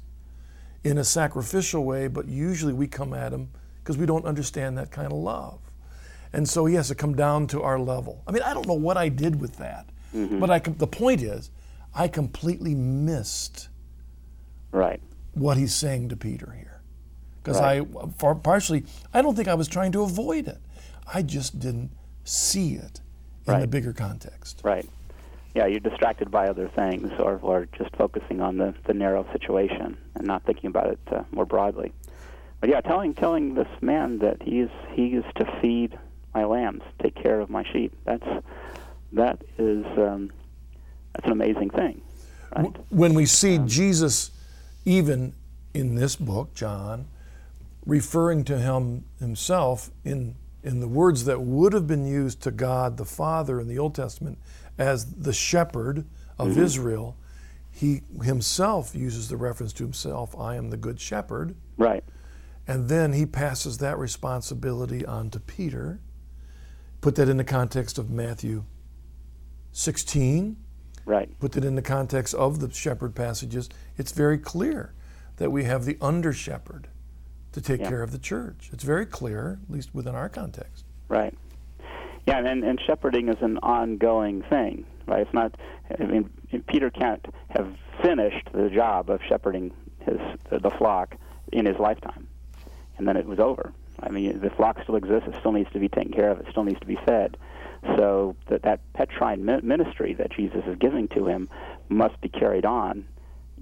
in 0.84 0.98
a 0.98 1.04
sacrificial 1.04 1.84
way, 1.84 2.08
but 2.08 2.26
usually 2.26 2.72
we 2.72 2.86
come 2.86 3.12
at 3.12 3.32
him 3.32 3.50
because 3.78 3.98
we 3.98 4.06
don't 4.06 4.24
understand 4.24 4.78
that 4.78 4.90
kind 4.90 5.06
of 5.06 5.18
love. 5.18 5.58
And 6.32 6.48
so 6.48 6.64
he 6.66 6.74
has 6.76 6.88
to 6.88 6.94
come 6.94 7.16
down 7.16 7.46
to 7.48 7.62
our 7.62 7.78
level. 7.78 8.22
I 8.26 8.32
mean, 8.32 8.42
I 8.42 8.54
don't 8.54 8.66
know 8.66 8.74
what 8.74 8.96
I 8.96 9.08
did 9.08 9.40
with 9.40 9.56
that, 9.56 9.88
mm-hmm. 10.14 10.38
but 10.38 10.50
I, 10.50 10.58
the 10.58 10.86
point 10.86 11.22
is, 11.22 11.50
I 11.94 12.06
completely 12.06 12.74
missed 12.74 13.68
right. 14.70 15.00
what 15.32 15.56
he's 15.56 15.74
saying 15.74 16.10
to 16.10 16.16
Peter 16.16 16.52
here 16.52 16.69
because 17.42 17.60
right. 17.60 17.86
I 18.22 18.34
partially 18.34 18.84
I 19.12 19.22
don't 19.22 19.34
think 19.34 19.48
I 19.48 19.54
was 19.54 19.68
trying 19.68 19.92
to 19.92 20.02
avoid 20.02 20.48
it. 20.48 20.58
I 21.12 21.22
just 21.22 21.58
didn't 21.58 21.90
see 22.24 22.74
it 22.74 23.00
in 23.46 23.60
the 23.60 23.66
bigger 23.66 23.92
context. 23.92 24.60
Right. 24.62 24.88
Yeah, 25.54 25.66
you're 25.66 25.80
distracted 25.80 26.30
by 26.30 26.48
other 26.48 26.68
things, 26.68 27.10
or, 27.18 27.40
or 27.42 27.66
just 27.76 27.94
focusing 27.96 28.40
on 28.40 28.56
the, 28.58 28.72
the 28.86 28.94
narrow 28.94 29.26
situation 29.32 29.98
and 30.14 30.24
not 30.24 30.44
thinking 30.44 30.68
about 30.68 30.86
it 30.86 31.00
uh, 31.10 31.24
more 31.32 31.44
broadly. 31.44 31.92
But 32.60 32.70
yeah, 32.70 32.80
telling 32.82 33.14
telling 33.14 33.54
this 33.54 33.68
man 33.80 34.18
that 34.18 34.42
he 34.42 34.60
is 34.60 34.70
he 34.92 35.08
is 35.08 35.24
to 35.36 35.60
feed 35.60 35.98
my 36.34 36.44
lambs, 36.44 36.82
take 37.02 37.16
care 37.16 37.40
of 37.40 37.50
my 37.50 37.64
sheep. 37.72 37.92
That's 38.04 38.26
that 39.12 39.42
is 39.58 39.84
um, 39.98 40.30
that's 41.14 41.26
an 41.26 41.32
amazing 41.32 41.70
thing, 41.70 42.02
right? 42.54 42.70
When 42.90 43.14
we 43.14 43.26
see 43.26 43.58
Jesus, 43.58 44.30
even 44.84 45.32
in 45.74 45.94
this 45.94 46.16
book, 46.16 46.54
John, 46.54 47.06
referring 47.86 48.44
to 48.44 48.58
him 48.58 49.04
himself 49.18 49.90
in 50.04 50.36
in 50.62 50.80
the 50.80 50.88
words 50.88 51.24
that 51.24 51.40
would 51.40 51.72
have 51.72 51.86
been 51.86 52.06
used 52.06 52.42
to 52.42 52.50
God 52.50 52.96
the 52.96 53.04
Father 53.04 53.60
in 53.60 53.68
the 53.68 53.78
Old 53.78 53.94
Testament 53.94 54.38
as 54.78 55.14
the 55.14 55.32
shepherd 55.32 56.06
of 56.38 56.48
mm-hmm. 56.48 56.62
Israel, 56.62 57.16
he 57.70 58.02
himself 58.22 58.94
uses 58.94 59.28
the 59.28 59.36
reference 59.36 59.72
to 59.74 59.84
himself, 59.84 60.38
I 60.38 60.56
am 60.56 60.70
the 60.70 60.76
good 60.76 61.00
shepherd. 61.00 61.54
Right. 61.76 62.04
And 62.66 62.88
then 62.88 63.12
he 63.12 63.26
passes 63.26 63.78
that 63.78 63.98
responsibility 63.98 65.04
on 65.04 65.30
to 65.30 65.40
Peter. 65.40 66.00
Put 67.00 67.14
that 67.16 67.28
in 67.28 67.36
the 67.36 67.44
context 67.44 67.98
of 67.98 68.10
Matthew 68.10 68.64
16. 69.72 70.56
Right. 71.06 71.38
Put 71.40 71.52
that 71.52 71.64
in 71.64 71.74
the 71.74 71.82
context 71.82 72.34
of 72.34 72.60
the 72.60 72.70
shepherd 72.70 73.14
passages. 73.14 73.68
It's 73.96 74.12
very 74.12 74.38
clear 74.38 74.94
that 75.36 75.50
we 75.50 75.64
have 75.64 75.84
the 75.84 75.96
under 76.00 76.32
shepherd 76.32 76.88
to 77.52 77.60
take 77.60 77.80
Yeah. 77.80 77.88
care 77.88 78.02
of 78.02 78.12
the 78.12 78.18
church. 78.18 78.70
It's 78.72 78.84
very 78.84 79.06
clear, 79.06 79.58
at 79.62 79.70
least 79.70 79.94
within 79.94 80.14
our 80.14 80.28
context. 80.28 80.84
Right. 81.08 81.36
Yeah, 82.26 82.38
and, 82.38 82.62
and 82.62 82.80
shepherding 82.86 83.28
is 83.28 83.40
an 83.40 83.58
ongoing 83.62 84.42
thing, 84.42 84.84
right? 85.06 85.22
It's 85.22 85.32
not. 85.34 85.56
I 85.98 86.04
mean, 86.04 86.30
Peter 86.68 86.90
can't 86.90 87.24
have 87.48 87.74
finished 88.02 88.48
the 88.52 88.68
job 88.70 89.10
of 89.10 89.20
shepherding 89.28 89.72
his 90.00 90.18
the 90.50 90.70
flock 90.70 91.16
in 91.52 91.66
his 91.66 91.78
lifetime, 91.78 92.28
and 92.98 93.08
then 93.08 93.16
it 93.16 93.26
was 93.26 93.40
over. 93.40 93.72
I 94.00 94.10
mean, 94.10 94.38
the 94.40 94.50
flock 94.50 94.80
still 94.82 94.96
exists. 94.96 95.28
It 95.28 95.34
still 95.40 95.52
needs 95.52 95.70
to 95.72 95.78
be 95.78 95.88
taken 95.88 96.12
care 96.12 96.30
of. 96.30 96.40
It 96.40 96.46
still 96.50 96.64
needs 96.64 96.80
to 96.80 96.86
be 96.86 96.96
fed. 97.06 97.36
So 97.96 98.36
that 98.48 98.62
that 98.62 98.80
Petrine 98.92 99.44
ministry 99.44 100.12
that 100.14 100.30
Jesus 100.30 100.62
is 100.66 100.76
giving 100.78 101.08
to 101.08 101.26
him 101.26 101.48
must 101.88 102.20
be 102.20 102.28
carried 102.28 102.66
on 102.66 103.06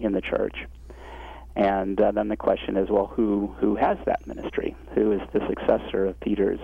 in 0.01 0.13
the 0.13 0.21
church. 0.21 0.67
And 1.59 2.01
uh, 2.01 2.13
then 2.13 2.29
the 2.29 2.37
question 2.37 2.77
is, 2.77 2.89
well, 2.89 3.09
who 3.09 3.53
who 3.59 3.75
has 3.75 3.99
that 4.07 4.25
ministry? 4.29 4.77
Who 4.95 5.11
is 5.11 5.21
the 5.33 5.41
successor 5.49 6.07
of 6.07 6.19
Peter's 6.21 6.61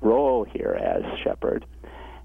role 0.00 0.44
here 0.44 0.80
as 0.82 1.02
shepherd? 1.22 1.66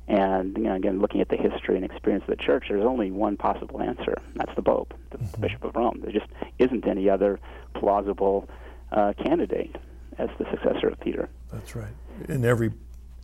And 0.08 0.56
you 0.56 0.64
know, 0.64 0.76
again, 0.76 1.02
looking 1.02 1.20
at 1.20 1.28
the 1.28 1.36
history 1.36 1.76
and 1.76 1.84
experience 1.84 2.24
of 2.24 2.38
the 2.38 2.42
church, 2.42 2.68
there's 2.70 2.86
only 2.86 3.12
one 3.12 3.36
possible 3.36 3.82
answer. 3.82 4.16
That's 4.36 4.56
the 4.56 4.62
Pope, 4.62 4.94
the 5.10 5.18
Bishop 5.40 5.66
of 5.66 5.76
Rome. 5.76 6.00
There 6.02 6.14
just 6.14 6.32
isn't 6.58 6.88
any 6.88 7.10
other 7.10 7.38
plausible 7.74 8.48
uh, 8.94 9.12
candidate 9.22 9.76
as 10.18 10.30
the 10.40 10.46
successor 10.52 10.88
of 10.88 11.00
Peter. 11.02 11.28
That's 11.52 11.76
right. 11.76 11.94
In 12.30 12.46
every 12.46 12.72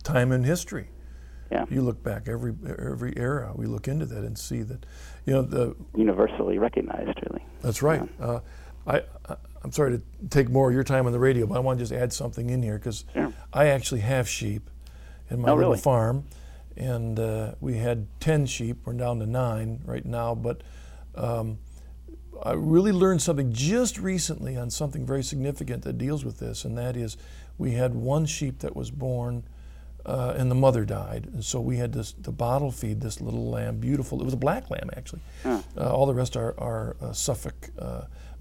time 0.02 0.32
in 0.32 0.44
history. 0.44 0.88
Yeah, 1.50 1.66
You 1.68 1.82
look 1.82 2.02
back 2.02 2.28
every 2.28 2.54
every 2.78 3.12
era, 3.16 3.52
we 3.54 3.66
look 3.66 3.86
into 3.86 4.06
that 4.06 4.24
and 4.24 4.38
see 4.38 4.62
that, 4.62 4.86
you 5.26 5.34
know, 5.34 5.42
the 5.42 5.76
universally 5.94 6.58
recognized, 6.58 7.18
really. 7.28 7.44
That's 7.60 7.82
right. 7.82 8.08
Uh, 8.18 8.40
I, 8.86 9.02
I'm 9.62 9.72
sorry 9.72 9.98
to 9.98 10.02
take 10.28 10.48
more 10.50 10.68
of 10.68 10.74
your 10.74 10.84
time 10.84 11.06
on 11.06 11.12
the 11.12 11.18
radio, 11.20 11.46
but 11.46 11.56
I 11.56 11.60
want 11.60 11.78
to 11.78 11.82
just 11.84 11.92
add 11.92 12.12
something 12.12 12.50
in 12.50 12.62
here 12.62 12.78
because 12.78 13.04
Sure. 13.12 13.32
I 13.52 13.66
actually 13.68 14.00
have 14.00 14.28
sheep 14.28 14.68
in 15.30 15.40
my 15.40 15.50
Oh, 15.50 15.54
little 15.54 15.70
really? 15.70 15.82
farm, 15.82 16.24
and 16.76 17.18
uh, 17.18 17.54
we 17.60 17.76
had 17.76 18.06
ten 18.20 18.46
sheep. 18.46 18.78
We're 18.84 18.94
down 18.94 19.18
to 19.20 19.26
nine 19.26 19.80
right 19.84 20.04
now, 20.04 20.34
but 20.34 20.62
um, 21.14 21.58
I 22.42 22.52
really 22.52 22.92
learned 22.92 23.22
something 23.22 23.52
just 23.52 23.98
recently 23.98 24.56
on 24.56 24.70
something 24.70 25.06
very 25.06 25.22
significant 25.22 25.84
that 25.84 25.96
deals 25.98 26.24
with 26.24 26.38
this, 26.38 26.64
and 26.64 26.76
that 26.76 26.96
is 26.96 27.16
we 27.58 27.72
had 27.72 27.94
one 27.94 28.26
sheep 28.26 28.58
that 28.60 28.74
was 28.76 28.90
born. 28.90 29.44
Uh, 30.04 30.34
and 30.36 30.50
the 30.50 30.54
mother 30.56 30.84
died, 30.84 31.28
and 31.32 31.44
so 31.44 31.60
we 31.60 31.76
had 31.76 31.92
this 31.92 32.12
to 32.24 32.32
bottle 32.32 32.72
feed 32.72 33.00
this 33.00 33.20
little 33.20 33.48
lamb, 33.48 33.76
beautiful. 33.76 34.20
It 34.20 34.24
was 34.24 34.34
a 34.34 34.36
black 34.36 34.68
lamb 34.68 34.90
actually. 34.96 35.20
Uh, 35.44 35.60
all 35.78 36.06
the 36.06 36.12
rest 36.14 36.36
are, 36.36 36.56
are 36.58 36.96
uh, 37.00 37.12
Suffolk. 37.12 37.70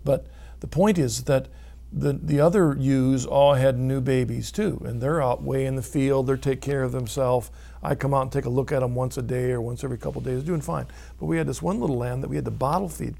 But 0.03 0.27
the 0.59 0.67
point 0.67 0.97
is 0.97 1.23
that 1.23 1.47
the 1.91 2.13
the 2.13 2.39
other 2.39 2.75
ewes 2.79 3.25
all 3.25 3.55
had 3.55 3.77
new 3.77 3.99
babies 3.99 4.51
too, 4.51 4.81
and 4.85 5.01
they're 5.01 5.21
out 5.21 5.43
way 5.43 5.65
in 5.65 5.75
the 5.75 5.81
field. 5.81 6.27
They're 6.27 6.37
taking 6.37 6.61
care 6.61 6.83
of 6.83 6.91
themselves. 6.91 7.51
I 7.83 7.95
come 7.95 8.13
out 8.13 8.21
and 8.21 8.31
take 8.31 8.45
a 8.45 8.49
look 8.49 8.71
at 8.71 8.79
them 8.79 8.95
once 8.95 9.17
a 9.17 9.21
day 9.21 9.51
or 9.51 9.59
once 9.59 9.83
every 9.83 9.97
couple 9.97 10.19
of 10.19 10.25
days, 10.25 10.43
doing 10.43 10.61
fine. 10.61 10.85
But 11.19 11.25
we 11.25 11.37
had 11.37 11.47
this 11.47 11.61
one 11.61 11.79
little 11.79 11.97
lamb 11.97 12.21
that 12.21 12.29
we 12.29 12.35
had 12.35 12.45
to 12.45 12.51
bottle 12.51 12.89
feed, 12.89 13.15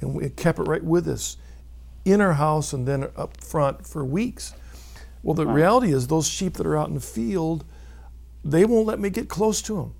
and 0.00 0.14
we 0.14 0.28
kept 0.30 0.58
it 0.58 0.64
right 0.64 0.84
with 0.84 1.08
us 1.08 1.36
in 2.04 2.20
our 2.20 2.34
house 2.34 2.72
and 2.72 2.86
then 2.86 3.08
up 3.16 3.42
front 3.42 3.86
for 3.86 4.04
weeks. 4.04 4.54
Well, 5.22 5.34
the 5.34 5.46
reality 5.46 5.92
is 5.92 6.06
those 6.06 6.28
sheep 6.28 6.54
that 6.54 6.66
are 6.66 6.76
out 6.76 6.88
in 6.88 6.94
the 6.94 7.00
field, 7.00 7.64
they 8.44 8.66
won't 8.66 8.86
let 8.86 9.00
me 9.00 9.08
get 9.08 9.28
close 9.28 9.62
to 9.62 9.76
them. 9.76 9.94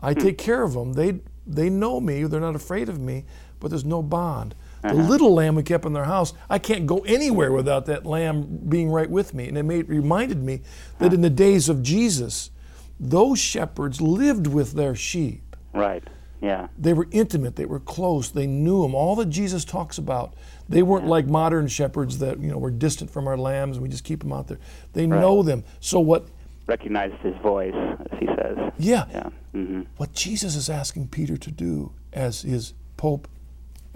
I 0.00 0.12
hmm. 0.12 0.20
take 0.20 0.38
care 0.38 0.62
of 0.62 0.74
them. 0.74 0.92
They 0.92 1.20
they 1.46 1.70
know 1.70 2.00
me. 2.00 2.24
They're 2.24 2.40
not 2.40 2.56
afraid 2.56 2.88
of 2.88 2.98
me, 3.00 3.24
but 3.60 3.68
there's 3.68 3.84
no 3.84 4.02
bond. 4.02 4.54
The 4.88 4.94
little 4.94 5.32
lamb 5.34 5.54
we 5.54 5.62
kept 5.62 5.84
in 5.84 5.92
their 5.92 6.04
house, 6.04 6.32
I 6.48 6.58
can't 6.58 6.86
go 6.86 6.98
anywhere 6.98 7.52
without 7.52 7.86
that 7.86 8.04
lamb 8.06 8.60
being 8.68 8.90
right 8.90 9.10
with 9.10 9.34
me. 9.34 9.48
And 9.48 9.56
it 9.56 9.62
made, 9.62 9.88
reminded 9.88 10.42
me 10.42 10.60
that 10.98 11.12
in 11.12 11.20
the 11.22 11.30
days 11.30 11.68
of 11.68 11.82
Jesus, 11.82 12.50
those 12.98 13.38
shepherds 13.38 14.00
lived 14.00 14.46
with 14.46 14.72
their 14.72 14.94
sheep. 14.94 15.56
Right. 15.72 16.02
Yeah. 16.40 16.68
They 16.78 16.92
were 16.92 17.08
intimate. 17.10 17.56
They 17.56 17.64
were 17.64 17.80
close. 17.80 18.30
They 18.30 18.46
knew 18.46 18.82
them. 18.82 18.94
All 18.94 19.16
that 19.16 19.30
Jesus 19.30 19.64
talks 19.64 19.98
about. 19.98 20.34
They 20.68 20.82
weren't 20.82 21.06
like 21.06 21.26
modern 21.26 21.68
shepherds 21.68 22.18
that 22.18 22.40
you 22.40 22.50
know 22.50 22.58
were 22.58 22.70
distant 22.70 23.10
from 23.10 23.26
our 23.26 23.36
lambs 23.36 23.76
and 23.76 23.82
we 23.82 23.88
just 23.88 24.04
keep 24.04 24.20
them 24.20 24.32
out 24.32 24.48
there. 24.48 24.58
They 24.92 25.06
know 25.06 25.42
them. 25.42 25.64
So 25.80 26.00
what? 26.00 26.26
Recognized 26.66 27.14
his 27.22 27.34
voice, 27.36 27.74
as 27.74 28.18
he 28.18 28.26
says. 28.26 28.58
Yeah. 28.78 29.04
Yeah. 29.10 29.28
hmm 29.52 29.82
What 29.96 30.12
Jesus 30.12 30.56
is 30.56 30.68
asking 30.68 31.08
Peter 31.08 31.36
to 31.36 31.50
do 31.50 31.92
as 32.12 32.42
his 32.42 32.74
pope, 32.96 33.28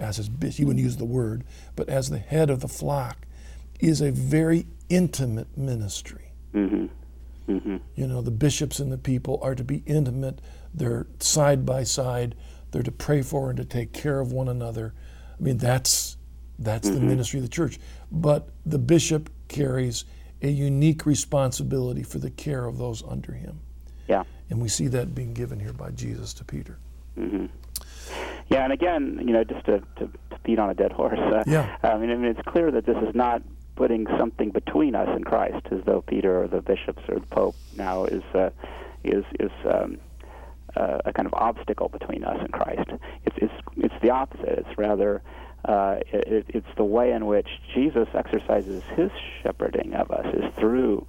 as 0.01 0.17
his 0.17 0.29
bishop, 0.29 0.57
he 0.57 0.65
wouldn't 0.65 0.83
use 0.83 0.97
the 0.97 1.05
word, 1.05 1.43
but 1.75 1.87
as 1.87 2.09
the 2.09 2.17
head 2.17 2.49
of 2.49 2.59
the 2.59 2.67
flock, 2.67 3.25
is 3.79 4.01
a 4.01 4.11
very 4.11 4.65
intimate 4.89 5.57
ministry. 5.57 6.31
Mm-hmm. 6.53 6.85
Mm-hmm. 7.51 7.77
You 7.95 8.07
know, 8.07 8.21
the 8.21 8.31
bishops 8.31 8.79
and 8.79 8.91
the 8.91 8.97
people 8.97 9.39
are 9.41 9.55
to 9.55 9.63
be 9.63 9.83
intimate. 9.85 10.39
They're 10.73 11.07
side 11.19 11.65
by 11.65 11.83
side. 11.83 12.35
They're 12.71 12.83
to 12.83 12.91
pray 12.91 13.21
for 13.21 13.49
and 13.49 13.57
to 13.57 13.65
take 13.65 13.93
care 13.93 14.19
of 14.19 14.31
one 14.31 14.47
another. 14.47 14.93
I 15.39 15.43
mean, 15.43 15.57
that's 15.57 16.17
that's 16.59 16.87
the 16.87 16.99
ministry 16.99 17.39
of 17.39 17.43
the 17.43 17.49
church. 17.49 17.79
But 18.11 18.49
the 18.65 18.77
bishop 18.77 19.31
carries 19.47 20.05
a 20.43 20.49
unique 20.49 21.05
responsibility 21.05 22.03
for 22.03 22.19
the 22.19 22.29
care 22.29 22.65
of 22.65 22.77
those 22.77 23.03
under 23.03 23.33
him. 23.33 23.59
Yeah. 24.07 24.23
And 24.49 24.61
we 24.61 24.69
see 24.69 24.87
that 24.87 25.15
being 25.15 25.33
given 25.33 25.59
here 25.59 25.73
by 25.73 25.91
Jesus 25.91 26.33
to 26.35 26.45
Peter. 26.45 26.77
hmm 27.15 27.47
Yeah, 28.49 28.63
and 28.63 28.73
again, 28.73 29.17
you 29.25 29.33
know, 29.33 29.43
just 29.43 29.65
to, 29.65 29.79
to, 29.97 30.05
to 30.05 30.39
beat 30.43 30.59
on 30.59 30.69
a 30.69 30.73
dead 30.73 30.91
horse. 30.91 31.19
Uh, 31.19 31.43
Yeah. 31.47 31.77
I 31.83 31.97
mean, 31.97 32.11
I 32.11 32.15
mean, 32.15 32.25
it's 32.25 32.47
clear 32.47 32.71
that 32.71 32.85
this 32.85 32.97
is 32.97 33.15
not 33.15 33.41
putting 33.75 34.05
something 34.17 34.51
between 34.51 34.95
us 34.95 35.07
and 35.09 35.25
Christ, 35.25 35.65
as 35.71 35.79
though 35.85 36.01
Peter 36.01 36.43
or 36.43 36.47
the 36.47 36.61
bishops 36.61 37.01
or 37.07 37.15
the 37.19 37.27
Pope 37.27 37.55
now 37.77 38.05
is 38.05 38.23
uh, 38.35 38.49
is 39.03 39.23
is 39.39 39.51
um, 39.65 39.97
uh, 40.75 40.99
a 41.05 41.13
kind 41.13 41.25
of 41.25 41.33
obstacle 41.33 41.89
between 41.89 42.23
us 42.23 42.37
and 42.39 42.51
Christ. 42.51 42.89
It's 43.25 43.37
it's 43.37 43.53
it's 43.77 43.95
the 44.01 44.09
opposite. 44.09 44.65
It's 44.67 44.77
rather 44.77 45.21
uh, 45.65 45.97
it, 46.11 46.45
it's 46.49 46.67
the 46.75 46.83
way 46.83 47.11
in 47.11 47.25
which 47.25 47.47
Jesus 47.73 48.07
exercises 48.13 48.83
his 48.95 49.11
shepherding 49.41 49.93
of 49.93 50.11
us 50.11 50.25
is 50.33 50.53
through 50.59 51.07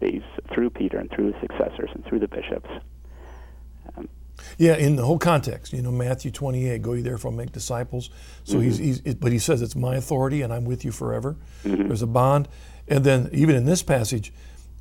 these 0.00 0.22
through 0.52 0.70
Peter 0.70 0.98
and 0.98 1.10
through 1.10 1.32
his 1.32 1.40
successors 1.40 1.90
and 1.94 2.04
through 2.04 2.20
the 2.20 2.28
bishops. 2.28 2.70
Yeah, 4.58 4.76
in 4.76 4.96
the 4.96 5.04
whole 5.04 5.18
context, 5.18 5.72
you 5.72 5.82
know, 5.82 5.90
Matthew 5.90 6.30
28, 6.30 6.82
go 6.82 6.92
ye 6.92 7.02
therefore 7.02 7.32
make 7.32 7.52
disciples. 7.52 8.10
So 8.44 8.60
he's, 8.60 8.78
mm-hmm. 8.78 9.04
he's, 9.04 9.14
but 9.14 9.32
he 9.32 9.38
says 9.38 9.62
it's 9.62 9.76
my 9.76 9.96
authority 9.96 10.42
and 10.42 10.52
I'm 10.52 10.64
with 10.64 10.84
you 10.84 10.92
forever. 10.92 11.36
Mm-hmm. 11.64 11.88
There's 11.88 12.02
a 12.02 12.06
bond. 12.06 12.48
And 12.88 13.04
then 13.04 13.30
even 13.32 13.56
in 13.56 13.64
this 13.64 13.82
passage, 13.82 14.32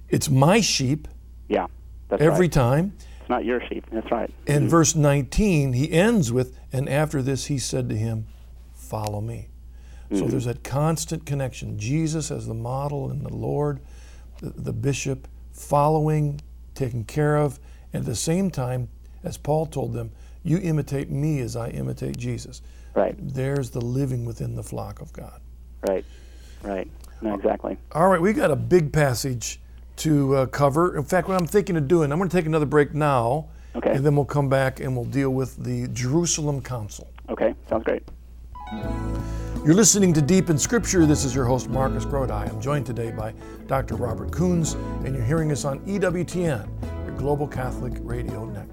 it's 0.09 0.29
my 0.29 0.61
sheep 0.61 1.07
Yeah, 1.47 1.67
that's 2.09 2.21
every 2.21 2.45
right. 2.45 2.51
time. 2.51 2.93
It's 3.21 3.29
not 3.29 3.45
your 3.45 3.65
sheep. 3.67 3.85
That's 3.91 4.11
right. 4.11 4.29
And 4.47 4.63
mm-hmm. 4.63 4.69
verse 4.69 4.95
19, 4.95 5.73
he 5.73 5.91
ends 5.91 6.31
with, 6.31 6.57
and 6.71 6.89
after 6.89 7.21
this 7.21 7.45
he 7.45 7.57
said 7.57 7.89
to 7.89 7.95
him, 7.95 8.27
Follow 8.75 9.21
me. 9.21 9.49
So 10.11 10.27
there's 10.27 10.45
that 10.45 10.63
constant 10.63 11.25
connection. 11.25 11.79
Jesus 11.79 12.29
as 12.29 12.45
the 12.45 12.53
model 12.53 13.09
and 13.09 13.25
the 13.25 13.33
Lord, 13.33 13.79
the, 14.41 14.51
the 14.51 14.73
bishop, 14.73 15.27
following, 15.51 16.41
taken 16.75 17.03
care 17.03 17.35
of, 17.35 17.59
and 17.91 18.01
at 18.01 18.05
the 18.05 18.15
same 18.15 18.51
time, 18.51 18.89
as 19.23 19.37
Paul 19.37 19.65
told 19.65 19.93
them, 19.93 20.11
you 20.43 20.57
imitate 20.57 21.09
me 21.09 21.39
as 21.39 21.55
I 21.55 21.69
imitate 21.69 22.17
Jesus. 22.17 22.61
Right, 22.95 23.15
There's 23.17 23.71
the 23.71 23.81
living 23.81 24.25
within 24.25 24.55
the 24.55 24.63
flock 24.63 25.01
of 25.01 25.11
God. 25.13 25.41
right, 25.87 26.05
right. 26.61 26.87
No, 27.21 27.33
exactly. 27.33 27.77
All 27.93 28.09
right, 28.09 28.21
we 28.21 28.33
got 28.33 28.51
a 28.51 28.55
big 28.55 28.91
passage 28.91 29.61
to 29.97 30.35
uh, 30.35 30.45
cover. 30.47 30.97
In 30.97 31.03
fact, 31.03 31.27
what 31.27 31.39
I'm 31.39 31.47
thinking 31.47 31.77
of 31.77 31.87
doing, 31.87 32.11
I'm 32.11 32.17
going 32.19 32.29
to 32.29 32.35
take 32.35 32.45
another 32.45 32.65
break 32.65 32.93
now, 32.93 33.47
Okay. 33.75 33.91
And 33.91 34.05
then 34.05 34.15
we'll 34.15 34.25
come 34.25 34.49
back 34.49 34.79
and 34.79 34.95
we'll 34.95 35.05
deal 35.05 35.31
with 35.31 35.63
the 35.63 35.87
Jerusalem 35.89 36.61
Council. 36.61 37.09
Okay, 37.29 37.55
sounds 37.67 37.83
great. 37.83 38.03
You're 39.65 39.73
listening 39.73 40.13
to 40.13 40.21
Deep 40.21 40.49
in 40.49 40.57
Scripture. 40.57 41.05
This 41.05 41.23
is 41.23 41.33
your 41.33 41.45
host, 41.45 41.69
Marcus 41.69 42.05
Grodi. 42.05 42.49
I'm 42.49 42.61
joined 42.61 42.85
today 42.85 43.11
by 43.11 43.33
Dr. 43.67 43.95
Robert 43.95 44.29
Koons, 44.31 44.75
and 45.05 45.15
you're 45.15 45.23
hearing 45.23 45.51
us 45.51 45.63
on 45.65 45.79
EWTN, 45.81 46.67
your 47.05 47.15
Global 47.15 47.47
Catholic 47.47 47.93
Radio 48.01 48.45
Network. 48.45 48.72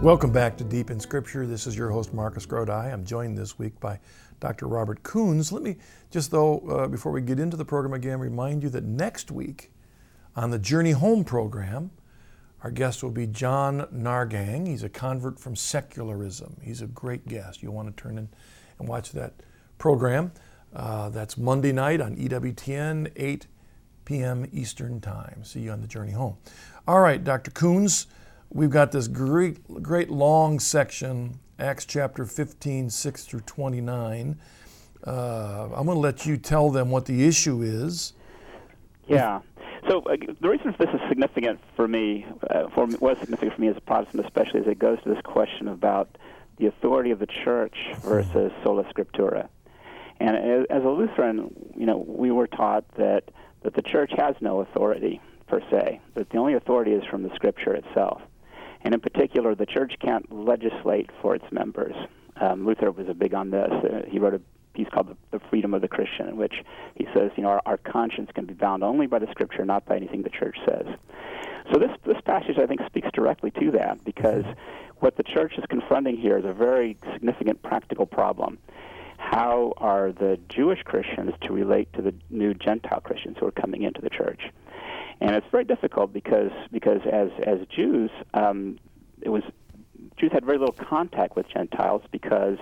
Welcome 0.06 0.32
back 0.32 0.56
to 0.58 0.64
Deep 0.64 0.92
in 0.92 1.00
Scripture. 1.00 1.48
This 1.48 1.66
is 1.66 1.76
your 1.76 1.90
host, 1.90 2.14
Marcus 2.14 2.46
Grodi. 2.46 2.94
I'm 2.94 3.04
joined 3.04 3.36
this 3.36 3.58
week 3.58 3.80
by 3.80 4.00
Dr. 4.40 4.68
Robert 4.68 5.02
Koons. 5.02 5.52
Let 5.52 5.64
me 5.64 5.78
just, 6.12 6.30
though, 6.30 6.60
uh, 6.60 6.88
before 6.88 7.12
we 7.12 7.22
get 7.22 7.40
into 7.40 7.58
the 7.58 7.66
program 7.66 7.92
again, 7.92 8.20
remind 8.20 8.62
you 8.62 8.70
that 8.70 8.84
next 8.84 9.32
week 9.32 9.72
on 10.36 10.52
the 10.52 10.60
Journey 10.60 10.92
Home 10.92 11.24
program, 11.24 11.90
our 12.62 12.70
guest 12.70 13.02
will 13.02 13.10
be 13.10 13.26
John 13.26 13.88
Nargang. 13.92 14.68
He's 14.68 14.84
a 14.84 14.90
convert 14.90 15.40
from 15.40 15.56
secularism. 15.56 16.58
He's 16.62 16.84
a 16.84 16.88
great 16.88 17.28
guest. 17.28 17.64
You'll 17.64 17.74
want 17.74 17.98
to 17.98 18.04
turn 18.04 18.20
in 18.20 18.30
and 18.78 18.88
watch 18.88 19.12
that 19.14 19.34
program. 19.80 20.34
Uh, 20.72 21.10
that's 21.10 21.36
Monday 21.36 21.72
night 21.72 22.00
on 22.00 22.16
EWTN, 22.16 23.12
8 23.16 23.48
p.m. 24.06 24.48
Eastern 24.54 25.02
Time. 25.02 25.44
See 25.44 25.62
you 25.62 25.72
on 25.72 25.82
the 25.82 25.88
Journey 25.88 26.12
Home. 26.12 26.38
All 26.88 27.00
right, 27.00 27.24
Dr. 27.24 27.50
Koons 27.50 28.06
we've 28.50 28.70
got 28.70 28.92
this 28.92 29.08
great, 29.08 29.84
great 29.84 30.10
long 30.10 30.60
section, 30.60 31.40
Acts 31.60 31.86
chapter 31.86 32.26
15, 32.26 32.90
6 32.90 33.24
through 33.26 33.42
29. 33.42 34.38
Uh, 35.06 35.70
I'm 35.74 35.86
going 35.86 35.88
to 35.88 35.94
let 35.94 36.26
you 36.26 36.38
tell 36.38 36.70
them 36.70 36.90
what 36.90 37.06
the 37.06 37.28
issue 37.28 37.62
is. 37.62 38.14
Yeah. 39.08 39.42
So 39.88 40.00
uh, 40.02 40.16
the 40.42 40.50
reason 40.50 40.74
this 40.80 40.90
is 40.90 41.00
significant 41.08 41.60
for 41.76 41.88
me, 41.88 42.26
uh, 42.50 42.70
for 42.70 42.88
was 43.00 43.18
significant 43.20 43.54
for 43.54 43.62
me 43.62 43.68
as 43.68 43.78
a 43.78 43.82
Protestant, 43.82 44.26
especially 44.26 44.62
as 44.62 44.68
it 44.68 44.80
goes 44.80 45.02
to 45.04 45.10
this 45.10 45.22
question 45.24 45.68
about 45.68 46.18
the 46.58 46.66
authority 46.68 47.12
of 47.12 47.20
the 47.20 47.28
church 47.28 47.76
versus 48.00 48.52
sola 48.64 48.84
scriptura. 48.86 49.48
And 50.20 50.36
as, 50.36 50.66
as 50.70 50.84
a 50.84 50.90
Lutheran, 50.90 51.54
you 51.78 51.86
know, 51.86 52.04
we 52.08 52.32
were 52.32 52.48
taught 52.48 52.86
that 52.98 53.26
that 53.64 53.74
the 53.74 53.82
church 53.82 54.12
has 54.16 54.36
no 54.42 54.62
authority 54.62 55.20
per 55.48 55.60
se; 55.70 56.00
that 56.16 56.30
the 56.30 56.38
only 56.38 56.54
authority 56.54 56.92
is 56.92 57.04
from 57.06 57.24
the 57.24 57.34
Scripture 57.36 57.74
itself. 57.76 58.22
And 58.86 58.94
in 58.94 59.00
particular, 59.00 59.56
the 59.56 59.66
church 59.66 59.96
can't 60.00 60.32
legislate 60.32 61.10
for 61.20 61.34
its 61.34 61.46
members. 61.52 61.96
Um, 62.40 62.68
Luther 62.68 62.92
was 62.92 63.08
a 63.10 63.16
big 63.16 63.34
on 63.34 63.50
this. 63.50 63.72
Uh, 63.72 64.02
he 64.08 64.20
wrote 64.20 64.36
a 64.36 64.42
piece 64.76 64.88
called 64.94 65.10
the, 65.10 65.38
the, 65.38 65.44
Freedom 65.50 65.74
of 65.74 65.82
the 65.82 65.88
Christian, 65.88 66.28
in 66.30 66.38
which 66.38 66.54
he 66.94 67.08
says, 67.12 67.32
you 67.36 67.42
know, 67.42 67.50
our, 67.50 67.62
our, 67.66 67.78
conscience 67.78 68.30
can 68.36 68.46
be 68.46 68.54
bound 68.54 68.84
only 68.84 69.08
by 69.08 69.18
the 69.18 69.28
Scripture, 69.32 69.66
not 69.66 69.86
by 69.88 69.96
anything 69.96 70.22
the 70.22 70.30
church 70.30 70.58
says. 70.68 70.86
So 71.74 71.80
this 71.80 71.90
this 72.06 72.22
passage, 72.26 72.60
I 72.62 72.68
think, 72.68 72.82
speaks 72.86 73.08
directly 73.12 73.50
to 73.60 73.72
that 73.72 74.06
because 74.06 74.46
what 75.00 75.18
the 75.18 75.24
church 75.24 75.54
is 75.58 75.64
confronting 75.68 76.18
here 76.18 76.38
is 76.38 76.46
a 76.46 76.54
very 76.54 76.96
significant 77.14 77.64
practical 77.64 78.06
problem. 78.06 78.60
How 79.18 79.74
are 79.78 80.12
the 80.12 80.38
Jewish 80.48 80.84
Christians 80.84 81.34
to 81.42 81.54
relate 81.54 81.92
to 81.94 82.04
the 82.04 82.14
new 82.30 82.54
Gentile 82.54 83.02
Christians 83.02 83.38
who 83.40 83.48
are 83.48 83.52
coming 83.52 83.82
into 83.82 84.02
the 84.02 84.12
church? 84.12 84.42
And 85.22 85.36
it's 85.36 85.48
very 85.52 85.64
difficult 85.64 86.14
because 86.14 86.52
because 86.72 87.02
as 87.12 87.30
as 87.46 87.60
Jews, 87.68 88.12
um, 88.34 88.78
it 89.22 89.30
was 89.30 89.44
Jews 90.18 90.32
had 90.32 90.46
very 90.46 90.58
little 90.58 90.74
contact 90.74 91.36
with 91.36 91.48
Gentiles 91.50 92.02
because 92.12 92.58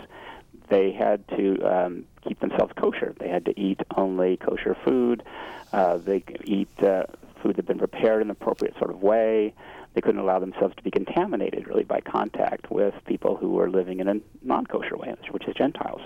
they 0.70 0.92
had 0.92 1.28
to 1.30 1.62
um, 1.62 2.06
keep 2.28 2.40
themselves 2.40 2.74
kosher. 2.76 3.14
They 3.20 3.30
had 3.30 3.46
to 3.46 3.60
eat 3.60 3.82
only 3.96 4.38
kosher 4.38 4.76
food. 4.86 5.24
Uh, 5.72 5.98
they 5.98 6.24
eat 6.46 6.70
uh, 6.82 7.04
food 7.42 7.52
that 7.52 7.58
had 7.58 7.66
been 7.66 7.80
prepared 7.80 8.22
in 8.22 8.28
an 8.28 8.32
appropriate 8.32 8.76
sort 8.78 8.90
of 8.90 9.02
way. 9.02 9.54
They 9.94 10.02
couldn't 10.02 10.22
allow 10.22 10.40
themselves 10.40 10.76
to 10.76 10.84
be 10.84 10.90
contaminated 10.90 11.68
really 11.68 11.84
by 11.84 12.02
contact 12.02 12.72
with 12.72 12.94
people 13.06 13.36
who 13.36 13.50
were 13.52 13.70
living 13.70 14.00
in 14.00 14.08
a 14.08 14.16
non-kosher 14.42 14.98
way, 14.98 15.14
which 15.30 15.48
is 15.48 15.54
Gentiles. 15.56 16.02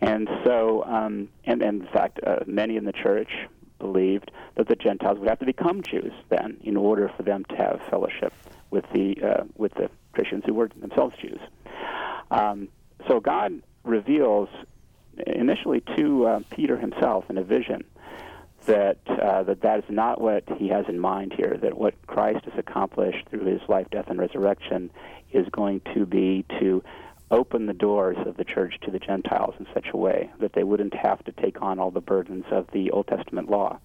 And 0.00 0.28
so, 0.44 0.84
um, 0.84 1.28
and, 1.44 1.62
and 1.62 1.82
in 1.82 1.88
fact, 1.88 2.20
uh, 2.26 2.40
many 2.46 2.76
in 2.76 2.84
the 2.84 2.92
church 2.92 3.30
believed 3.78 4.30
that 4.56 4.68
the 4.68 4.76
Gentiles 4.76 5.18
would 5.18 5.28
have 5.28 5.38
to 5.40 5.46
become 5.46 5.82
Jews 5.82 6.12
then 6.28 6.58
in 6.62 6.76
order 6.76 7.10
for 7.16 7.22
them 7.22 7.44
to 7.50 7.56
have 7.56 7.80
fellowship 7.90 8.32
with 8.70 8.84
the 8.92 9.16
uh, 9.22 9.44
with 9.56 9.74
the 9.74 9.90
Christians 10.12 10.44
who 10.46 10.54
were 10.54 10.68
themselves 10.68 11.16
Jews. 11.20 11.40
Um, 12.30 12.68
so 13.06 13.20
God 13.20 13.62
reveals 13.84 14.48
initially 15.26 15.82
to 15.96 16.26
uh, 16.26 16.40
Peter 16.50 16.76
himself 16.76 17.24
in 17.30 17.38
a 17.38 17.44
vision 17.44 17.84
that 18.66 18.98
uh, 19.08 19.42
that 19.44 19.60
that 19.62 19.78
is 19.78 19.84
not 19.88 20.20
what 20.20 20.44
he 20.58 20.68
has 20.68 20.86
in 20.88 20.98
mind 20.98 21.32
here. 21.36 21.56
That 21.60 21.78
what 21.78 21.94
Christ 22.06 22.44
has 22.44 22.54
accomplished 22.58 23.28
through 23.30 23.44
his 23.46 23.60
life, 23.68 23.86
death, 23.90 24.06
and 24.08 24.18
resurrection 24.18 24.90
is 25.32 25.46
going 25.50 25.82
to 25.94 26.04
be 26.06 26.44
to 26.60 26.82
open 27.30 27.66
the 27.66 27.72
doors 27.72 28.16
of 28.26 28.36
the 28.36 28.44
church 28.44 28.74
to 28.82 28.90
the 28.90 28.98
Gentiles 28.98 29.54
in 29.58 29.66
such 29.74 29.88
a 29.92 29.96
way 29.96 30.30
that 30.40 30.52
they 30.52 30.62
wouldn't 30.62 30.94
have 30.94 31.24
to 31.24 31.32
take 31.32 31.60
on 31.60 31.78
all 31.78 31.90
the 31.90 32.00
burdens 32.00 32.44
of 32.50 32.68
the 32.72 32.90
Old 32.90 33.08
Testament 33.08 33.50
law, 33.50 33.78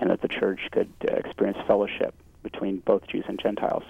and 0.00 0.10
that 0.10 0.20
the 0.20 0.28
church 0.28 0.60
could 0.72 0.90
uh, 1.08 1.14
experience 1.14 1.58
fellowship 1.66 2.14
between 2.42 2.78
both 2.78 3.06
Jews 3.06 3.24
and 3.28 3.38
Gentiles. 3.40 3.84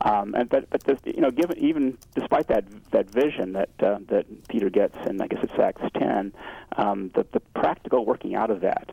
Um, 0.00 0.34
and 0.34 0.48
but 0.48 0.70
but 0.70 0.84
this, 0.84 1.00
you 1.04 1.20
know, 1.20 1.32
given 1.32 1.58
even 1.58 1.98
despite 2.14 2.46
that 2.48 2.64
that 2.92 3.10
vision 3.10 3.54
that 3.54 3.70
uh, 3.80 3.98
that 4.08 4.26
Peter 4.48 4.70
gets, 4.70 4.96
and 5.06 5.20
I 5.20 5.26
guess 5.26 5.40
it's 5.42 5.58
Acts 5.58 5.82
10, 5.98 6.32
um, 6.76 7.10
the 7.14 7.26
the 7.32 7.40
practical 7.40 8.06
working 8.06 8.36
out 8.36 8.50
of 8.50 8.60
that 8.60 8.92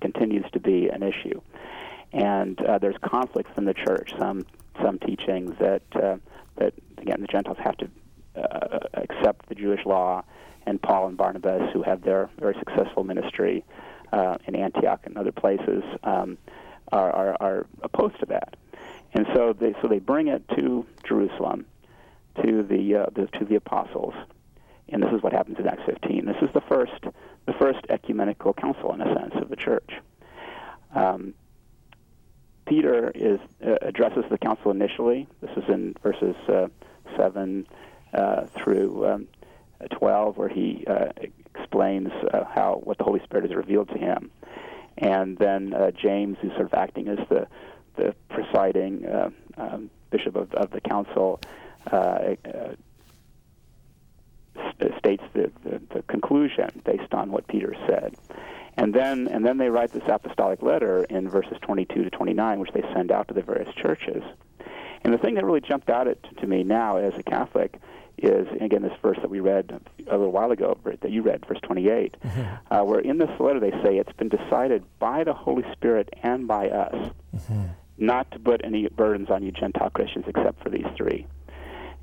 continues 0.00 0.50
to 0.52 0.58
be 0.58 0.88
an 0.88 1.02
issue, 1.02 1.40
and 2.12 2.58
uh, 2.62 2.78
there's 2.78 2.96
conflicts 3.02 3.50
in 3.58 3.66
the 3.66 3.74
church. 3.74 4.14
Some 4.18 4.46
some 4.82 4.98
teachings 4.98 5.54
that 5.60 5.82
uh, 5.94 6.16
that 6.56 6.72
again 6.96 7.20
the 7.20 7.26
Gentiles 7.26 7.58
have 7.60 7.76
to 7.76 7.90
uh, 8.36 8.78
accept 8.94 9.48
the 9.48 9.54
Jewish 9.54 9.84
law, 9.84 10.22
and 10.66 10.80
Paul 10.80 11.08
and 11.08 11.16
Barnabas, 11.16 11.70
who 11.72 11.82
have 11.82 12.02
their 12.02 12.28
very 12.38 12.54
successful 12.58 13.04
ministry 13.04 13.64
uh, 14.12 14.36
in 14.46 14.54
Antioch 14.54 15.00
and 15.04 15.16
other 15.16 15.32
places, 15.32 15.82
um, 16.02 16.38
are, 16.92 17.10
are, 17.12 17.36
are 17.40 17.66
opposed 17.82 18.18
to 18.20 18.26
that. 18.26 18.56
And 19.14 19.26
so 19.34 19.52
they 19.52 19.74
so 19.80 19.88
they 19.88 19.98
bring 19.98 20.28
it 20.28 20.42
to 20.56 20.84
Jerusalem, 21.04 21.64
to 22.44 22.62
the, 22.62 22.96
uh, 22.96 23.06
the 23.14 23.26
to 23.38 23.44
the 23.44 23.54
apostles, 23.54 24.14
and 24.88 25.02
this 25.02 25.10
is 25.12 25.22
what 25.22 25.32
happens 25.32 25.58
in 25.58 25.66
Acts 25.66 25.82
15. 25.86 26.26
This 26.26 26.36
is 26.42 26.50
the 26.52 26.60
first 26.60 27.04
the 27.46 27.52
first 27.54 27.80
ecumenical 27.88 28.52
council 28.52 28.92
in 28.92 29.00
a 29.00 29.14
sense 29.14 29.34
of 29.36 29.48
the 29.48 29.56
church. 29.56 29.90
Um, 30.94 31.34
Peter 32.66 33.10
is 33.14 33.38
uh, 33.64 33.76
addresses 33.82 34.24
the 34.30 34.38
council 34.38 34.70
initially. 34.70 35.26
This 35.40 35.50
is 35.56 35.64
in 35.68 35.94
verses 36.02 36.36
uh, 36.48 36.66
seven 37.16 37.66
uh, 37.70 37.74
through 38.56 39.06
um, 39.06 39.28
twelve, 39.90 40.36
where 40.36 40.48
he 40.48 40.84
uh, 40.86 41.10
explains 41.54 42.10
uh, 42.32 42.44
how 42.44 42.80
what 42.82 42.98
the 42.98 43.04
Holy 43.04 43.20
Spirit 43.24 43.44
has 43.44 43.54
revealed 43.54 43.88
to 43.88 43.98
him, 43.98 44.30
and 44.98 45.36
then 45.38 45.74
uh, 45.74 45.90
James, 45.90 46.38
who's 46.40 46.52
sort 46.52 46.66
of 46.66 46.74
acting 46.74 47.08
as 47.08 47.18
the 47.28 47.46
the 47.96 48.14
presiding 48.28 49.04
um, 49.56 49.90
bishop 50.10 50.36
of, 50.36 50.52
of 50.54 50.70
the 50.70 50.80
council. 50.80 51.40
states 55.06 55.22
the, 55.34 55.52
the, 55.64 55.80
the 55.94 56.02
conclusion 56.02 56.68
based 56.84 57.14
on 57.14 57.30
what 57.30 57.46
Peter 57.46 57.74
said. 57.86 58.16
And 58.76 58.92
then, 58.92 59.28
and 59.28 59.44
then 59.44 59.56
they 59.56 59.70
write 59.70 59.92
this 59.92 60.02
apostolic 60.06 60.62
letter 60.62 61.04
in 61.04 61.28
verses 61.28 61.56
22 61.62 62.04
to 62.04 62.10
29, 62.10 62.60
which 62.60 62.72
they 62.72 62.82
send 62.92 63.10
out 63.10 63.28
to 63.28 63.34
the 63.34 63.42
various 63.42 63.72
churches. 63.74 64.22
And 65.06 65.14
the 65.14 65.18
thing 65.18 65.36
that 65.36 65.44
really 65.44 65.60
jumped 65.60 65.88
out 65.88 66.08
at, 66.08 66.18
to 66.38 66.48
me 66.48 66.64
now 66.64 66.96
as 66.96 67.14
a 67.16 67.22
Catholic 67.22 67.78
is, 68.18 68.48
again, 68.60 68.82
this 68.82 68.92
verse 69.00 69.16
that 69.20 69.30
we 69.30 69.38
read 69.38 69.80
a 70.08 70.16
little 70.16 70.32
while 70.32 70.50
ago, 70.50 70.76
that 70.84 71.12
you 71.12 71.22
read, 71.22 71.46
verse 71.46 71.60
28, 71.62 72.16
mm-hmm. 72.24 72.74
uh, 72.74 72.82
where 72.82 72.98
in 72.98 73.18
this 73.18 73.30
letter 73.38 73.60
they 73.60 73.70
say 73.84 73.98
it's 73.98 74.12
been 74.14 74.28
decided 74.28 74.82
by 74.98 75.22
the 75.22 75.32
Holy 75.32 75.64
Spirit 75.70 76.08
and 76.24 76.48
by 76.48 76.68
us 76.70 77.12
mm-hmm. 77.36 77.66
not 77.98 78.28
to 78.32 78.40
put 78.40 78.64
any 78.64 78.88
burdens 78.88 79.30
on 79.30 79.44
you 79.44 79.52
Gentile 79.52 79.90
Christians 79.90 80.24
except 80.26 80.60
for 80.60 80.70
these 80.70 80.86
three. 80.96 81.24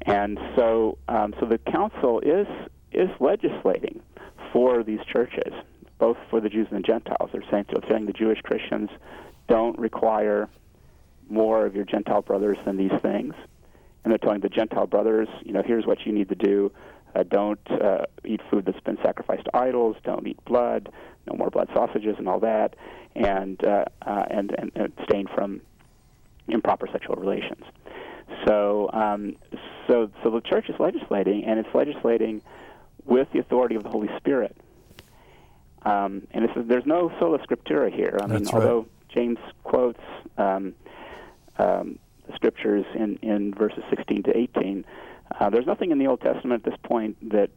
And 0.04 0.40
so, 0.56 0.98
um, 1.10 1.34
so 1.42 1.46
the 1.46 1.58
council 1.58 2.22
is 2.22 2.48
is 2.94 3.10
legislating 3.20 4.02
for 4.54 4.82
these 4.82 5.00
churches 5.12 5.52
both 6.00 6.18
for 6.30 6.40
the 6.40 6.50
Jews 6.50 6.68
and 6.70 6.84
the 6.84 6.88
Gentiles. 6.88 7.32
They're 7.32 7.44
saying, 7.50 7.66
they're 7.70 7.90
saying 7.90 8.06
the 8.06 8.14
Jewish 8.14 8.42
Christians 8.42 8.90
don't 9.48 9.78
require 9.80 10.50
more 11.34 11.66
of 11.66 11.76
your 11.76 11.86
Gentile 11.86 12.22
brothers 12.22 12.58
than 12.66 12.78
these 12.78 12.92
things. 13.02 13.34
And 14.04 14.12
they're 14.12 14.18
telling 14.18 14.42
the 14.42 14.50
Gentile 14.50 14.88
brothers, 14.88 15.28
you 15.44 15.54
know, 15.54 15.64
here's 15.66 15.86
what 15.86 16.06
you 16.06 16.12
need 16.12 16.30
to 16.30 16.36
do. 16.36 16.72
Uh, 17.16 17.24
don't 17.24 17.60
uh, 17.70 18.06
eat 18.26 18.42
food 18.50 18.66
that's 18.66 18.80
been 18.82 18.98
sacrificed 19.04 19.46
to 19.46 19.56
idols. 19.56 19.96
Don't 20.04 20.28
eat 20.28 20.44
blood. 20.46 20.90
No 21.28 21.38
more 21.38 21.50
blood 21.50 21.70
sausages 21.74 22.16
and 22.18 22.28
all 22.28 22.40
that. 22.40 22.76
And 23.16 23.64
uh, 23.64 23.86
uh, 24.06 24.26
and, 24.30 24.56
and, 24.58 24.72
abstain 24.76 25.28
from 25.28 25.62
improper 26.48 26.88
sexual 26.92 27.16
relations. 27.16 27.64
So 28.48 28.90
um, 28.92 29.36
so 29.88 30.10
so 30.24 30.32
the 30.32 30.42
church 30.42 30.70
is 30.70 30.76
legislating, 30.80 31.46
and 31.46 31.60
it's 31.60 31.70
legislating 31.76 32.42
with 33.06 33.28
the 33.32 33.40
authority 33.40 33.76
of 33.76 33.84
the 33.84 33.90
Holy 33.90 34.10
Spirit. 34.18 34.58
Um, 35.84 36.28
and 36.32 36.50
there's 36.56 36.86
no 36.86 37.12
sola 37.20 37.40
scriptura 37.40 37.94
here. 37.94 38.18
I 38.22 38.26
mean, 38.26 38.44
That's 38.44 38.54
although 38.54 38.80
right. 38.80 39.10
James 39.10 39.38
quotes 39.64 40.00
um, 40.38 40.74
um, 41.58 42.00
the 42.28 42.36
scriptures 42.36 42.86
in, 42.96 43.18
in 43.18 43.54
verses 43.54 43.84
16 43.90 44.24
to 44.24 44.38
18, 44.38 44.86
uh, 45.40 45.50
there's 45.50 45.66
nothing 45.66 45.92
in 45.92 46.00
the 46.00 46.08
Old 46.08 46.22
Testament 46.22 46.66
at 46.66 46.72
this 46.72 46.80
point 46.84 47.18
that, 47.32 47.50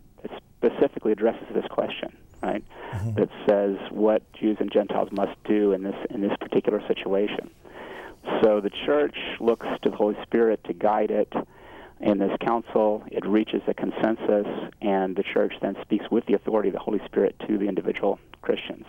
specifically 0.56 1.12
addresses 1.12 1.46
this 1.54 1.66
question, 1.70 2.16
right? 2.42 2.64
Mm-hmm. 2.92 3.14
That 3.14 3.28
says 3.48 3.76
what 3.90 4.22
Jews 4.32 4.56
and 4.58 4.72
Gentiles 4.72 5.10
must 5.12 5.36
do 5.44 5.72
in 5.72 5.82
this 5.82 5.94
in 6.10 6.20
this 6.20 6.32
particular 6.40 6.82
situation. 6.88 7.50
So 8.42 8.60
the 8.60 8.70
church 8.84 9.16
looks 9.38 9.66
to 9.82 9.90
the 9.90 9.96
Holy 9.96 10.16
Spirit 10.24 10.64
to 10.64 10.72
guide 10.72 11.10
it 11.10 11.32
in 12.00 12.18
this 12.18 12.36
council, 12.40 13.04
it 13.06 13.24
reaches 13.24 13.62
a 13.66 13.74
consensus, 13.74 14.46
and 14.82 15.16
the 15.16 15.22
church 15.22 15.54
then 15.62 15.76
speaks 15.80 16.04
with 16.10 16.26
the 16.26 16.34
authority 16.34 16.68
of 16.68 16.74
the 16.74 16.80
Holy 16.80 17.00
Spirit 17.06 17.36
to 17.48 17.56
the 17.56 17.66
individual 17.66 18.18
Christians. 18.42 18.84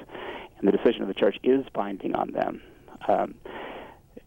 And 0.57 0.67
the 0.67 0.73
decision 0.73 1.03
of 1.03 1.07
the 1.07 1.13
church 1.13 1.37
is 1.43 1.65
binding 1.73 2.15
on 2.15 2.31
them. 2.31 2.61
Um, 3.07 3.35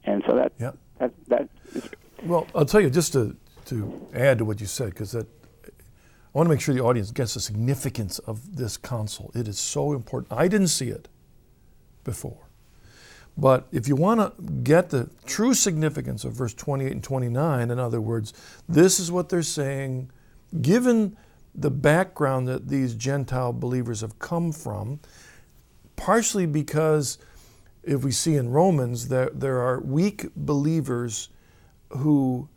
and 0.05 0.23
so 0.27 0.35
that, 0.37 0.53
yep. 0.59 0.77
that, 0.99 1.13
that 1.29 1.49
is. 1.75 1.89
Well, 2.25 2.47
I'll 2.55 2.67
tell 2.67 2.81
you, 2.81 2.91
just 2.91 3.13
to, 3.15 3.37
to 3.67 4.09
add 4.15 4.39
to 4.39 4.45
what 4.45 4.61
you 4.61 4.67
said, 4.67 4.91
because 4.91 5.13
that 5.13 5.27
I 5.67 6.39
want 6.39 6.47
to 6.47 6.51
make 6.51 6.61
sure 6.61 6.75
the 6.75 6.83
audience 6.83 7.11
gets 7.11 7.35
the 7.35 7.41
significance 7.41 8.21
of 8.21 8.57
this 8.57 8.77
council. 8.77 9.33
It 9.35 9.49
is 9.49 9.59
so 9.59 9.93
important. 9.93 10.33
I 10.33 10.47
didn't 10.47 10.69
see 10.69 10.89
it 10.89 11.09
before. 12.05 12.51
But 13.37 13.67
if 13.73 13.89
you 13.89 13.97
want 13.97 14.21
to 14.21 14.43
get 14.63 14.91
the 14.91 15.09
true 15.27 15.55
significance 15.55 16.25
of 16.25 16.33
verse 16.33 16.55
28 16.55 16.93
and 16.93 17.03
29, 17.03 17.71
in 17.71 17.79
other 17.79 18.01
words, 18.01 18.33
this 18.69 19.01
is 19.01 19.11
what 19.11 19.29
they're 19.29 19.43
saying, 19.43 20.11
given 20.61 21.17
the 21.55 21.71
background 21.71 22.47
that 22.47 22.69
these 22.69 22.95
Gentile 22.95 23.53
believers 23.53 24.03
have 24.03 24.19
come 24.19 24.53
from, 24.53 25.01
partially 25.97 26.47
because 26.47 27.19
if 27.83 28.05
we 28.05 28.11
see 28.11 28.37
in 28.37 28.51
Romans 28.51 29.09
that 29.09 29.41
there 29.41 29.61
are 29.61 29.81
weak 29.81 30.27
believers 30.37 31.31
who 31.91 32.49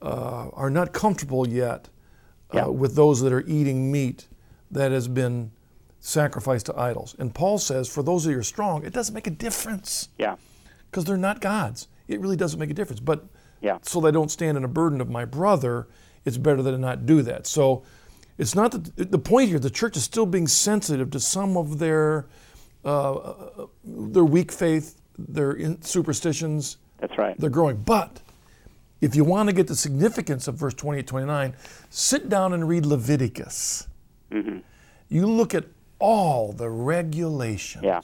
uh, 0.00 0.48
are 0.52 0.70
not 0.70 0.92
comfortable 0.92 1.48
yet 1.48 1.88
uh, 2.52 2.58
yeah. 2.58 2.66
with 2.66 2.94
those 2.94 3.20
that 3.20 3.32
are 3.32 3.44
eating 3.46 3.90
meat 3.92 4.28
that 4.70 4.92
has 4.92 5.08
been 5.08 5.50
sacrificed 6.00 6.66
to 6.66 6.78
idols. 6.78 7.14
And 7.18 7.32
Paul 7.34 7.58
says, 7.58 7.88
for 7.88 8.02
those 8.02 8.24
who 8.24 8.36
are 8.36 8.42
strong, 8.42 8.84
it 8.84 8.92
doesn't 8.92 9.14
make 9.14 9.26
a 9.26 9.30
difference. 9.30 10.08
Yeah. 10.18 10.36
Because 10.90 11.04
they're 11.04 11.16
not 11.16 11.40
gods. 11.40 11.88
It 12.08 12.20
really 12.20 12.36
doesn't 12.36 12.58
make 12.58 12.70
a 12.70 12.74
difference. 12.74 13.00
But 13.00 13.24
yeah. 13.60 13.78
so 13.82 14.00
they 14.00 14.10
don't 14.10 14.30
stand 14.30 14.56
in 14.56 14.64
a 14.64 14.68
burden 14.68 15.00
of 15.00 15.08
my 15.08 15.24
brother, 15.24 15.86
it's 16.24 16.36
better 16.36 16.62
that 16.62 16.74
I 16.74 16.76
not 16.76 17.06
do 17.06 17.22
that. 17.22 17.46
So 17.46 17.84
it's 18.38 18.54
not 18.54 18.72
that 18.72 19.10
the 19.10 19.18
point 19.18 19.48
here, 19.48 19.58
the 19.58 19.70
church 19.70 19.96
is 19.96 20.04
still 20.04 20.26
being 20.26 20.48
sensitive 20.48 21.10
to 21.12 21.20
some 21.20 21.56
of 21.56 21.78
their 21.78 22.26
uh, 22.84 23.66
their 23.84 24.24
weak 24.24 24.52
faith, 24.52 25.00
their 25.18 25.76
superstitions. 25.80 26.78
That's 26.98 27.16
right. 27.18 27.38
They're 27.38 27.50
growing. 27.50 27.76
But 27.76 28.20
if 29.00 29.16
you 29.16 29.24
want 29.24 29.48
to 29.48 29.54
get 29.54 29.66
the 29.66 29.76
significance 29.76 30.48
of 30.48 30.54
verse 30.54 30.74
28 30.74 31.06
29, 31.06 31.54
sit 31.90 32.28
down 32.28 32.52
and 32.52 32.68
read 32.68 32.86
Leviticus. 32.86 33.88
Mm-hmm. 34.30 34.58
You 35.08 35.26
look 35.26 35.54
at 35.54 35.64
all 35.98 36.52
the 36.52 36.70
regulations. 36.70 37.84
Yeah. 37.84 38.00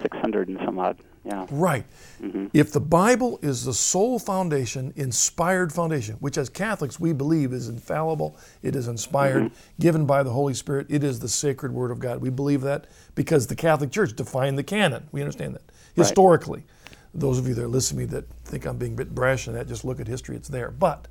600 0.00 0.48
and 0.48 0.58
some 0.64 0.78
odd. 0.78 0.98
Yeah. 1.24 1.46
Right. 1.50 1.84
Mm-hmm. 2.20 2.46
If 2.52 2.72
the 2.72 2.80
Bible 2.80 3.38
is 3.42 3.64
the 3.64 3.74
sole 3.74 4.18
foundation, 4.18 4.92
inspired 4.96 5.72
foundation, 5.72 6.16
which 6.16 6.36
as 6.36 6.48
Catholics 6.48 6.98
we 6.98 7.12
believe 7.12 7.52
is 7.52 7.68
infallible, 7.68 8.36
it 8.62 8.74
is 8.74 8.88
inspired, 8.88 9.44
mm-hmm. 9.44 9.54
given 9.80 10.04
by 10.04 10.24
the 10.24 10.30
Holy 10.30 10.54
Spirit, 10.54 10.88
it 10.90 11.04
is 11.04 11.20
the 11.20 11.28
sacred 11.28 11.72
Word 11.72 11.92
of 11.92 12.00
God. 12.00 12.20
We 12.20 12.30
believe 12.30 12.62
that 12.62 12.88
because 13.14 13.46
the 13.46 13.54
Catholic 13.54 13.92
Church 13.92 14.16
defined 14.16 14.58
the 14.58 14.64
canon. 14.64 15.08
We 15.12 15.20
understand 15.20 15.54
that. 15.54 15.62
Historically, 15.94 16.60
right. 16.60 16.98
those 17.14 17.38
of 17.38 17.46
you 17.46 17.54
that 17.54 17.68
listen 17.68 17.98
to 17.98 18.00
me 18.02 18.06
that 18.06 18.24
think 18.44 18.66
I'm 18.66 18.78
being 18.78 18.94
a 18.94 18.96
bit 18.96 19.14
brash 19.14 19.46
in 19.46 19.54
that, 19.54 19.68
just 19.68 19.84
look 19.84 20.00
at 20.00 20.08
history, 20.08 20.36
it's 20.36 20.48
there. 20.48 20.72
But 20.72 21.06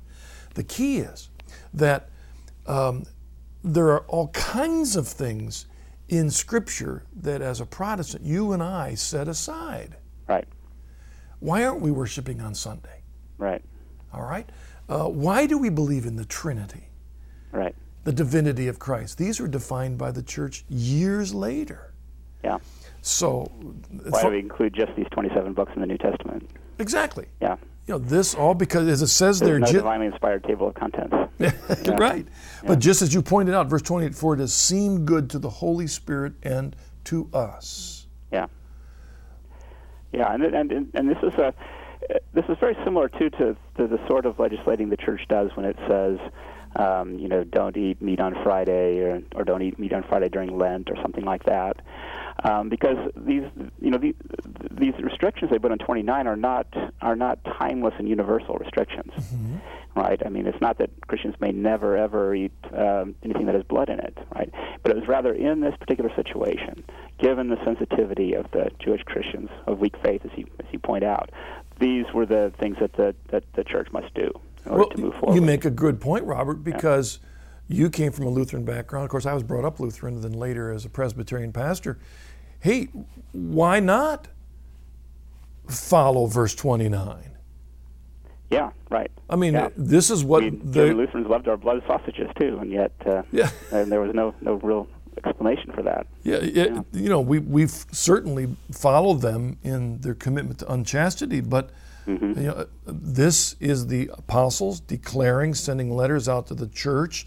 the 0.54 0.64
key 0.64 0.98
is 0.98 1.30
that 1.72 2.10
um, 2.66 3.04
there 3.64 3.86
are 3.92 4.00
all 4.08 4.28
kinds 4.28 4.94
of 4.96 5.08
things 5.08 5.66
in 6.08 6.30
Scripture 6.30 7.04
that, 7.16 7.40
as 7.40 7.60
a 7.60 7.66
Protestant, 7.66 8.24
you 8.24 8.52
and 8.52 8.62
I 8.62 8.94
set 8.94 9.28
aside. 9.28 9.96
Right. 10.28 10.46
Why 11.40 11.64
aren't 11.64 11.80
we 11.80 11.90
worshiping 11.90 12.40
on 12.40 12.54
Sunday? 12.54 13.02
Right. 13.38 13.62
All 14.12 14.22
right. 14.22 14.48
Uh, 14.88 15.04
why 15.04 15.46
do 15.46 15.58
we 15.58 15.70
believe 15.70 16.06
in 16.06 16.16
the 16.16 16.24
Trinity? 16.24 16.88
Right. 17.50 17.74
The 18.04 18.12
divinity 18.12 18.68
of 18.68 18.78
Christ. 18.78 19.18
These 19.18 19.40
were 19.40 19.48
defined 19.48 19.98
by 19.98 20.10
the 20.10 20.22
church 20.22 20.64
years 20.68 21.34
later. 21.34 21.94
Yeah. 22.44 22.58
So, 23.00 23.50
why 24.08 24.22
do 24.22 24.30
we 24.30 24.38
include 24.38 24.74
just 24.74 24.94
these 24.96 25.06
27 25.12 25.52
books 25.54 25.72
in 25.74 25.80
the 25.80 25.86
New 25.86 25.98
Testament? 25.98 26.48
Exactly. 26.78 27.26
Yeah. 27.40 27.56
You 27.86 27.94
know, 27.94 27.98
this 27.98 28.34
all 28.34 28.54
because, 28.54 28.86
as 28.86 29.02
it 29.02 29.08
says 29.08 29.40
There's 29.40 29.48
there, 29.50 29.58
no 29.58 29.66
divinely 29.66 30.06
inspired 30.06 30.44
table 30.44 30.68
of 30.68 30.74
contents. 30.74 31.14
yeah. 31.38 31.52
Right. 31.96 32.26
Yeah. 32.62 32.68
But 32.68 32.78
just 32.78 33.02
as 33.02 33.12
you 33.12 33.22
pointed 33.22 33.54
out, 33.54 33.66
verse 33.66 33.82
28, 33.82 34.14
for 34.14 34.34
it 34.34 34.40
has 34.40 34.54
seemed 34.54 35.06
good 35.06 35.28
to 35.30 35.40
the 35.40 35.50
Holy 35.50 35.88
Spirit 35.88 36.34
and 36.44 36.76
to 37.04 37.28
us. 37.32 38.06
Yeah. 38.30 38.46
Yeah, 40.12 40.32
and 40.32 40.42
and 40.42 40.90
and 40.94 41.08
this 41.08 41.18
is 41.22 41.34
a 41.34 41.54
this 42.32 42.44
is 42.48 42.56
very 42.58 42.76
similar 42.84 43.08
too 43.08 43.30
to, 43.30 43.56
to 43.76 43.86
the 43.86 43.98
sort 44.08 44.26
of 44.26 44.38
legislating 44.38 44.88
the 44.88 44.96
church 44.96 45.22
does 45.28 45.50
when 45.54 45.64
it 45.64 45.76
says, 45.88 46.18
um, 46.74 47.18
you 47.18 47.28
know, 47.28 47.44
don't 47.44 47.76
eat 47.76 48.02
meat 48.02 48.20
on 48.20 48.34
Friday 48.42 48.98
or 49.00 49.22
or 49.34 49.44
don't 49.44 49.62
eat 49.62 49.78
meat 49.78 49.92
on 49.92 50.02
Friday 50.02 50.28
during 50.28 50.58
Lent 50.58 50.90
or 50.90 50.96
something 51.02 51.24
like 51.24 51.44
that 51.44 51.80
um, 52.44 52.68
because 52.68 52.96
these 53.16 53.44
you 53.80 53.90
know 53.90 53.98
these, 53.98 54.14
these 54.70 54.94
restrictions 54.98 55.50
they 55.50 55.58
put 55.58 55.70
on 55.70 55.78
29 55.78 56.26
are 56.26 56.36
not 56.36 56.66
are 57.00 57.16
not 57.16 57.38
timeless 57.58 57.94
and 57.98 58.08
universal 58.08 58.56
restrictions, 58.56 59.12
mm-hmm. 59.16 59.56
right? 59.94 60.20
I 60.24 60.28
mean, 60.28 60.46
it's 60.46 60.60
not 60.60 60.78
that 60.78 60.90
Christians 61.06 61.34
may 61.40 61.52
never 61.52 61.96
ever 61.96 62.34
eat 62.34 62.52
um, 62.76 63.14
anything 63.22 63.46
that 63.46 63.54
has 63.54 63.64
blood 63.64 63.88
in 63.88 64.00
it, 64.00 64.16
right? 64.34 64.50
But 64.82 64.92
it 64.92 64.98
was 64.98 65.08
rather 65.08 65.32
in 65.32 65.60
this 65.60 65.74
particular 65.78 66.10
situation, 66.14 66.84
given 67.22 67.48
the 67.48 67.64
sensitivity 67.64 68.34
of 68.34 68.50
the 68.50 68.70
Jewish 68.78 69.02
Christians 69.04 69.48
of 69.66 69.78
weak 69.78 69.94
faith, 70.04 70.22
as 70.24 70.30
you 70.36 70.46
as 70.58 70.66
you 70.72 70.78
point 70.78 71.04
out, 71.04 71.30
these 71.78 72.04
were 72.12 72.26
the 72.26 72.52
things 72.58 72.76
that 72.80 72.92
the 72.94 73.14
that 73.28 73.44
the 73.54 73.64
church 73.64 73.88
must 73.92 74.12
do 74.14 74.30
in 74.66 74.72
order 74.72 74.80
well, 74.82 74.90
to 74.90 74.98
move 74.98 75.14
forward. 75.14 75.34
You 75.34 75.40
make 75.40 75.64
a 75.64 75.70
good 75.70 76.00
point, 76.00 76.24
Robert, 76.24 76.62
because. 76.64 77.18
Yeah 77.22 77.28
you 77.68 77.88
came 77.90 78.12
from 78.12 78.26
a 78.26 78.28
Lutheran 78.28 78.64
background. 78.64 79.04
Of 79.04 79.10
course, 79.10 79.24
I 79.24 79.32
was 79.32 79.42
brought 79.42 79.64
up 79.64 79.80
Lutheran, 79.80 80.20
then 80.20 80.32
later 80.32 80.70
as 80.70 80.84
a 80.84 80.90
Presbyterian 80.90 81.52
pastor. 81.52 81.98
Hey, 82.60 82.88
why 83.32 83.80
not 83.80 84.28
follow 85.68 86.26
verse 86.26 86.54
29. 86.54 87.30
Yeah, 88.50 88.70
right. 88.90 89.10
I 89.30 89.36
mean, 89.36 89.54
Yeah. 89.54 89.70
this 89.76 90.10
is 90.10 90.22
what 90.22 90.42
we, 90.42 90.50
the 90.50 90.92
Lutherans 90.92 91.26
loved 91.28 91.48
our 91.48 91.56
blood 91.56 91.82
sausages 91.86 92.28
too, 92.38 92.58
and 92.60 92.70
yet 92.70 92.92
uh, 93.06 93.22
Yeah. 93.32 93.48
and 93.72 93.90
there 93.90 94.00
was 94.00 94.14
no 94.14 94.34
no 94.42 94.54
real 94.54 94.86
explanation 95.24 95.72
for 95.72 95.82
that. 95.82 96.06
Yeah, 96.22 96.36
it, 96.36 96.84
you 96.92 97.08
know, 97.08 97.20
we, 97.20 97.38
we've 97.38 97.84
certainly 97.92 98.56
followed 98.70 99.20
them 99.20 99.58
in 99.62 100.00
their 100.00 100.14
commitment 100.14 100.60
to 100.60 100.72
unchastity, 100.72 101.40
but 101.40 101.70
Mm-hmm. 102.06 102.40
you 102.40 102.46
know, 102.48 102.66
this 102.84 103.54
is 103.60 103.86
the 103.86 104.10
apostles 104.14 104.80
declaring, 104.80 105.54
sending 105.54 105.94
letters 105.94 106.28
out 106.28 106.48
to 106.48 106.54
the 106.54 106.66
church 106.66 107.26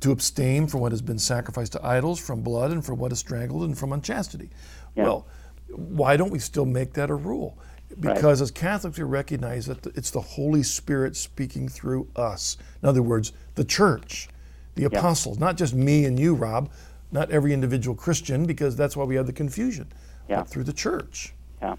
to 0.00 0.12
abstain 0.12 0.66
from 0.66 0.80
what 0.80 0.92
has 0.92 1.02
been 1.02 1.18
sacrificed 1.18 1.72
to 1.72 1.84
idols, 1.84 2.20
from 2.20 2.42
blood, 2.42 2.70
and 2.70 2.84
from 2.84 2.98
what 2.98 3.10
is 3.10 3.18
strangled, 3.18 3.64
and 3.64 3.76
from 3.76 3.92
unchastity. 3.92 4.50
Yeah. 4.94 5.04
Well, 5.04 5.26
why 5.68 6.16
don't 6.16 6.30
we 6.30 6.38
still 6.38 6.66
make 6.66 6.92
that 6.92 7.10
a 7.10 7.14
rule? 7.14 7.58
Because 7.98 8.40
as 8.40 8.50
Catholics, 8.50 8.98
we 8.98 9.04
recognize 9.04 9.66
that 9.66 9.86
it's 9.96 10.10
the 10.10 10.20
Holy 10.20 10.62
Spirit 10.62 11.16
speaking 11.16 11.68
through 11.68 12.08
us. 12.16 12.56
In 12.82 12.88
other 12.88 13.02
words, 13.02 13.32
the 13.54 13.64
church, 13.64 14.28
the 14.74 14.84
apostles, 14.84 15.38
not 15.38 15.56
just 15.56 15.74
me 15.74 16.04
and 16.04 16.18
you, 16.18 16.34
Rob, 16.34 16.70
not 17.14 17.30
every 17.30 17.54
individual 17.54 17.96
Christian, 17.96 18.44
because 18.44 18.76
that's 18.76 18.96
why 18.96 19.04
we 19.04 19.14
have 19.14 19.26
the 19.26 19.32
confusion, 19.32 19.90
Yeah. 20.28 20.38
but 20.38 20.48
through 20.48 20.64
the 20.64 20.72
church. 20.72 21.32
Yeah. 21.62 21.76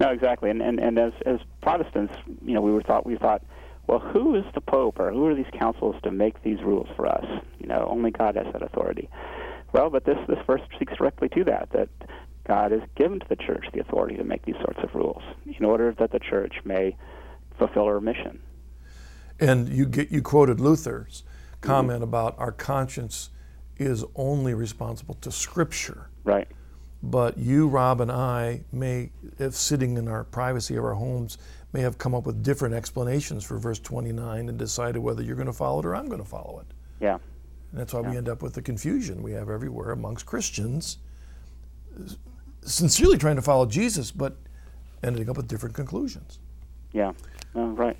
No, 0.00 0.08
exactly. 0.08 0.50
And 0.50 0.60
and, 0.60 0.80
and 0.80 0.98
as 0.98 1.12
as 1.26 1.38
Protestants, 1.60 2.14
you 2.44 2.54
know, 2.54 2.62
we 2.62 2.72
were 2.72 2.82
thought 2.82 3.06
we 3.06 3.16
thought, 3.16 3.42
well, 3.86 4.00
who 4.00 4.34
is 4.34 4.44
the 4.54 4.60
Pope 4.60 4.98
or 4.98 5.12
who 5.12 5.26
are 5.26 5.34
these 5.34 5.50
councils 5.52 5.96
to 6.02 6.10
make 6.10 6.42
these 6.42 6.60
rules 6.62 6.88
for 6.96 7.06
us? 7.06 7.24
You 7.60 7.68
know, 7.68 7.86
only 7.88 8.10
God 8.10 8.34
has 8.36 8.46
that 8.52 8.62
authority. 8.62 9.08
Well, 9.72 9.90
but 9.90 10.04
this 10.04 10.18
this 10.26 10.38
verse 10.46 10.62
speaks 10.74 10.96
directly 10.96 11.28
to 11.30 11.44
that 11.44 11.68
that 11.72 11.88
God 12.46 12.72
has 12.72 12.82
given 12.96 13.20
to 13.20 13.28
the 13.28 13.36
church 13.36 13.66
the 13.72 13.80
authority 13.80 14.16
to 14.16 14.24
make 14.24 14.44
these 14.44 14.56
sorts 14.56 14.80
of 14.82 14.94
rules 14.94 15.22
in 15.46 15.64
order 15.64 15.94
that 15.98 16.10
the 16.10 16.18
church 16.18 16.54
may 16.64 16.96
fulfill 17.58 17.86
her 17.86 18.00
mission. 18.00 18.40
And 19.38 19.68
you 19.68 19.86
get 19.86 20.10
you 20.10 20.22
quoted 20.22 20.58
Luther's 20.58 21.22
mm-hmm. 21.22 21.68
comment 21.68 22.02
about 22.02 22.34
our 22.38 22.52
conscience 22.52 23.30
is 23.78 24.04
only 24.14 24.54
responsible 24.54 25.14
to 25.20 25.30
Scripture. 25.30 26.08
Right. 26.24 26.48
But 27.02 27.36
you, 27.36 27.68
Rob, 27.68 28.00
and 28.00 28.10
I 28.10 28.62
may, 28.72 29.10
if 29.38 29.54
sitting 29.54 29.98
in 29.98 30.08
our 30.08 30.24
privacy 30.24 30.76
of 30.76 30.84
our 30.84 30.94
homes, 30.94 31.36
may 31.74 31.80
have 31.80 31.98
come 31.98 32.14
up 32.14 32.24
with 32.24 32.42
different 32.42 32.74
explanations 32.74 33.44
for 33.44 33.58
verse 33.58 33.78
29 33.78 34.48
and 34.48 34.58
decided 34.58 35.00
whether 35.00 35.22
you're 35.22 35.36
going 35.36 35.46
to 35.46 35.52
follow 35.52 35.80
it 35.80 35.86
or 35.86 35.94
I'm 35.94 36.06
going 36.06 36.22
to 36.22 36.28
follow 36.28 36.60
it. 36.60 36.66
Yeah. 37.00 37.18
And 37.72 37.80
that's 37.80 37.92
why 37.92 38.00
we 38.00 38.16
end 38.16 38.28
up 38.28 38.40
with 38.40 38.54
the 38.54 38.62
confusion 38.62 39.22
we 39.22 39.32
have 39.32 39.50
everywhere 39.50 39.90
amongst 39.90 40.24
Christians, 40.24 40.98
sincerely 42.62 43.18
trying 43.18 43.36
to 43.36 43.42
follow 43.42 43.66
Jesus, 43.66 44.12
but 44.12 44.36
ending 45.02 45.28
up 45.28 45.36
with 45.36 45.48
different 45.48 45.74
conclusions. 45.74 46.38
Yeah. 46.92 47.12
Oh, 47.54 47.66
right. 47.70 47.98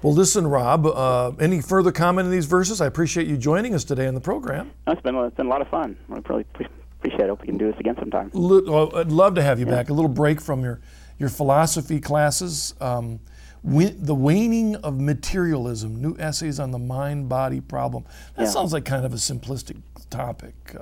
Well, 0.00 0.12
listen, 0.14 0.46
Rob, 0.46 0.86
uh, 0.86 1.32
any 1.40 1.60
further 1.60 1.90
comment 1.90 2.26
in 2.26 2.30
these 2.32 2.46
verses? 2.46 2.80
I 2.80 2.86
appreciate 2.86 3.26
you 3.26 3.36
joining 3.36 3.74
us 3.74 3.82
today 3.82 4.06
on 4.06 4.14
the 4.14 4.20
program. 4.20 4.70
No, 4.86 4.92
It's 4.92 5.02
been 5.02 5.16
it's 5.16 5.36
been 5.36 5.46
a 5.46 5.50
lot 5.50 5.60
of 5.60 5.68
fun. 5.68 5.96
I 6.10 6.20
really 6.28 6.46
appreciate 6.54 7.20
it. 7.22 7.28
Hope 7.28 7.40
we 7.40 7.48
can 7.48 7.58
do 7.58 7.70
this 7.70 7.80
again 7.80 7.96
sometime. 7.98 8.30
I'd 8.32 9.10
love 9.10 9.34
to 9.34 9.42
have 9.42 9.58
you 9.58 9.66
back. 9.66 9.90
A 9.90 9.92
little 9.92 10.08
break 10.08 10.40
from 10.40 10.62
your, 10.62 10.80
your 11.18 11.28
philosophy 11.28 12.00
classes. 12.00 12.74
Um, 12.80 13.18
the 13.64 14.14
waning 14.14 14.76
of 14.76 15.00
materialism, 15.00 16.00
new 16.00 16.16
essays 16.20 16.60
on 16.60 16.70
the 16.70 16.78
mind 16.78 17.28
body 17.28 17.60
problem. 17.60 18.04
That 18.36 18.44
Yeah. 18.44 18.50
sounds 18.50 18.72
like 18.72 18.84
kind 18.84 19.04
of 19.04 19.12
a 19.12 19.16
simplistic 19.16 19.82
topic. 20.10 20.54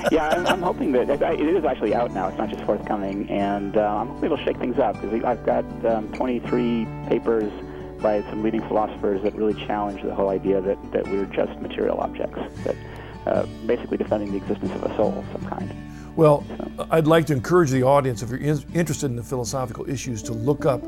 Uh, 0.00 0.08
yeah, 0.10 0.28
I'm, 0.28 0.46
I'm 0.46 0.62
hoping 0.62 0.92
that 0.92 1.10
it 1.10 1.40
is 1.40 1.64
actually 1.64 1.94
out 1.94 2.12
now. 2.12 2.28
It's 2.28 2.38
not 2.38 2.48
just 2.48 2.64
forthcoming, 2.64 3.28
and 3.28 3.76
uh, 3.76 3.98
I'm 3.98 4.08
hoping 4.08 4.24
it'll 4.24 4.44
shake 4.44 4.56
things 4.56 4.78
up 4.78 5.00
because 5.00 5.22
I've 5.24 5.44
got 5.44 5.64
um, 5.84 6.10
23 6.12 6.86
papers 7.06 7.52
by 8.00 8.22
some 8.22 8.42
leading 8.42 8.62
philosophers 8.62 9.22
that 9.22 9.34
really 9.34 9.54
challenge 9.66 10.02
the 10.02 10.14
whole 10.14 10.30
idea 10.30 10.60
that, 10.60 10.92
that 10.92 11.06
we're 11.08 11.26
just 11.26 11.60
material 11.60 11.98
objects, 11.98 12.40
that 12.64 12.76
uh, 13.26 13.46
basically 13.66 13.98
defending 13.98 14.30
the 14.30 14.38
existence 14.38 14.72
of 14.72 14.84
a 14.84 14.96
soul 14.96 15.18
of 15.18 15.26
some 15.32 15.50
kind. 15.50 15.70
Well, 16.16 16.44
I'd 16.90 17.06
like 17.06 17.26
to 17.26 17.32
encourage 17.32 17.70
the 17.70 17.82
audience, 17.82 18.22
if 18.22 18.30
you're 18.30 18.38
in- 18.38 18.64
interested 18.74 19.06
in 19.06 19.16
the 19.16 19.22
philosophical 19.22 19.88
issues, 19.88 20.22
to 20.24 20.32
look 20.32 20.64
up 20.64 20.82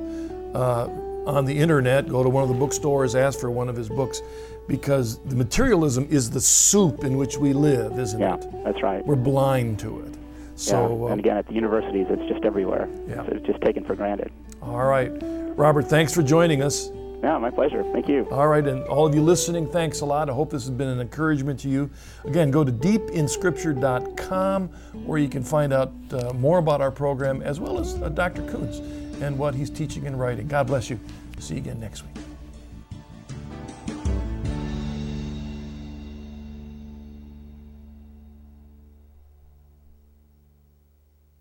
uh, 0.54 0.88
on 1.26 1.44
the 1.44 1.56
internet, 1.56 2.08
go 2.08 2.22
to 2.22 2.28
one 2.28 2.42
of 2.42 2.48
the 2.48 2.56
bookstores, 2.56 3.14
ask 3.14 3.38
for 3.38 3.50
one 3.50 3.68
of 3.68 3.76
his 3.76 3.88
books, 3.88 4.22
because 4.68 5.18
the 5.26 5.34
materialism 5.36 6.06
is 6.10 6.30
the 6.30 6.40
soup 6.40 7.04
in 7.04 7.16
which 7.16 7.36
we 7.36 7.52
live, 7.52 7.98
isn't 7.98 8.20
Yeah, 8.20 8.36
it? 8.36 8.64
that's 8.64 8.82
right. 8.82 9.04
We're 9.06 9.16
blind 9.16 9.78
to 9.80 10.00
it. 10.00 10.14
So, 10.54 10.76
yeah. 11.06 11.12
and 11.12 11.20
uh, 11.20 11.22
again, 11.22 11.36
at 11.36 11.46
the 11.46 11.54
universities, 11.54 12.06
it's 12.10 12.28
just 12.30 12.44
everywhere. 12.44 12.88
Yeah. 13.08 13.24
It's 13.28 13.44
just 13.46 13.60
taken 13.62 13.84
for 13.84 13.94
granted. 13.96 14.30
all 14.62 14.84
right. 14.84 15.10
Robert, 15.56 15.88
thanks 15.88 16.14
for 16.14 16.22
joining 16.22 16.62
us. 16.62 16.90
Yeah, 17.22 17.38
my 17.38 17.50
pleasure. 17.50 17.84
Thank 17.92 18.08
you. 18.08 18.26
All 18.32 18.48
right, 18.48 18.66
and 18.66 18.82
all 18.84 19.06
of 19.06 19.14
you 19.14 19.22
listening, 19.22 19.68
thanks 19.68 20.00
a 20.00 20.04
lot. 20.04 20.28
I 20.28 20.32
hope 20.32 20.50
this 20.50 20.62
has 20.64 20.70
been 20.72 20.88
an 20.88 21.00
encouragement 21.00 21.60
to 21.60 21.68
you. 21.68 21.88
Again, 22.24 22.50
go 22.50 22.64
to 22.64 22.72
deepinscripture.com 22.72 24.68
where 25.06 25.18
you 25.20 25.28
can 25.28 25.44
find 25.44 25.72
out 25.72 25.92
uh, 26.12 26.32
more 26.32 26.58
about 26.58 26.80
our 26.80 26.90
program 26.90 27.40
as 27.42 27.60
well 27.60 27.78
as 27.78 27.94
uh, 28.02 28.08
Dr. 28.08 28.42
Koons 28.42 28.80
and 29.22 29.38
what 29.38 29.54
he's 29.54 29.70
teaching 29.70 30.06
and 30.08 30.18
writing. 30.18 30.48
God 30.48 30.66
bless 30.66 30.90
you. 30.90 30.98
See 31.38 31.54
you 31.54 31.60
again 31.60 31.78
next 31.78 32.02
week. 32.02 32.11